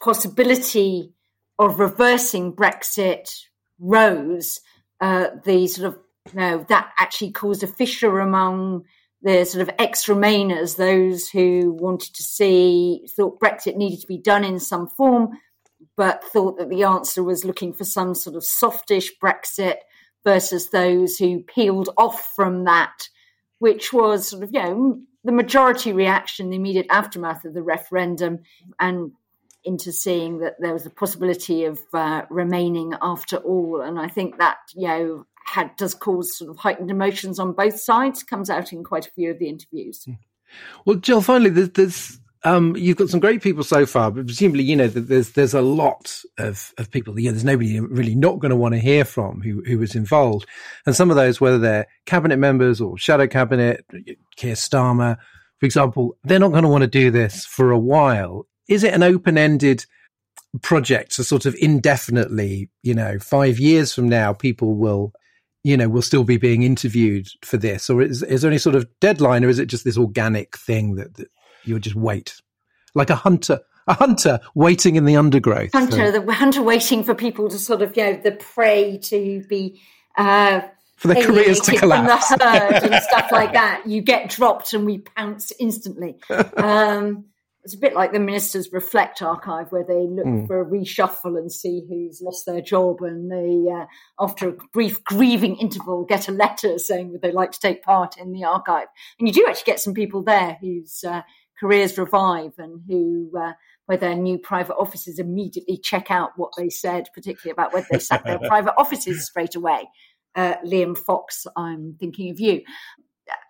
possibility 0.00 1.12
of 1.58 1.80
reversing 1.80 2.52
Brexit 2.52 3.46
rose, 3.78 4.60
uh, 5.00 5.28
the 5.44 5.66
sort 5.66 5.88
of, 5.88 5.98
you 6.32 6.40
know, 6.40 6.66
that 6.68 6.92
actually 6.98 7.32
caused 7.32 7.62
a 7.62 7.66
fissure 7.66 8.20
among 8.20 8.84
the 9.22 9.44
sort 9.44 9.68
of 9.68 9.74
ex 9.78 10.06
Remainers, 10.06 10.76
those 10.76 11.28
who 11.28 11.72
wanted 11.72 12.14
to 12.14 12.22
see, 12.22 13.06
thought 13.16 13.40
Brexit 13.40 13.76
needed 13.76 14.00
to 14.00 14.06
be 14.06 14.18
done 14.18 14.44
in 14.44 14.60
some 14.60 14.88
form 14.88 15.38
but 15.96 16.24
thought 16.24 16.58
that 16.58 16.70
the 16.70 16.84
answer 16.84 17.22
was 17.22 17.44
looking 17.44 17.72
for 17.72 17.84
some 17.84 18.14
sort 18.14 18.36
of 18.36 18.44
softish 18.44 19.12
Brexit 19.22 19.76
versus 20.24 20.70
those 20.70 21.16
who 21.16 21.40
peeled 21.40 21.88
off 21.96 22.32
from 22.34 22.64
that, 22.64 23.08
which 23.58 23.92
was 23.92 24.28
sort 24.28 24.42
of, 24.42 24.50
you 24.52 24.62
know, 24.62 25.00
the 25.24 25.32
majority 25.32 25.92
reaction, 25.92 26.50
the 26.50 26.56
immediate 26.56 26.86
aftermath 26.90 27.44
of 27.44 27.54
the 27.54 27.62
referendum, 27.62 28.40
and 28.78 29.12
into 29.66 29.92
seeing 29.92 30.38
that 30.38 30.54
there 30.58 30.72
was 30.72 30.86
a 30.86 30.90
possibility 30.90 31.64
of 31.64 31.80
uh, 31.92 32.22
remaining 32.30 32.94
after 33.02 33.36
all. 33.36 33.82
And 33.82 33.98
I 33.98 34.08
think 34.08 34.38
that, 34.38 34.58
you 34.74 34.88
know, 34.88 35.26
had 35.44 35.76
does 35.76 35.94
cause 35.94 36.36
sort 36.36 36.50
of 36.50 36.56
heightened 36.56 36.90
emotions 36.90 37.38
on 37.38 37.52
both 37.52 37.78
sides, 37.78 38.22
comes 38.22 38.48
out 38.48 38.72
in 38.72 38.84
quite 38.84 39.06
a 39.06 39.10
few 39.10 39.30
of 39.30 39.38
the 39.38 39.48
interviews. 39.48 40.06
Well, 40.84 40.96
Jill, 40.96 41.20
finally, 41.20 41.50
there's, 41.50 41.70
there's 41.70 42.20
um, 42.44 42.76
you've 42.76 42.96
got 42.96 43.08
some 43.08 43.20
great 43.20 43.42
people 43.42 43.64
so 43.64 43.86
far, 43.86 44.10
but 44.10 44.26
presumably, 44.26 44.62
you 44.62 44.76
know, 44.76 44.86
there's 44.86 45.32
there's 45.32 45.54
a 45.54 45.60
lot 45.60 46.20
of, 46.38 46.72
of 46.78 46.90
people. 46.90 47.18
You 47.18 47.26
know, 47.26 47.32
there's 47.32 47.44
nobody 47.44 47.80
really 47.80 48.14
not 48.14 48.38
going 48.38 48.50
to 48.50 48.56
want 48.56 48.74
to 48.74 48.80
hear 48.80 49.04
from 49.04 49.40
who 49.40 49.62
who 49.66 49.78
was 49.78 49.96
involved, 49.96 50.46
and 50.86 50.94
some 50.94 51.10
of 51.10 51.16
those, 51.16 51.40
whether 51.40 51.58
they're 51.58 51.88
cabinet 52.06 52.36
members 52.36 52.80
or 52.80 52.96
shadow 52.98 53.26
cabinet, 53.26 53.84
Keir 54.36 54.54
Starmer, 54.54 55.16
for 55.58 55.66
example, 55.66 56.16
they're 56.22 56.38
not 56.38 56.52
going 56.52 56.62
to 56.62 56.68
want 56.68 56.82
to 56.82 56.88
do 56.88 57.10
this 57.10 57.44
for 57.44 57.72
a 57.72 57.78
while. 57.78 58.46
Is 58.68 58.84
it 58.84 58.94
an 58.94 59.02
open 59.02 59.38
ended 59.38 59.86
project, 60.62 61.12
so 61.14 61.22
sort 61.22 61.46
of 61.46 61.56
indefinitely? 61.60 62.70
You 62.82 62.94
know, 62.94 63.18
five 63.18 63.58
years 63.58 63.92
from 63.92 64.08
now, 64.08 64.32
people 64.32 64.74
will 64.74 65.12
you 65.66 65.76
know, 65.76 65.88
will 65.88 66.00
still 66.00 66.22
be 66.22 66.36
being 66.36 66.62
interviewed 66.62 67.26
for 67.44 67.56
this, 67.56 67.90
or 67.90 68.00
is, 68.00 68.22
is 68.22 68.42
there 68.42 68.48
any 68.48 68.56
sort 68.56 68.76
of 68.76 68.86
deadline, 69.00 69.44
or 69.44 69.48
is 69.48 69.58
it 69.58 69.66
just 69.66 69.84
this 69.84 69.98
organic 69.98 70.56
thing 70.56 70.94
that, 70.94 71.14
that 71.16 71.26
you 71.64 71.74
would 71.74 71.82
just 71.82 71.96
wait, 71.96 72.40
like 72.94 73.10
a 73.10 73.16
hunter, 73.16 73.58
a 73.88 73.94
hunter 73.94 74.38
waiting 74.54 74.94
in 74.94 75.04
the 75.04 75.16
undergrowth. 75.16 75.72
Hunter, 75.72 76.12
the 76.12 76.32
hunter 76.32 76.62
waiting 76.62 77.02
for 77.02 77.16
people 77.16 77.48
to 77.48 77.58
sort 77.58 77.82
of, 77.82 77.96
you 77.96 78.04
know, 78.04 78.12
the 78.14 78.32
prey 78.32 78.98
to 78.98 79.44
be. 79.48 79.80
Uh, 80.16 80.60
for 80.96 81.08
their 81.08 81.24
careers 81.24 81.60
to 81.60 81.76
collapse. 81.76 82.28
From 82.28 82.38
the 82.38 82.44
herd 82.48 82.84
and 82.84 83.02
stuff 83.02 83.30
like 83.30 83.52
that. 83.54 83.82
You 83.86 84.00
get 84.00 84.30
dropped 84.30 84.72
and 84.72 84.86
we 84.86 84.98
pounce 84.98 85.52
instantly. 85.58 86.16
Um, 86.56 87.26
it's 87.66 87.74
a 87.74 87.78
bit 87.78 87.94
like 87.94 88.12
the 88.12 88.20
Ministers 88.20 88.72
Reflect 88.72 89.22
archive, 89.22 89.72
where 89.72 89.82
they 89.82 90.06
look 90.06 90.24
mm. 90.24 90.46
for 90.46 90.60
a 90.60 90.64
reshuffle 90.64 91.36
and 91.36 91.50
see 91.50 91.84
who's 91.88 92.22
lost 92.22 92.46
their 92.46 92.60
job, 92.60 93.02
and 93.02 93.28
they, 93.28 93.68
uh, 93.68 93.86
after 94.20 94.50
a 94.50 94.56
brief 94.72 95.02
grieving 95.02 95.56
interval, 95.56 96.04
get 96.04 96.28
a 96.28 96.32
letter 96.32 96.78
saying 96.78 97.10
would 97.10 97.22
they 97.22 97.32
like 97.32 97.50
to 97.50 97.58
take 97.58 97.82
part 97.82 98.18
in 98.18 98.30
the 98.30 98.44
archive. 98.44 98.86
And 99.18 99.26
you 99.26 99.34
do 99.34 99.44
actually 99.48 99.72
get 99.72 99.80
some 99.80 99.94
people 99.94 100.22
there 100.22 100.56
whose 100.60 101.02
uh, 101.02 101.22
careers 101.58 101.98
revive 101.98 102.52
and 102.56 102.82
who, 102.86 103.32
uh, 103.36 103.54
where 103.86 103.98
their 103.98 104.14
new 104.14 104.38
private 104.38 104.76
offices 104.76 105.18
immediately 105.18 105.76
check 105.76 106.08
out 106.08 106.30
what 106.36 106.52
they 106.56 106.70
said, 106.70 107.08
particularly 107.14 107.50
about 107.50 107.74
whether 107.74 107.88
they 107.90 107.98
sacked 107.98 108.26
their 108.26 108.38
private 108.46 108.74
offices 108.78 109.26
straight 109.26 109.56
away. 109.56 109.88
Uh, 110.36 110.54
Liam 110.64 110.96
Fox, 110.96 111.48
I'm 111.56 111.96
thinking 111.98 112.30
of 112.30 112.38
you. 112.38 112.62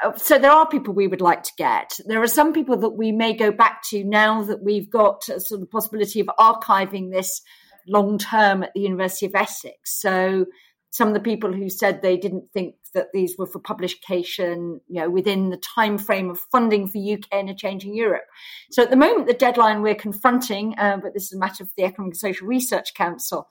Uh, 0.04 0.12
so 0.16 0.38
there 0.38 0.50
are 0.50 0.68
people 0.68 0.94
we 0.94 1.08
would 1.08 1.20
like 1.20 1.42
to 1.44 1.52
get. 1.58 1.98
There 2.06 2.22
are 2.22 2.28
some 2.28 2.52
people 2.52 2.76
that 2.78 2.90
we 2.90 3.12
may 3.12 3.34
go 3.34 3.50
back 3.50 3.82
to 3.90 4.04
now 4.04 4.42
that 4.42 4.62
we've 4.62 4.90
got 4.90 5.28
a 5.28 5.40
sort 5.40 5.62
of 5.62 5.70
possibility 5.70 6.20
of 6.20 6.30
archiving 6.38 7.12
this 7.12 7.42
long 7.86 8.18
term 8.18 8.62
at 8.62 8.72
the 8.74 8.80
University 8.80 9.26
of 9.26 9.34
Essex. 9.34 10.00
So 10.00 10.46
some 10.90 11.08
of 11.08 11.14
the 11.14 11.20
people 11.20 11.52
who 11.52 11.68
said 11.68 12.00
they 12.00 12.16
didn't 12.16 12.50
think 12.52 12.74
that 12.94 13.08
these 13.12 13.36
were 13.36 13.46
for 13.46 13.58
publication, 13.58 14.80
you 14.88 15.00
know, 15.00 15.10
within 15.10 15.50
the 15.50 15.58
time 15.58 15.98
frame 15.98 16.30
of 16.30 16.38
funding 16.50 16.88
for 16.88 16.98
UK 16.98 17.26
and 17.32 17.50
a 17.50 17.54
changing 17.54 17.94
Europe. 17.94 18.24
So 18.70 18.82
at 18.82 18.90
the 18.90 18.96
moment, 18.96 19.26
the 19.26 19.34
deadline 19.34 19.82
we're 19.82 19.94
confronting, 19.94 20.74
uh, 20.78 20.96
but 21.02 21.12
this 21.12 21.24
is 21.24 21.34
a 21.34 21.38
matter 21.38 21.64
for 21.64 21.72
the 21.76 21.84
Economic 21.84 22.14
and 22.14 22.16
Social 22.16 22.46
Research 22.46 22.94
Council, 22.94 23.46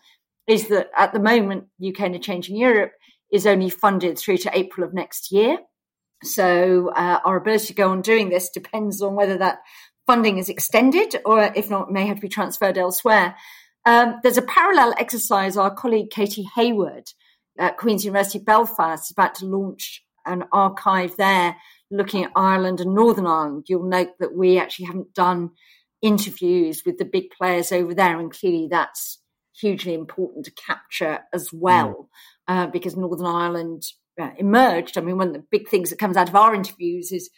is 0.47 0.69
that 0.69 0.89
at 0.97 1.13
the 1.13 1.19
moment, 1.19 1.65
UK 1.85 2.01
and 2.01 2.15
a 2.15 2.19
changing 2.19 2.57
Europe 2.57 2.93
is 3.31 3.45
only 3.45 3.69
funded 3.69 4.17
through 4.17 4.37
to 4.37 4.57
April 4.57 4.85
of 4.85 4.93
next 4.93 5.31
year. 5.31 5.59
So 6.25 6.91
uh, 6.95 7.19
our 7.23 7.37
ability 7.37 7.67
to 7.67 7.73
go 7.73 7.91
on 7.91 8.01
doing 8.01 8.29
this 8.29 8.49
depends 8.49 9.01
on 9.01 9.15
whether 9.15 9.37
that 9.37 9.59
funding 10.07 10.37
is 10.37 10.49
extended 10.49 11.15
or 11.25 11.51
if 11.55 11.69
not, 11.69 11.91
may 11.91 12.05
have 12.07 12.17
to 12.17 12.21
be 12.21 12.29
transferred 12.29 12.77
elsewhere. 12.77 13.35
Um, 13.85 14.19
there's 14.23 14.37
a 14.37 14.43
parallel 14.43 14.93
exercise 14.97 15.57
our 15.57 15.73
colleague 15.73 16.09
Katie 16.09 16.47
Hayward 16.55 17.09
at 17.57 17.77
Queen's 17.77 18.03
University 18.03 18.39
Belfast 18.39 19.05
is 19.05 19.11
about 19.11 19.35
to 19.35 19.45
launch 19.45 20.03
an 20.25 20.43
archive 20.51 21.15
there 21.17 21.55
looking 21.91 22.23
at 22.23 22.31
Ireland 22.35 22.81
and 22.81 22.95
Northern 22.95 23.27
Ireland. 23.27 23.65
You'll 23.67 23.87
note 23.87 24.17
that 24.19 24.35
we 24.35 24.57
actually 24.57 24.85
haven't 24.85 25.13
done 25.13 25.51
interviews 26.01 26.83
with 26.85 26.97
the 26.97 27.05
big 27.05 27.31
players 27.31 27.71
over 27.71 27.93
there, 27.93 28.19
and 28.19 28.31
clearly 28.31 28.67
that's 28.69 29.19
hugely 29.59 29.93
important 29.93 30.45
to 30.45 30.51
capture 30.51 31.19
as 31.33 31.51
well, 31.53 32.09
mm. 32.49 32.53
uh, 32.53 32.67
because 32.67 32.95
Northern 32.97 33.27
Ireland 33.27 33.83
emerged. 34.37 34.97
I 34.97 35.01
mean, 35.01 35.17
one 35.17 35.27
of 35.27 35.33
the 35.33 35.45
big 35.51 35.67
things 35.69 35.89
that 35.89 35.99
comes 35.99 36.17
out 36.17 36.29
of 36.29 36.35
our 36.35 36.53
interviews 36.53 37.11
is 37.11 37.29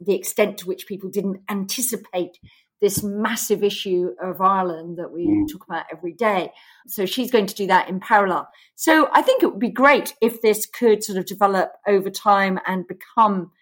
the 0.00 0.14
extent 0.14 0.58
to 0.58 0.66
which 0.66 0.86
people 0.86 1.10
didn't 1.10 1.40
anticipate 1.48 2.38
this 2.80 3.02
massive 3.02 3.62
issue 3.62 4.10
of 4.20 4.40
Ireland 4.40 4.98
that 4.98 5.12
we 5.12 5.26
mm. 5.26 5.50
talk 5.50 5.64
about 5.64 5.84
every 5.90 6.12
day. 6.12 6.50
So 6.88 7.06
she's 7.06 7.30
going 7.30 7.46
to 7.46 7.54
do 7.54 7.68
that 7.68 7.88
in 7.88 8.00
parallel. 8.00 8.48
So 8.74 9.08
I 9.12 9.22
think 9.22 9.42
it 9.42 9.46
would 9.46 9.60
be 9.60 9.70
great 9.70 10.14
if 10.20 10.42
this 10.42 10.66
could 10.66 11.04
sort 11.04 11.16
of 11.16 11.24
develop 11.24 11.74
over 11.86 12.10
time 12.10 12.58
and 12.66 12.86
become 12.88 13.52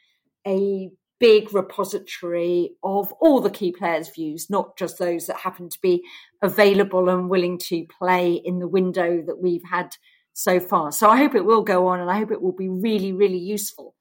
a 0.46 0.90
big 1.20 1.52
repository 1.52 2.70
of 2.82 3.12
all 3.20 3.40
the 3.42 3.50
key 3.50 3.72
players' 3.72 4.08
views, 4.08 4.48
not 4.48 4.78
just 4.78 4.98
those 4.98 5.26
that 5.26 5.36
happen 5.36 5.68
to 5.68 5.78
be 5.82 6.02
available 6.40 7.10
and 7.10 7.28
willing 7.28 7.58
to 7.58 7.84
play 7.98 8.32
in 8.32 8.58
the 8.58 8.66
window 8.66 9.22
that 9.26 9.38
we've 9.38 9.64
had 9.70 9.94
so 10.32 10.60
far. 10.60 10.92
So 10.92 11.08
I 11.08 11.16
hope 11.16 11.34
it 11.34 11.44
will 11.44 11.62
go 11.62 11.88
on 11.88 12.00
and 12.00 12.10
I 12.10 12.18
hope 12.18 12.30
it 12.30 12.42
will 12.42 12.52
be 12.52 12.68
really, 12.68 13.12
really 13.12 13.38
useful. 13.38 13.94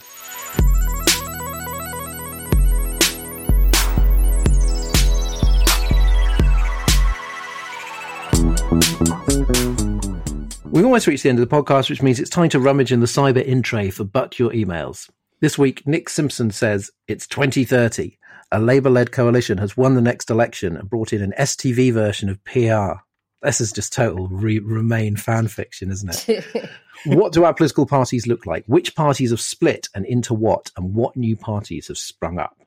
We've 10.70 10.84
almost 10.84 11.08
reached 11.08 11.24
the 11.24 11.28
end 11.28 11.40
of 11.40 11.48
the 11.48 11.52
podcast, 11.52 11.90
which 11.90 12.02
means 12.02 12.20
it's 12.20 12.30
time 12.30 12.50
to 12.50 12.60
rummage 12.60 12.92
in 12.92 13.00
the 13.00 13.06
cyber 13.06 13.44
in 13.44 13.62
tray 13.62 13.90
for 13.90 14.04
But 14.04 14.38
Your 14.38 14.50
Emails. 14.52 15.10
This 15.40 15.56
week, 15.56 15.86
Nick 15.86 16.10
Simpson 16.10 16.50
says 16.50 16.90
it's 17.08 17.26
2030. 17.26 18.18
A 18.52 18.60
Labour 18.60 18.90
led 18.90 19.10
coalition 19.10 19.56
has 19.56 19.74
won 19.74 19.94
the 19.94 20.02
next 20.02 20.28
election 20.28 20.76
and 20.76 20.90
brought 20.90 21.14
in 21.14 21.22
an 21.22 21.32
STV 21.38 21.94
version 21.94 22.28
of 22.28 22.44
PR. 22.44 23.00
This 23.40 23.58
is 23.62 23.72
just 23.72 23.94
total 23.94 24.28
re- 24.28 24.58
Remain 24.58 25.16
fan 25.16 25.48
fiction, 25.48 25.90
isn't 25.90 26.28
it? 26.28 26.44
what 27.06 27.32
do 27.32 27.44
our 27.44 27.54
political 27.54 27.86
parties 27.86 28.26
look 28.26 28.44
like? 28.44 28.66
Which 28.66 28.94
parties 28.94 29.30
have 29.30 29.40
split 29.40 29.88
and 29.94 30.04
into 30.04 30.34
what? 30.34 30.70
And 30.76 30.92
what 30.92 31.16
new 31.16 31.36
parties 31.36 31.88
have 31.88 31.96
sprung 31.96 32.38
up? 32.38 32.58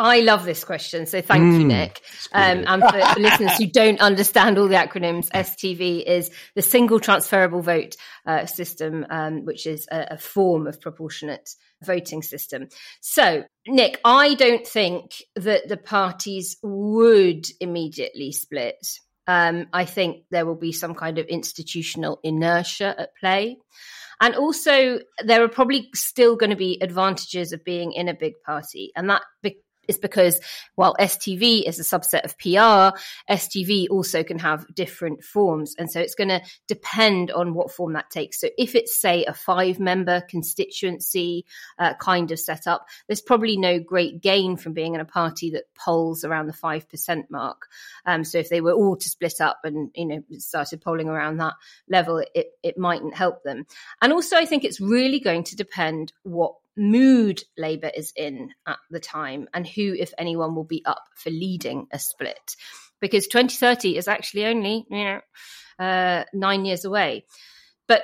I 0.00 0.20
love 0.20 0.44
this 0.46 0.64
question, 0.64 1.04
so 1.04 1.20
thank 1.20 1.42
mm, 1.42 1.60
you, 1.60 1.66
Nick. 1.66 2.00
Um, 2.32 2.64
and 2.66 2.82
for, 2.82 3.20
listeners 3.20 3.56
who 3.58 3.66
don't 3.66 4.00
understand 4.00 4.56
all 4.56 4.66
the 4.66 4.74
acronyms, 4.74 5.28
STV 5.28 6.02
is 6.04 6.30
the 6.54 6.62
Single 6.62 7.00
Transferable 7.00 7.60
Vote 7.60 7.96
uh, 8.26 8.46
System, 8.46 9.04
um, 9.10 9.44
which 9.44 9.66
is 9.66 9.86
a, 9.92 10.06
a, 10.12 10.18
form 10.18 10.66
of 10.66 10.80
proportionate 10.80 11.50
voting 11.82 12.22
system. 12.22 12.68
So, 13.00 13.44
Nick, 13.66 14.00
I 14.02 14.34
don't 14.34 14.66
think 14.66 15.22
that 15.36 15.68
the 15.68 15.76
parties 15.76 16.56
would 16.62 17.46
immediately 17.60 18.32
split. 18.32 18.86
Um, 19.26 19.66
I 19.72 19.84
think 19.84 20.24
there 20.30 20.46
will 20.46 20.56
be 20.56 20.72
some 20.72 20.94
kind 20.94 21.18
of 21.18 21.26
institutional 21.26 22.20
inertia 22.24 22.94
at 22.98 23.10
play. 23.20 23.58
And 24.22 24.34
also, 24.34 25.00
there 25.24 25.42
are 25.42 25.48
probably 25.48 25.88
still 25.94 26.36
going 26.36 26.50
to 26.50 26.56
be 26.56 26.78
advantages 26.82 27.52
of 27.52 27.64
being 27.64 27.92
in 27.92 28.08
a 28.08 28.14
big 28.14 28.34
party. 28.44 28.92
And 28.96 29.08
that 29.08 29.22
be- 29.42 29.60
is 29.90 29.98
because 29.98 30.40
while 30.76 30.94
STV 30.98 31.68
is 31.68 31.78
a 31.78 31.82
subset 31.82 32.24
of 32.24 32.38
PR, 32.38 32.96
STV 33.30 33.88
also 33.90 34.22
can 34.22 34.38
have 34.38 34.64
different 34.74 35.22
forms. 35.22 35.74
And 35.78 35.90
so 35.90 36.00
it's 36.00 36.14
going 36.14 36.28
to 36.28 36.40
depend 36.68 37.30
on 37.30 37.52
what 37.52 37.72
form 37.72 37.92
that 37.94 38.08
takes. 38.08 38.40
So 38.40 38.48
if 38.56 38.74
it's, 38.74 38.98
say, 38.98 39.24
a 39.24 39.34
five 39.34 39.78
member 39.78 40.22
constituency 40.22 41.44
uh, 41.78 41.94
kind 41.94 42.30
of 42.30 42.38
setup, 42.38 42.86
there's 43.08 43.20
probably 43.20 43.56
no 43.56 43.80
great 43.80 44.22
gain 44.22 44.56
from 44.56 44.72
being 44.72 44.94
in 44.94 45.00
a 45.00 45.04
party 45.04 45.50
that 45.50 45.64
polls 45.74 46.24
around 46.24 46.46
the 46.46 46.52
5% 46.52 47.30
mark. 47.30 47.66
Um, 48.06 48.24
so 48.24 48.38
if 48.38 48.48
they 48.48 48.60
were 48.60 48.72
all 48.72 48.96
to 48.96 49.08
split 49.08 49.40
up 49.40 49.60
and, 49.64 49.90
you 49.94 50.06
know, 50.06 50.22
started 50.38 50.80
polling 50.80 51.08
around 51.08 51.38
that 51.38 51.54
level, 51.88 52.22
it, 52.34 52.46
it 52.62 52.78
mightn't 52.78 53.14
help 53.14 53.42
them. 53.42 53.66
And 54.00 54.12
also, 54.12 54.36
I 54.36 54.46
think 54.46 54.64
it's 54.64 54.80
really 54.80 55.18
going 55.18 55.42
to 55.44 55.56
depend 55.56 56.12
what 56.22 56.54
mood 56.80 57.42
Labour 57.58 57.90
is 57.94 58.12
in 58.16 58.50
at 58.66 58.78
the 58.90 58.98
time 58.98 59.48
and 59.52 59.66
who, 59.66 59.94
if 59.94 60.12
anyone, 60.16 60.54
will 60.54 60.64
be 60.64 60.82
up 60.86 61.04
for 61.14 61.30
leading 61.30 61.86
a 61.92 61.98
split. 61.98 62.56
Because 63.00 63.26
2030 63.28 63.96
is 63.96 64.08
actually 64.08 64.46
only, 64.46 64.86
you 64.90 65.04
know, 65.04 65.20
uh, 65.78 66.24
nine 66.32 66.64
years 66.64 66.84
away. 66.84 67.26
But 67.86 68.02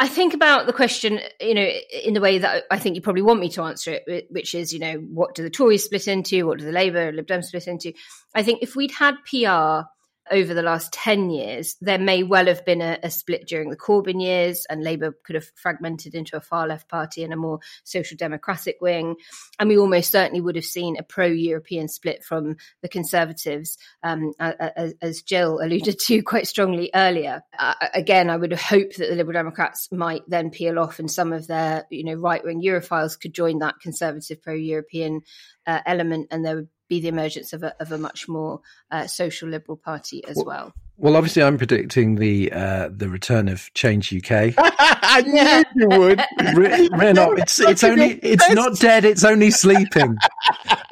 I 0.00 0.08
think 0.08 0.34
about 0.34 0.66
the 0.66 0.72
question, 0.72 1.20
you 1.40 1.54
know, 1.54 1.68
in 2.04 2.14
the 2.14 2.20
way 2.20 2.38
that 2.38 2.64
I 2.70 2.78
think 2.78 2.96
you 2.96 3.02
probably 3.02 3.22
want 3.22 3.40
me 3.40 3.48
to 3.50 3.62
answer 3.62 3.92
it, 4.06 4.26
which 4.30 4.54
is, 4.54 4.72
you 4.72 4.80
know, 4.80 4.94
what 4.94 5.36
do 5.36 5.44
the 5.44 5.50
Tories 5.50 5.84
split 5.84 6.08
into? 6.08 6.46
What 6.46 6.58
do 6.58 6.64
the 6.64 6.72
Labour, 6.72 7.12
Lib 7.12 7.26
Dems 7.26 7.44
split 7.44 7.68
into? 7.68 7.92
I 8.34 8.42
think 8.42 8.62
if 8.62 8.74
we'd 8.74 8.90
had 8.90 9.14
PR 9.24 9.86
over 10.32 10.54
the 10.54 10.62
last 10.62 10.92
10 10.92 11.30
years, 11.30 11.76
there 11.80 11.98
may 11.98 12.22
well 12.22 12.46
have 12.46 12.64
been 12.64 12.80
a, 12.80 12.98
a, 13.02 13.10
split 13.10 13.46
during 13.46 13.70
the 13.70 13.76
Corbyn 13.76 14.20
years, 14.20 14.66
and 14.68 14.82
Labour 14.82 15.14
could 15.24 15.34
have 15.34 15.50
fragmented 15.54 16.14
into 16.14 16.36
a 16.36 16.40
far 16.40 16.66
left 16.66 16.88
party 16.88 17.22
and 17.22 17.32
a 17.32 17.36
more 17.36 17.60
social 17.84 18.16
democratic 18.16 18.78
wing. 18.80 19.16
And 19.58 19.68
we 19.68 19.76
almost 19.76 20.10
certainly 20.10 20.40
would 20.40 20.56
have 20.56 20.64
seen 20.64 20.96
a 20.98 21.02
pro 21.02 21.26
European 21.26 21.88
split 21.88 22.24
from 22.24 22.56
the 22.80 22.88
Conservatives, 22.88 23.76
um, 24.02 24.32
as, 24.40 24.94
as, 25.00 25.22
Jill 25.22 25.60
alluded 25.62 25.98
to 25.98 26.22
quite 26.24 26.48
strongly 26.48 26.90
earlier. 26.94 27.42
Uh, 27.58 27.74
again, 27.94 28.30
I 28.30 28.36
would 28.36 28.52
hope 28.54 28.94
that 28.94 29.08
the 29.08 29.14
Liberal 29.14 29.34
Democrats 29.34 29.90
might 29.92 30.22
then 30.26 30.50
peel 30.50 30.78
off, 30.78 30.98
and 30.98 31.10
some 31.10 31.32
of 31.32 31.46
their 31.46 31.84
you 31.90 32.04
know 32.04 32.14
right 32.14 32.42
wing 32.42 32.62
Europhiles 32.62 33.20
could 33.20 33.34
join 33.34 33.58
that 33.58 33.80
Conservative 33.80 34.42
pro 34.42 34.54
European 34.54 35.20
uh, 35.66 35.80
element, 35.86 36.28
and 36.30 36.44
there 36.44 36.56
would 36.56 36.68
be 36.88 37.00
the 37.00 37.08
emergence 37.08 37.52
of 37.52 37.62
a, 37.62 37.74
of 37.80 37.90
a 37.92 37.98
much 37.98 38.28
more 38.28 38.60
uh, 38.90 39.06
social 39.06 39.48
liberal 39.48 39.76
party 39.76 40.24
as 40.26 40.36
well. 40.36 40.46
well. 40.46 40.72
Well, 40.98 41.16
obviously, 41.16 41.42
I'm 41.42 41.58
predicting 41.58 42.16
the 42.16 42.52
uh, 42.52 42.88
the 42.94 43.08
return 43.08 43.48
of 43.48 43.72
Change 43.74 44.14
UK. 44.14 44.54
I 44.58 45.22
knew 45.22 45.64
you 45.74 45.98
would. 45.98 46.20
Re- 46.54 46.88
no, 47.12 47.32
it's 47.36 47.58
it's 47.58 47.82
only 47.82 48.20
it's 48.22 48.48
not 48.50 48.78
dead. 48.78 49.04
It's 49.04 49.24
only 49.24 49.50
sleeping. 49.50 50.16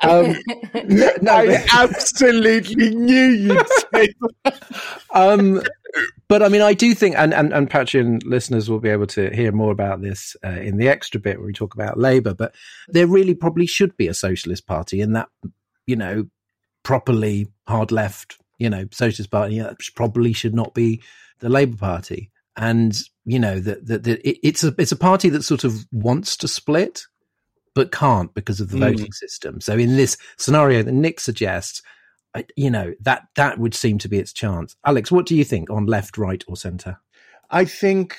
Um, 0.03 0.35
no, 0.85 1.11
no, 1.21 1.33
I 1.33 1.65
absolutely 1.73 2.91
knew 2.91 3.27
you'd 3.27 3.67
say 3.93 4.09
that. 4.45 4.63
Um, 5.11 5.63
but 6.29 6.43
I 6.43 6.49
mean, 6.49 6.63
I 6.63 6.75
do 6.75 6.95
think, 6.95 7.17
and, 7.17 7.35
and, 7.35 7.53
and 7.53 7.71
Patreon 7.71 8.23
listeners 8.25 8.71
will 8.71 8.81
be 8.81 8.89
able 8.89 9.07
to 9.09 9.31
hear 9.31 9.53
more 9.53 9.73
about 9.73 10.03
this 10.03 10.37
uh, 10.45 10.49
in 10.51 10.77
the 10.77 10.89
extra 10.89 11.21
bit 11.21 11.39
where 11.39 11.47
we 11.47 11.53
talk 11.53 11.75
about 11.75 11.99
Labour. 11.99 12.35
But 12.35 12.55
there 12.89 13.07
really 13.07 13.35
probably 13.35 13.67
should 13.67 13.97
be 13.97 14.09
a 14.09 14.15
socialist 14.15 14.67
party, 14.67 15.01
and 15.01 15.15
that 15.17 15.29
you 15.91 15.97
know, 15.97 16.29
properly 16.85 17.49
hard 17.67 17.91
left, 17.91 18.37
you 18.59 18.71
know, 18.71 18.87
Socialist 18.93 19.31
Party, 19.31 19.59
know, 19.59 19.75
probably 19.97 20.33
should 20.33 20.55
not 20.55 20.73
be 20.73 21.03
the 21.41 21.49
Labour 21.49 21.77
Party. 21.77 22.31
And, 22.57 22.97
you 23.25 23.41
know, 23.41 23.59
that, 23.59 23.87
that, 23.87 24.05
that 24.05 24.29
it, 24.29 24.39
it's 24.47 24.63
a, 24.63 24.73
it's 24.79 24.93
a 24.93 24.97
party 24.97 25.29
that 25.31 25.43
sort 25.43 25.65
of 25.65 25.87
wants 25.91 26.37
to 26.39 26.49
split, 26.49 27.03
but 27.75 27.91
can't 27.91 28.33
because 28.35 28.61
of 28.61 28.71
the 28.71 28.77
mm. 28.77 28.91
voting 28.91 29.13
system. 29.13 29.61
So 29.61 29.75
in 29.75 29.97
this 29.97 30.17
scenario 30.37 30.83
that 30.85 30.93
Nick 30.93 31.19
suggests, 31.19 31.83
you 32.57 32.71
know, 32.71 32.95
that, 33.01 33.29
that 33.37 33.59
would 33.59 33.75
seem 33.75 33.99
to 33.99 34.09
be 34.09 34.19
its 34.19 34.33
chance. 34.33 34.77
Alex, 34.85 35.11
what 35.11 35.27
do 35.27 35.37
you 35.37 35.45
think 35.45 35.71
on 35.71 35.87
left, 35.87 36.17
right 36.17 36.43
or 36.47 36.57
centre? 36.57 37.01
I 37.51 37.65
think 37.65 38.17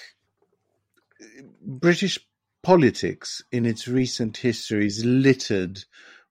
British 1.61 2.19
politics 2.63 3.41
in 3.51 3.65
its 3.65 3.87
recent 3.87 4.37
history 4.37 4.85
is 4.85 5.05
littered 5.05 5.83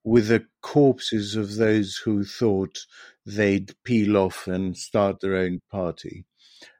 with 0.04 0.28
the 0.28 0.44
corpses 0.62 1.36
of 1.36 1.56
those 1.56 1.96
who 1.96 2.24
thought 2.24 2.86
they'd 3.26 3.74
peel 3.84 4.16
off 4.16 4.46
and 4.46 4.76
start 4.76 5.20
their 5.20 5.36
own 5.36 5.60
party. 5.70 6.24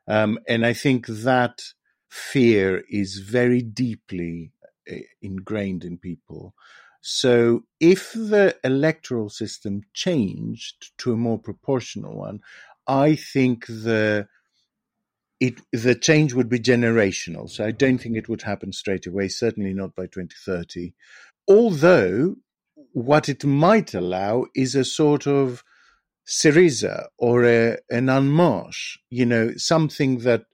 Um, 0.09 0.39
and 0.49 0.65
I 0.65 0.73
think 0.73 1.07
that 1.07 1.61
fear 2.09 2.83
is 2.91 3.19
very 3.19 3.63
deeply 3.63 4.53
uh, 4.91 4.97
ingrained 5.23 5.85
in 5.85 5.99
people. 5.99 6.55
So 7.01 7.65
if 7.81 8.13
the 8.13 8.57
electoral 8.63 9.31
system 9.31 9.83
changed 9.95 10.93
to 10.99 11.13
a 11.13 11.17
more 11.17 11.39
proportional 11.39 12.17
one, 12.17 12.41
I 12.87 13.15
think 13.15 13.67
the 13.67 14.29
it 15.41 15.59
the 15.73 15.95
change 15.95 16.35
would 16.35 16.51
be 16.51 16.61
generational. 16.61 17.49
So 17.49 17.65
I 17.65 17.71
don't 17.71 17.99
think 17.99 18.17
it 18.17 18.29
would 18.29 18.43
happen 18.43 18.73
straight 18.73 19.07
away, 19.07 19.29
certainly 19.29 19.73
not 19.73 19.97
by 19.97 20.05
2030. 20.05 20.93
Although 21.49 22.37
what 22.93 23.29
it 23.29 23.45
might 23.45 23.95
allow 23.95 24.47
is 24.55 24.75
a 24.75 24.85
sort 24.85 25.27
of 25.27 25.65
Syriza 26.27 27.07
or 27.19 27.45
a, 27.45 27.79
an 27.89 28.11
En 28.11 28.29
Marche, 28.29 28.99
you 29.09 29.25
know, 29.25 29.53
something 29.57 30.19
that 30.19 30.45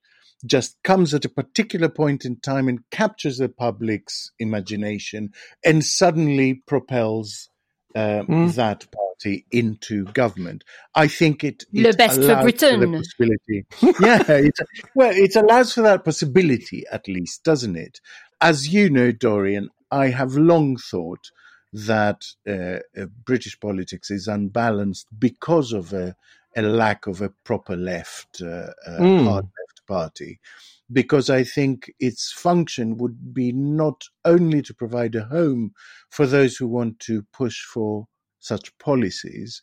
just 0.45 0.77
comes 0.83 1.15
at 1.15 1.25
a 1.25 1.31
particular 1.31 1.89
point 1.89 2.25
in 2.25 2.37
time 2.41 2.69
and 2.69 2.81
captures 2.91 3.39
the 3.39 3.49
public's 3.49 4.33
imagination 4.39 5.31
and 5.65 5.85
suddenly 5.85 6.55
propels 6.67 7.49
uh, 7.95 8.23
mm. 8.25 8.55
that 8.55 8.87
party 8.93 9.47
into 9.51 10.05
government. 10.07 10.65
I 10.95 11.09
think 11.09 11.43
it, 11.43 11.65
it 11.73 11.83
Le 11.83 11.93
best 11.95 12.21
for 12.21 12.43
Britain. 12.43 12.81
For 12.81 12.99
possibility. 12.99 13.67
yeah, 14.01 14.23
it, 14.29 14.55
well, 14.95 15.13
it 15.15 15.35
allows 15.37 15.73
for 15.73 15.83
that 15.83 16.05
possibility 16.05 16.85
at 16.93 17.09
least, 17.09 17.43
doesn't 17.43 17.77
it? 17.77 18.01
As 18.41 18.69
you 18.69 18.91
know, 18.91 19.13
Dorian, 19.13 19.71
I 19.91 20.09
have 20.09 20.35
long 20.37 20.77
thought 20.77 21.31
that 21.73 22.25
uh, 22.47 22.81
uh, 23.01 23.07
British 23.25 23.59
politics 23.59 24.11
is 24.11 24.29
unbalanced 24.29 25.07
because 25.19 25.73
of 25.73 25.93
a, 25.93 26.15
a 26.55 26.63
lack 26.63 27.07
of 27.07 27.23
a 27.23 27.31
proper 27.45 27.77
left, 27.77 28.43
uh, 28.43 28.73
mm. 28.89 29.25
hard 29.25 29.45
left 29.45 29.66
party. 29.87 30.41
Because 30.93 31.31
I 31.31 31.43
think 31.45 31.93
its 31.99 32.33
function 32.33 32.97
would 32.99 33.35
be 33.35 33.53
not 33.53 34.05
only 34.25 34.63
to 34.63 34.75
provide 34.75 35.15
a 35.15 35.25
home 35.25 35.73
for 36.11 36.27
those 36.27 36.57
who 36.57 36.69
want 36.69 37.01
to 37.01 37.25
push 37.33 37.63
for 37.63 38.07
such 38.39 38.77
policies, 38.79 39.63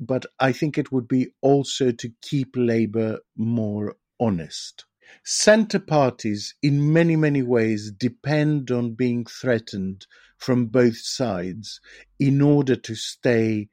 but 0.00 0.26
I 0.40 0.52
think 0.52 0.76
it 0.76 0.92
would 0.92 1.08
be 1.08 1.28
also 1.40 1.92
to 1.92 2.10
keep 2.20 2.54
Labour 2.56 3.20
more 3.36 3.96
honest. 4.20 4.84
Centre 5.24 5.78
parties, 5.78 6.54
in 6.62 6.92
many, 6.92 7.16
many 7.16 7.42
ways, 7.42 7.92
depend 7.92 8.70
on 8.70 8.94
being 8.94 9.24
threatened 9.24 10.06
from 10.36 10.66
both 10.66 10.98
sides 10.98 11.80
in 12.18 12.42
order 12.42 12.76
to 12.76 12.94
stay 12.94 13.68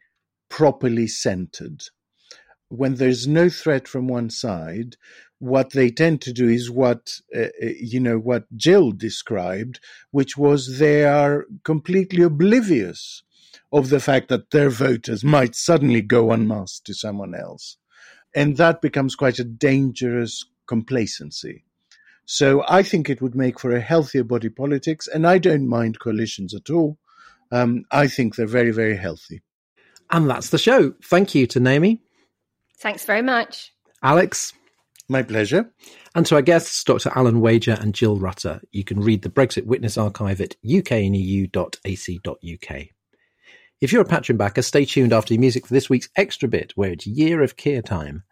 properly 0.50 1.08
centered. 1.08 1.82
When 2.70 2.96
there's 2.96 3.28
no 3.28 3.50
threat 3.50 3.88
from 3.88 4.08
one 4.08 4.30
side, 4.30 4.96
what 5.44 5.72
they 5.72 5.90
tend 5.90 6.22
to 6.22 6.32
do 6.32 6.48
is 6.48 6.72
what 6.72 7.20
uh, 7.36 7.42
uh, 7.62 7.74
you 7.78 8.00
know 8.00 8.18
what 8.18 8.46
Jill 8.56 8.92
described, 8.92 9.82
which 10.12 10.38
was 10.38 10.80
they 10.80 11.04
are 11.04 11.46
completely 11.64 12.24
oblivious 12.24 13.24
of 13.72 13.90
the 13.90 14.00
fact 14.00 14.30
that 14.30 14.52
their 14.52 14.70
voters 14.70 15.22
might 15.22 15.54
suddenly 15.54 16.02
go 16.02 16.32
en 16.32 16.48
masse 16.48 16.80
to 16.80 16.94
someone 16.94 17.36
else, 17.36 17.76
and 18.34 18.56
that 18.56 18.82
becomes 18.82 19.16
quite 19.16 19.38
a 19.38 19.44
dangerous 19.44 20.46
complacency. 20.66 21.66
So 22.26 22.64
I 22.70 22.82
think 22.82 23.10
it 23.10 23.22
would 23.22 23.36
make 23.36 23.60
for 23.60 23.76
a 23.76 23.82
healthier 23.82 24.24
body 24.24 24.50
politics, 24.50 25.10
and 25.10 25.28
I 25.28 25.40
don't 25.40 25.68
mind 25.68 26.00
coalitions 26.00 26.54
at 26.54 26.70
all. 26.70 26.98
Um, 27.52 27.84
I 27.92 28.08
think 28.08 28.36
they're 28.36 28.48
very, 28.48 28.72
very 28.72 28.96
healthy. 28.96 29.42
And 30.10 30.30
that's 30.30 30.50
the 30.52 30.58
show. 30.58 30.94
Thank 31.04 31.36
you 31.36 31.48
to 31.48 31.60
Naomi. 31.60 32.02
Thanks 32.80 33.04
very 33.04 33.22
much. 33.22 33.74
Alex. 34.02 34.54
My 35.10 35.22
pleasure. 35.22 35.72
And 36.16 36.26
to 36.28 36.36
our 36.36 36.42
guests, 36.42 36.84
Dr. 36.84 37.12
Alan 37.16 37.42
Wager 37.42 37.78
and 37.80 37.94
Jill 37.94 38.18
Rutter. 38.18 38.62
You 38.72 38.84
can 38.84 39.02
read 39.02 39.22
the 39.22 39.30
Brexit 39.30 39.66
Witness 39.66 39.98
Archive 39.98 40.40
at 40.40 40.56
ukandeu.ac.uk. 40.66 41.54
If 43.82 43.92
you're 43.92 44.02
a 44.02 44.06
Patreon 44.06 44.38
backer, 44.38 44.62
stay 44.62 44.86
tuned 44.86 45.12
after 45.12 45.34
the 45.34 45.38
music 45.40 45.68
for 45.68 45.74
this 45.74 45.90
week's 45.90 46.08
extra 46.16 46.48
bit, 46.48 46.72
where 46.76 46.92
it's 46.92 47.06
Year 47.06 47.44
of 47.44 47.58
Keir 47.58 47.82
time. 47.82 48.24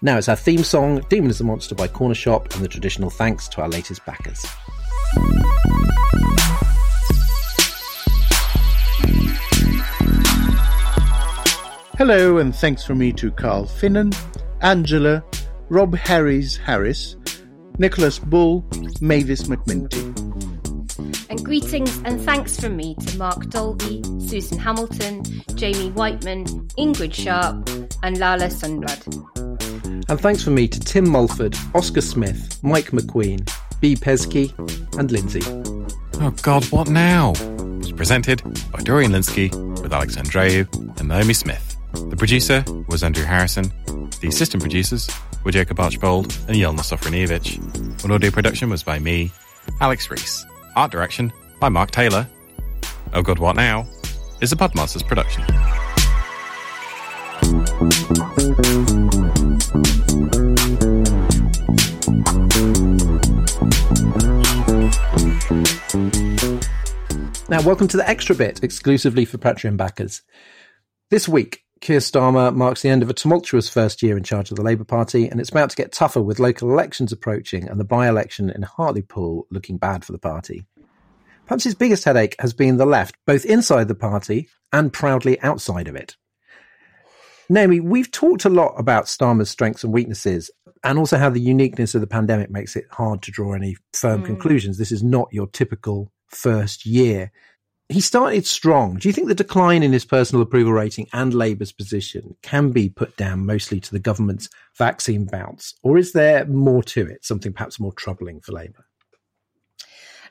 Now 0.00 0.16
it's 0.16 0.30
our 0.30 0.36
theme 0.36 0.64
song, 0.64 1.04
Demon 1.10 1.30
is 1.30 1.38
the 1.38 1.44
Monster 1.44 1.74
by 1.74 1.88
Corner 1.88 2.14
Shop, 2.14 2.54
and 2.54 2.64
the 2.64 2.68
traditional 2.68 3.10
thanks 3.10 3.48
to 3.48 3.60
our 3.60 3.68
latest 3.68 4.04
backers. 4.06 4.46
Hello, 11.98 12.38
and 12.38 12.54
thanks 12.54 12.84
from 12.84 12.98
me 12.98 13.12
to 13.12 13.30
Carl 13.32 13.66
Finnan, 13.66 14.16
Angela, 14.62 15.22
Rob 15.70 15.94
Harris 15.94 16.56
Harris, 16.56 17.16
Nicholas 17.78 18.18
Bull, 18.18 18.64
Mavis 19.00 19.44
McMinty. 19.44 20.16
And 21.30 21.44
greetings 21.44 22.00
and 22.04 22.20
thanks 22.20 22.58
from 22.58 22.76
me 22.76 22.94
to 22.94 23.18
Mark 23.18 23.50
Dolby, 23.50 24.02
Susan 24.18 24.58
Hamilton, 24.58 25.22
Jamie 25.54 25.90
Whiteman, 25.90 26.46
Ingrid 26.78 27.12
Sharp, 27.12 27.68
and 28.02 28.18
Lala 28.18 28.46
Sunblood. 28.46 30.08
And 30.08 30.20
thanks 30.20 30.42
from 30.42 30.54
me 30.54 30.68
to 30.68 30.80
Tim 30.80 31.08
Mulford, 31.08 31.54
Oscar 31.74 32.00
Smith, 32.00 32.58
Mike 32.62 32.92
McQueen, 32.92 33.46
B. 33.80 33.94
Pesky, 33.94 34.54
and 34.98 35.12
Lindsay. 35.12 35.42
Oh 36.20 36.34
God, 36.42 36.64
what 36.66 36.88
now? 36.88 37.32
It 37.32 37.78
was 37.78 37.92
presented 37.92 38.42
by 38.72 38.80
Dorian 38.80 39.12
Lynskey 39.12 39.54
with 39.82 39.92
Alex 39.92 40.16
Andreou 40.16 40.98
and 40.98 41.08
Naomi 41.08 41.34
Smith. 41.34 41.67
The 42.06 42.14
producer 42.16 42.64
was 42.88 43.02
Andrew 43.02 43.24
Harrison. 43.24 43.72
The 44.20 44.28
assistant 44.28 44.62
producers 44.62 45.10
were 45.44 45.50
Jacob 45.50 45.80
Archbold 45.80 46.26
and 46.46 46.56
Yelna 46.56 46.80
Sofronievich. 46.80 48.08
Audio 48.10 48.30
production 48.30 48.70
was 48.70 48.82
by 48.82 48.98
me, 48.98 49.32
Alex 49.80 50.08
Rees. 50.10 50.46
Art 50.76 50.92
direction 50.92 51.32
by 51.60 51.68
Mark 51.68 51.90
Taylor. 51.90 52.26
Oh 53.12 53.22
God, 53.22 53.38
What 53.38 53.56
Now? 53.56 53.86
is 54.40 54.52
a 54.52 54.56
Podmasters 54.56 55.06
production. 55.06 55.44
Now, 67.50 67.62
welcome 67.62 67.88
to 67.88 67.96
the 67.96 68.04
extra 68.06 68.34
bit 68.34 68.62
exclusively 68.62 69.24
for 69.24 69.38
Patreon 69.38 69.78
backers. 69.78 70.20
This 71.10 71.26
week, 71.26 71.64
Keir 71.80 72.00
Starmer 72.00 72.54
marks 72.54 72.82
the 72.82 72.88
end 72.88 73.02
of 73.02 73.10
a 73.10 73.14
tumultuous 73.14 73.68
first 73.68 74.02
year 74.02 74.16
in 74.16 74.24
charge 74.24 74.50
of 74.50 74.56
the 74.56 74.62
Labour 74.62 74.84
Party, 74.84 75.28
and 75.28 75.40
it's 75.40 75.50
about 75.50 75.70
to 75.70 75.76
get 75.76 75.92
tougher 75.92 76.20
with 76.20 76.38
local 76.38 76.70
elections 76.70 77.12
approaching 77.12 77.68
and 77.68 77.78
the 77.78 77.84
by 77.84 78.08
election 78.08 78.50
in 78.50 78.62
Hartlepool 78.62 79.46
looking 79.50 79.78
bad 79.78 80.04
for 80.04 80.12
the 80.12 80.18
party. 80.18 80.64
Perhaps 81.46 81.64
his 81.64 81.74
biggest 81.74 82.04
headache 82.04 82.34
has 82.40 82.52
been 82.52 82.76
the 82.76 82.86
left, 82.86 83.16
both 83.26 83.44
inside 83.44 83.88
the 83.88 83.94
party 83.94 84.48
and 84.72 84.92
proudly 84.92 85.40
outside 85.40 85.88
of 85.88 85.96
it. 85.96 86.16
Naomi, 87.48 87.80
we've 87.80 88.10
talked 88.10 88.44
a 88.44 88.50
lot 88.50 88.74
about 88.76 89.06
Starmer's 89.06 89.48
strengths 89.48 89.84
and 89.84 89.92
weaknesses, 89.92 90.50
and 90.84 90.98
also 90.98 91.16
how 91.16 91.30
the 91.30 91.40
uniqueness 91.40 91.94
of 91.94 92.00
the 92.00 92.06
pandemic 92.06 92.50
makes 92.50 92.76
it 92.76 92.84
hard 92.90 93.22
to 93.22 93.30
draw 93.30 93.54
any 93.54 93.76
firm 93.92 94.22
mm. 94.22 94.26
conclusions. 94.26 94.78
This 94.78 94.92
is 94.92 95.02
not 95.02 95.28
your 95.32 95.46
typical 95.46 96.12
first 96.28 96.84
year 96.84 97.32
he 97.88 98.00
started 98.00 98.46
strong. 98.46 98.96
Do 98.96 99.08
you 99.08 99.12
think 99.14 99.28
the 99.28 99.34
decline 99.34 99.82
in 99.82 99.92
his 99.92 100.04
personal 100.04 100.42
approval 100.42 100.72
rating 100.72 101.08
and 101.12 101.32
Labour's 101.32 101.72
position 101.72 102.36
can 102.42 102.70
be 102.70 102.90
put 102.90 103.16
down 103.16 103.46
mostly 103.46 103.80
to 103.80 103.90
the 103.90 103.98
government's 103.98 104.48
vaccine 104.76 105.24
bounce, 105.24 105.74
or 105.82 105.96
is 105.96 106.12
there 106.12 106.44
more 106.46 106.82
to 106.84 107.06
it, 107.06 107.24
something 107.24 107.52
perhaps 107.52 107.80
more 107.80 107.92
troubling 107.92 108.40
for 108.40 108.52
Labour? 108.52 108.84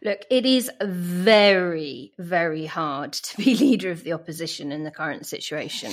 Look, 0.03 0.19
it 0.29 0.45
is 0.45 0.69
very, 0.81 2.13
very 2.19 2.67
hard 2.67 3.13
to 3.13 3.37
be 3.37 3.55
leader 3.59 3.89
of 3.89 4.03
the 4.03 4.13
opposition 4.13 4.71
in 4.71 4.83
the 4.83 4.91
current 4.91 5.25
situation. 5.25 5.91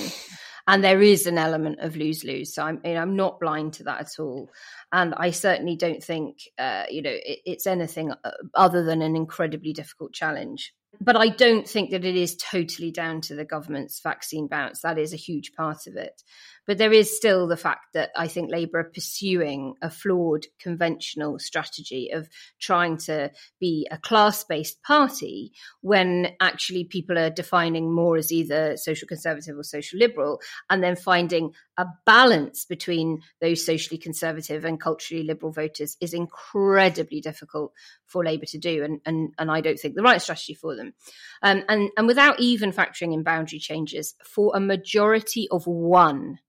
And 0.67 0.83
there 0.83 1.01
is 1.01 1.27
an 1.27 1.37
element 1.37 1.79
of 1.79 1.95
lose 1.95 2.23
lose. 2.23 2.53
So 2.53 2.63
I'm, 2.63 2.81
you 2.83 2.93
know, 2.93 3.01
I'm 3.01 3.15
not 3.15 3.39
blind 3.39 3.73
to 3.73 3.83
that 3.83 4.01
at 4.01 4.19
all. 4.19 4.51
And 4.91 5.13
I 5.15 5.31
certainly 5.31 5.75
don't 5.75 6.03
think, 6.03 6.39
uh, 6.57 6.85
you 6.89 7.03
know, 7.03 7.11
it, 7.11 7.39
it's 7.45 7.67
anything 7.67 8.11
uh, 8.11 8.31
other 8.55 8.83
than 8.83 9.01
an 9.01 9.15
incredibly 9.15 9.73
difficult 9.73 10.13
challenge 10.13 10.73
but 11.01 11.15
I 11.15 11.29
don't 11.29 11.67
think 11.67 11.91
that 11.91 12.05
it 12.05 12.15
is 12.15 12.35
totally 12.35 12.91
down 12.91 13.21
to 13.21 13.35
the 13.35 13.45
government's 13.45 13.99
vaccine 14.01 14.47
bounce. 14.47 14.81
That 14.81 14.97
is 14.97 15.13
a 15.13 15.17
huge 15.17 15.53
part 15.53 15.87
of 15.87 15.95
it. 15.95 16.21
But 16.67 16.77
there 16.77 16.93
is 16.93 17.15
still 17.15 17.47
the 17.47 17.57
fact 17.57 17.93
that 17.93 18.09
I 18.15 18.27
think 18.27 18.51
Labour 18.51 18.79
are 18.79 18.91
pursuing 18.93 19.75
a 19.81 19.89
flawed 19.89 20.47
conventional 20.59 21.39
strategy 21.39 22.09
of 22.11 22.27
trying 22.59 22.97
to 22.97 23.31
be 23.59 23.87
a 23.91 23.97
class 23.97 24.43
based 24.43 24.81
party 24.83 25.51
when 25.81 26.35
actually 26.39 26.85
people 26.85 27.17
are 27.17 27.29
defining 27.29 27.93
more 27.93 28.17
as 28.17 28.31
either 28.31 28.77
social 28.77 29.07
conservative 29.07 29.57
or 29.57 29.63
social 29.63 29.99
liberal, 29.99 30.41
and 30.69 30.83
then 30.83 30.95
finding 30.95 31.51
a 31.77 31.85
balance 32.05 32.65
between 32.65 33.21
those 33.41 33.65
socially 33.65 33.97
conservative 33.97 34.65
and 34.65 34.79
culturally 34.79 35.23
liberal 35.23 35.51
voters 35.51 35.97
is 36.01 36.13
incredibly 36.13 37.21
difficult 37.21 37.73
for 38.05 38.23
Labour 38.23 38.45
to 38.45 38.57
do, 38.57 38.83
and, 38.83 39.01
and, 39.05 39.33
and 39.37 39.51
I 39.51 39.61
don't 39.61 39.77
think 39.77 39.95
the 39.95 40.01
right 40.01 40.21
strategy 40.21 40.53
for 40.53 40.75
them. 40.75 40.93
Um, 41.41 41.63
and, 41.67 41.89
and 41.97 42.07
without 42.07 42.39
even 42.39 42.71
factoring 42.71 43.13
in 43.13 43.23
boundary 43.23 43.59
changes, 43.59 44.15
for 44.23 44.51
a 44.55 44.59
majority 44.59 45.47
of 45.51 45.67
one, 45.67 46.39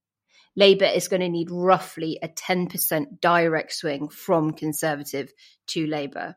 Labour 0.56 0.86
is 0.86 1.08
going 1.08 1.20
to 1.20 1.28
need 1.28 1.50
roughly 1.50 2.18
a 2.22 2.28
10% 2.28 3.20
direct 3.20 3.72
swing 3.72 4.08
from 4.08 4.52
Conservative 4.52 5.32
to 5.68 5.86
Labour. 5.86 6.36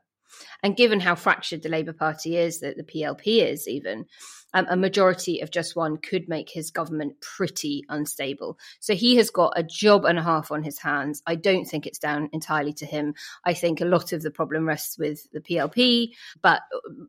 And 0.61 0.78
given 0.78 0.99
how 0.99 1.15
fractured 1.15 1.63
the 1.63 1.70
Labour 1.70 1.93
Party 1.93 2.38
is, 2.38 2.59
that 2.59 2.78
the 2.78 2.84
PLP 2.84 3.43
is 3.43 3.67
even, 3.67 4.05
um, 4.53 4.65
a 4.70 4.76
majority 4.76 5.41
of 5.41 5.51
just 5.51 5.76
one 5.76 5.97
could 5.97 6.28
make 6.28 6.49
his 6.49 6.72
government 6.72 7.20
pretty 7.22 7.84
unstable. 7.89 8.57
So 8.80 8.95
he 8.95 9.15
has 9.17 9.30
got 9.30 9.53
a 9.55 9.63
job 9.63 10.05
and 10.05 10.17
a 10.17 10.24
half 10.24 10.51
on 10.51 10.63
his 10.63 10.80
hands. 10.80 11.22
I 11.26 11.36
don't 11.36 11.65
think 11.65 11.86
it's 11.86 11.99
down 11.99 12.30
entirely 12.34 12.74
to 12.74 12.86
him. 12.86 13.15
I 13.45 13.53
think 13.53 13.82
a 13.82 13.86
lot 13.86 14.11
of 14.11 14.22
the 14.22 14.32
problem 14.32 14.67
rests 14.67 14.97
with 14.97 15.28
the 15.32 15.41
PLP, 15.41 16.13
but 16.41 16.61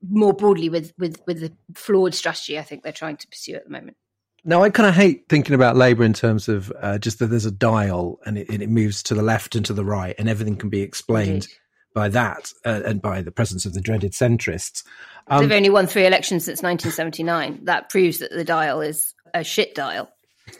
more 0.09 0.33
broadly 0.33 0.69
with 0.69 0.93
with 0.99 1.21
with 1.27 1.41
the 1.41 1.53
flawed 1.75 2.15
strategy 2.15 2.59
I 2.59 2.63
think 2.63 2.83
they're 2.83 2.93
trying 2.93 3.17
to 3.19 3.29
pursue 3.29 3.55
at 3.55 3.65
the 3.65 3.71
moment. 3.71 3.97
Now, 4.45 4.63
I 4.63 4.71
kind 4.71 4.89
of 4.89 4.95
hate 4.95 5.29
thinking 5.29 5.55
about 5.55 5.77
Labour 5.77 6.05
in 6.05 6.13
terms 6.13 6.49
of 6.49 6.73
uh, 6.81 6.99
just 6.99 7.19
that 7.19 7.27
there's 7.27 7.47
a 7.47 7.51
dial 7.51 8.19
and 8.25 8.39
it, 8.39 8.49
and 8.49 8.63
it, 8.63 8.71
moves 8.71 9.03
to 9.05 9.15
the 9.15 9.23
left 9.23 9.55
and 9.55 9.65
to 9.67 9.73
the 9.73 9.85
right, 9.85 10.15
and 10.19 10.29
everything 10.29 10.57
can 10.57 10.71
be 10.71 10.81
explained 10.81 11.29
Indeed. 11.29 11.49
by 11.95 12.09
that 12.09 12.53
uh, 12.65 12.81
and 12.85 13.03
by 13.03 13.21
the 13.21 13.31
presence 13.31 13.67
of 13.67 13.75
the 13.75 13.81
dreaded 13.81 14.13
centrists. 14.13 14.83
Um, 15.29 15.43
They've 15.43 15.57
only 15.57 15.71
won 15.71 15.87
three 15.87 16.07
elections 16.07 16.45
since 16.45 16.63
1979. 16.63 17.65
That 17.65 17.91
proves 17.91 18.19
that 18.19 18.31
the 18.31 18.45
dial 18.45 18.81
is 18.81 19.15
a 19.35 19.45
shit 19.45 19.75
dial. 19.75 20.11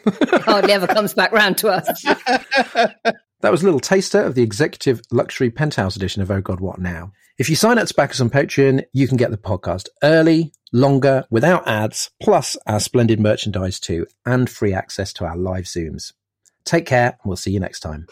it 0.05 0.41
hardly 0.43 0.73
ever 0.73 0.87
comes 0.87 1.13
back 1.13 1.31
round 1.31 1.57
to 1.59 1.69
us. 1.69 2.03
that 2.03 3.51
was 3.51 3.61
a 3.61 3.65
little 3.65 3.79
taster 3.79 4.21
of 4.21 4.35
the 4.35 4.43
executive 4.43 5.01
luxury 5.11 5.49
penthouse 5.49 5.95
edition 5.95 6.21
of 6.21 6.29
Oh 6.31 6.41
God, 6.41 6.59
What 6.59 6.79
Now? 6.79 7.11
If 7.41 7.49
you 7.49 7.55
sign 7.55 7.79
up 7.79 7.87
to 7.87 7.93
back 7.95 8.11
us 8.11 8.21
on 8.21 8.29
Patreon, 8.29 8.83
you 8.93 9.07
can 9.07 9.17
get 9.17 9.31
the 9.31 9.35
podcast 9.35 9.89
early, 10.03 10.53
longer, 10.71 11.25
without 11.31 11.67
ads, 11.67 12.11
plus 12.21 12.55
our 12.67 12.79
splendid 12.79 13.19
merchandise 13.19 13.79
too, 13.79 14.05
and 14.23 14.47
free 14.47 14.75
access 14.75 15.11
to 15.13 15.25
our 15.25 15.35
live 15.35 15.63
Zooms. 15.63 16.13
Take 16.65 16.85
care, 16.85 17.07
and 17.07 17.19
we'll 17.25 17.37
see 17.37 17.49
you 17.49 17.59
next 17.59 17.79
time. 17.79 18.05